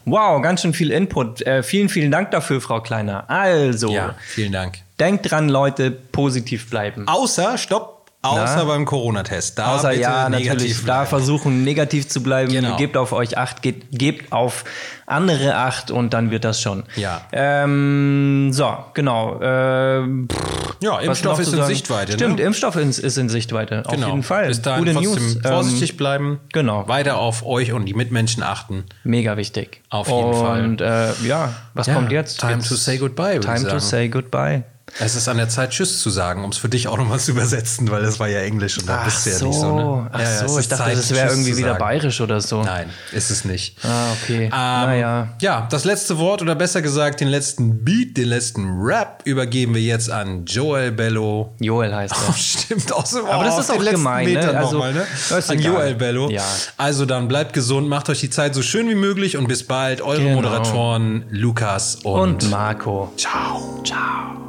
Wow, 0.06 0.42
ganz 0.42 0.62
schön 0.62 0.74
viel 0.74 0.92
Input. 0.92 1.42
Äh, 1.44 1.62
vielen, 1.64 1.90
vielen 1.90 2.12
Dank 2.12 2.32
dafür, 2.32 2.62
Frau 2.62 2.82
Kleiner. 2.82 3.30
Also, 3.30 3.92
Ja, 3.92 4.16
vielen 4.20 4.52
Dank. 4.52 4.80
denkt 5.00 5.30
dran, 5.32 5.50
Leute, 5.50 5.92
positiv 5.92 6.70
bleiben. 6.70 7.08
Außer, 7.08 7.58
stopp, 7.58 7.99
außer 8.22 8.56
Na? 8.58 8.64
beim 8.66 8.86
Corona-Test. 8.86 9.58
Da 9.60 9.76
Außer 9.76 9.94
ja, 9.94 10.28
natürlich, 10.30 10.78
da 10.80 10.84
bleiben. 10.84 11.08
versuchen 11.10 11.64
negativ 11.64 12.08
zu 12.10 12.22
bleiben. 12.22 12.52
Genau. 12.52 12.76
Gebt 12.76 12.98
auf 12.98 13.14
euch 13.14 13.38
Acht, 13.38 13.62
geht, 13.62 13.92
gebt 13.92 14.32
auf 14.34 14.66
andere 15.06 15.56
Acht 15.56 15.90
und 15.92 16.14
dann 16.14 16.30
wird 16.30 16.44
das 16.44 16.62
schon. 16.62 16.84
Ja. 16.96 17.22
Ähm, 17.32 18.50
so, 18.52 18.78
genau. 18.94 19.40
Ähm, 19.42 20.28
pff, 20.32 20.76
Ja, 20.82 21.00
Impfstoff 21.00 21.38
noch 21.38 21.40
ist 21.40 21.54
in? 21.54 21.64
Sichtweite. 21.64 22.14
Stimmt, 22.14 22.38
ne? 22.40 22.44
Impfstoff 22.46 22.76
ist, 22.76 23.00
ist 23.00 23.18
in 23.18 23.30
Sichtweite. 23.30 23.84
Auf 23.86 23.94
Genau. 23.94 24.08
jeden 24.08 24.24
Fall. 24.24 24.48
Bis 24.48 24.62
dahin 24.62 24.86
Gute 24.86 25.00
News. 25.02 25.38
vorsichtig 25.42 25.92
Ähm, 25.92 25.98
bleiben. 25.98 26.40
genau. 26.54 26.88
Weiter 26.88 27.18
auf 27.18 27.46
euch 27.46 27.72
und 27.74 27.86
die 27.86 27.94
Mitmenschen 27.94 28.44
achten. 28.44 28.84
mega 29.04 29.38
wichtig. 29.38 29.82
Auf 29.90 30.08
jeden 30.10 30.24
und, 30.26 30.36
Fall. 30.36 30.64
Und 30.64 30.82
äh, 30.82 31.14
ja, 31.26 31.54
was 31.74 31.88
Ja, 31.88 31.96
kommt 31.96 32.12
jetzt? 32.12 32.40
time 32.40 32.54
jetzt 32.56 32.68
to 32.70 32.76
say 32.76 32.98
goodbye, 32.98 33.40
Time 33.40 33.60
to 33.64 33.70
sagen. 33.70 33.80
say 33.80 34.08
goodbye. 34.10 34.64
Es 35.02 35.16
ist 35.16 35.28
an 35.30 35.38
der 35.38 35.50
Zeit, 35.50 35.72
Tschüss 35.72 36.02
zu 36.02 36.10
sagen, 36.10 36.44
um 36.44 36.50
es 36.50 36.58
für 36.58 36.68
dich 36.70 36.88
auch 36.88 36.98
nochmal 36.98 37.20
zu 37.20 37.32
übersetzen, 37.32 37.90
weil 37.90 38.02
das 38.04 38.20
war 38.20 38.28
ja 38.28 38.40
Englisch 38.42 38.78
und 38.78 38.90
da 38.90 39.04
bist 39.06 39.26
du 39.26 39.30
ja 39.30 39.36
so, 39.38 39.48
nicht 39.48 39.60
so. 39.60 39.76
Ne? 39.76 40.10
ach 40.12 40.20
Ja, 40.20 40.48
so, 40.48 40.60
ich 40.60 40.68
dachte, 40.68 40.84
Zeit, 40.84 40.98
das 40.98 41.12
wäre 41.12 41.30
irgendwie 41.30 41.58
wieder 41.58 41.76
bayerisch 41.76 42.20
oder 42.22 42.42
so. 42.42 42.64
Nein, 42.64 42.90
ist 43.12 43.32
es 43.32 43.46
nicht. 43.46 43.78
Ah, 43.84 44.12
okay. 44.12 44.46
Ähm, 44.46 44.50
naja. 44.50 45.30
Ja, 45.42 45.68
das 45.70 45.86
letzte 45.86 46.18
Wort 46.18 46.42
oder 46.42 46.56
besser 46.56 46.82
gesagt 46.82 47.22
den 47.22 47.28
letzten 47.30 47.84
Beat, 47.84 48.18
den 48.18 48.28
letzten 48.28 48.80
Rap 48.82 49.22
übergeben 49.26 49.74
wir 49.74 49.82
jetzt 49.82 50.10
an 50.10 50.46
Joel 50.46 50.92
Bello. 50.92 51.54
Joel 51.60 51.94
heißt 51.96 52.14
Oh, 52.28 52.32
er. 52.32 52.34
stimmt, 52.34 52.92
auch 52.92 53.06
so. 53.06 53.26
Aber 53.26 53.44
das 53.44 53.54
auf 53.56 53.62
ist 53.62 53.72
auch 53.72 53.92
gemein, 53.92 54.34
ne? 54.34 54.40
Also, 54.58 54.74
nochmal, 54.74 54.94
ne? 54.94 55.06
An. 55.48 55.60
Joel 55.60 55.96
Bello. 55.96 56.30
Ja. 56.30 56.44
Also 56.78 57.06
dann 57.06 57.28
bleibt 57.28 57.54
gesund, 57.54 57.88
macht 57.88 58.10
euch 58.10 58.20
die 58.20 58.30
Zeit 58.30 58.54
so 58.54 58.62
schön 58.62 58.90
wie 58.90 58.96
möglich 58.96 59.38
und 59.38 59.48
bis 59.48 59.64
bald. 59.66 60.02
Eure 60.02 60.20
Genau. 60.20 60.36
Moderatoren 60.36 61.26
Lukas 61.30 61.96
und, 62.04 62.44
Und 62.44 62.50
Marco. 62.50 63.14
Ciao. 63.16 63.82
Ciao. 63.86 64.49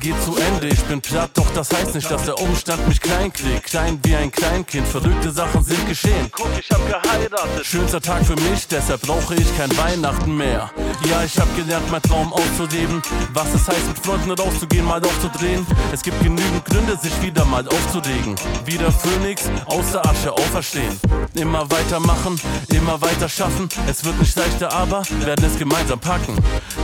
Geht 0.00 0.22
zu 0.22 0.36
Ende. 0.36 0.68
Ich 0.68 0.82
bin 0.84 1.00
platt, 1.00 1.30
doch 1.34 1.46
das 1.54 1.70
heißt 1.70 1.94
nicht, 1.94 2.10
dass 2.10 2.24
der 2.24 2.38
Umstand 2.38 2.86
mich 2.86 3.00
klein 3.00 3.32
kriegt. 3.32 3.64
Klein 3.64 3.98
wie 4.04 4.14
ein 4.14 4.30
Kleinkind, 4.30 4.86
verrückte 4.86 5.30
Sachen 5.30 5.64
sind 5.64 5.88
geschehen. 5.88 6.28
Guck, 6.30 6.50
ich 6.58 6.70
hab 6.70 6.86
geheiratet. 6.86 7.64
Schönster 7.64 8.00
Tag 8.00 8.24
für 8.24 8.36
mich, 8.36 8.68
deshalb 8.68 9.02
brauche 9.02 9.34
ich 9.34 9.56
kein 9.56 9.74
Weihnachten 9.76 10.36
mehr. 10.36 10.70
Ja, 11.10 11.24
ich 11.24 11.38
hab 11.38 11.54
gelernt, 11.56 11.90
mein 11.90 12.02
Traum 12.02 12.32
auszuleben. 12.32 13.02
Was 13.32 13.52
es 13.54 13.66
heißt, 13.68 13.88
mit 13.88 13.98
Freunden 13.98 14.30
rauszugehen, 14.32 14.84
mal 14.84 15.02
aufzudrehen. 15.02 15.66
Es 15.92 16.02
gibt 16.02 16.22
genügend 16.22 16.64
Gründe, 16.64 16.96
sich 16.96 17.22
wieder 17.22 17.44
mal 17.44 17.66
aufzuregen. 17.66 18.36
Wieder 18.64 18.92
Phönix, 18.92 19.44
aus 19.66 19.92
der 19.92 20.06
Asche 20.06 20.32
auferstehen. 20.32 21.00
Immer 21.34 21.70
weitermachen, 21.70 22.40
immer 22.72 23.00
weiter 23.00 23.28
schaffen. 23.28 23.68
Es 23.88 24.04
wird 24.04 24.18
nicht 24.20 24.36
leichter, 24.36 24.72
aber 24.72 25.02
werden 25.20 25.44
es 25.44 25.58
gemeinsam 25.58 25.98
packen. 25.98 26.36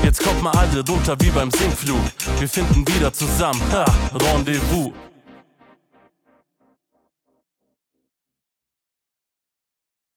Jetzt 0.03 0.23
kommt 0.23 0.43
mal 0.43 0.53
alle 0.53 0.85
runter 0.87 1.17
wie 1.21 1.31
beim 1.31 1.51
Sinkflug. 1.51 2.01
Wir 2.39 2.49
finden 2.49 2.85
wieder 3.03 3.13
zusammen, 3.13 3.61
Rendezvous. 4.15 4.93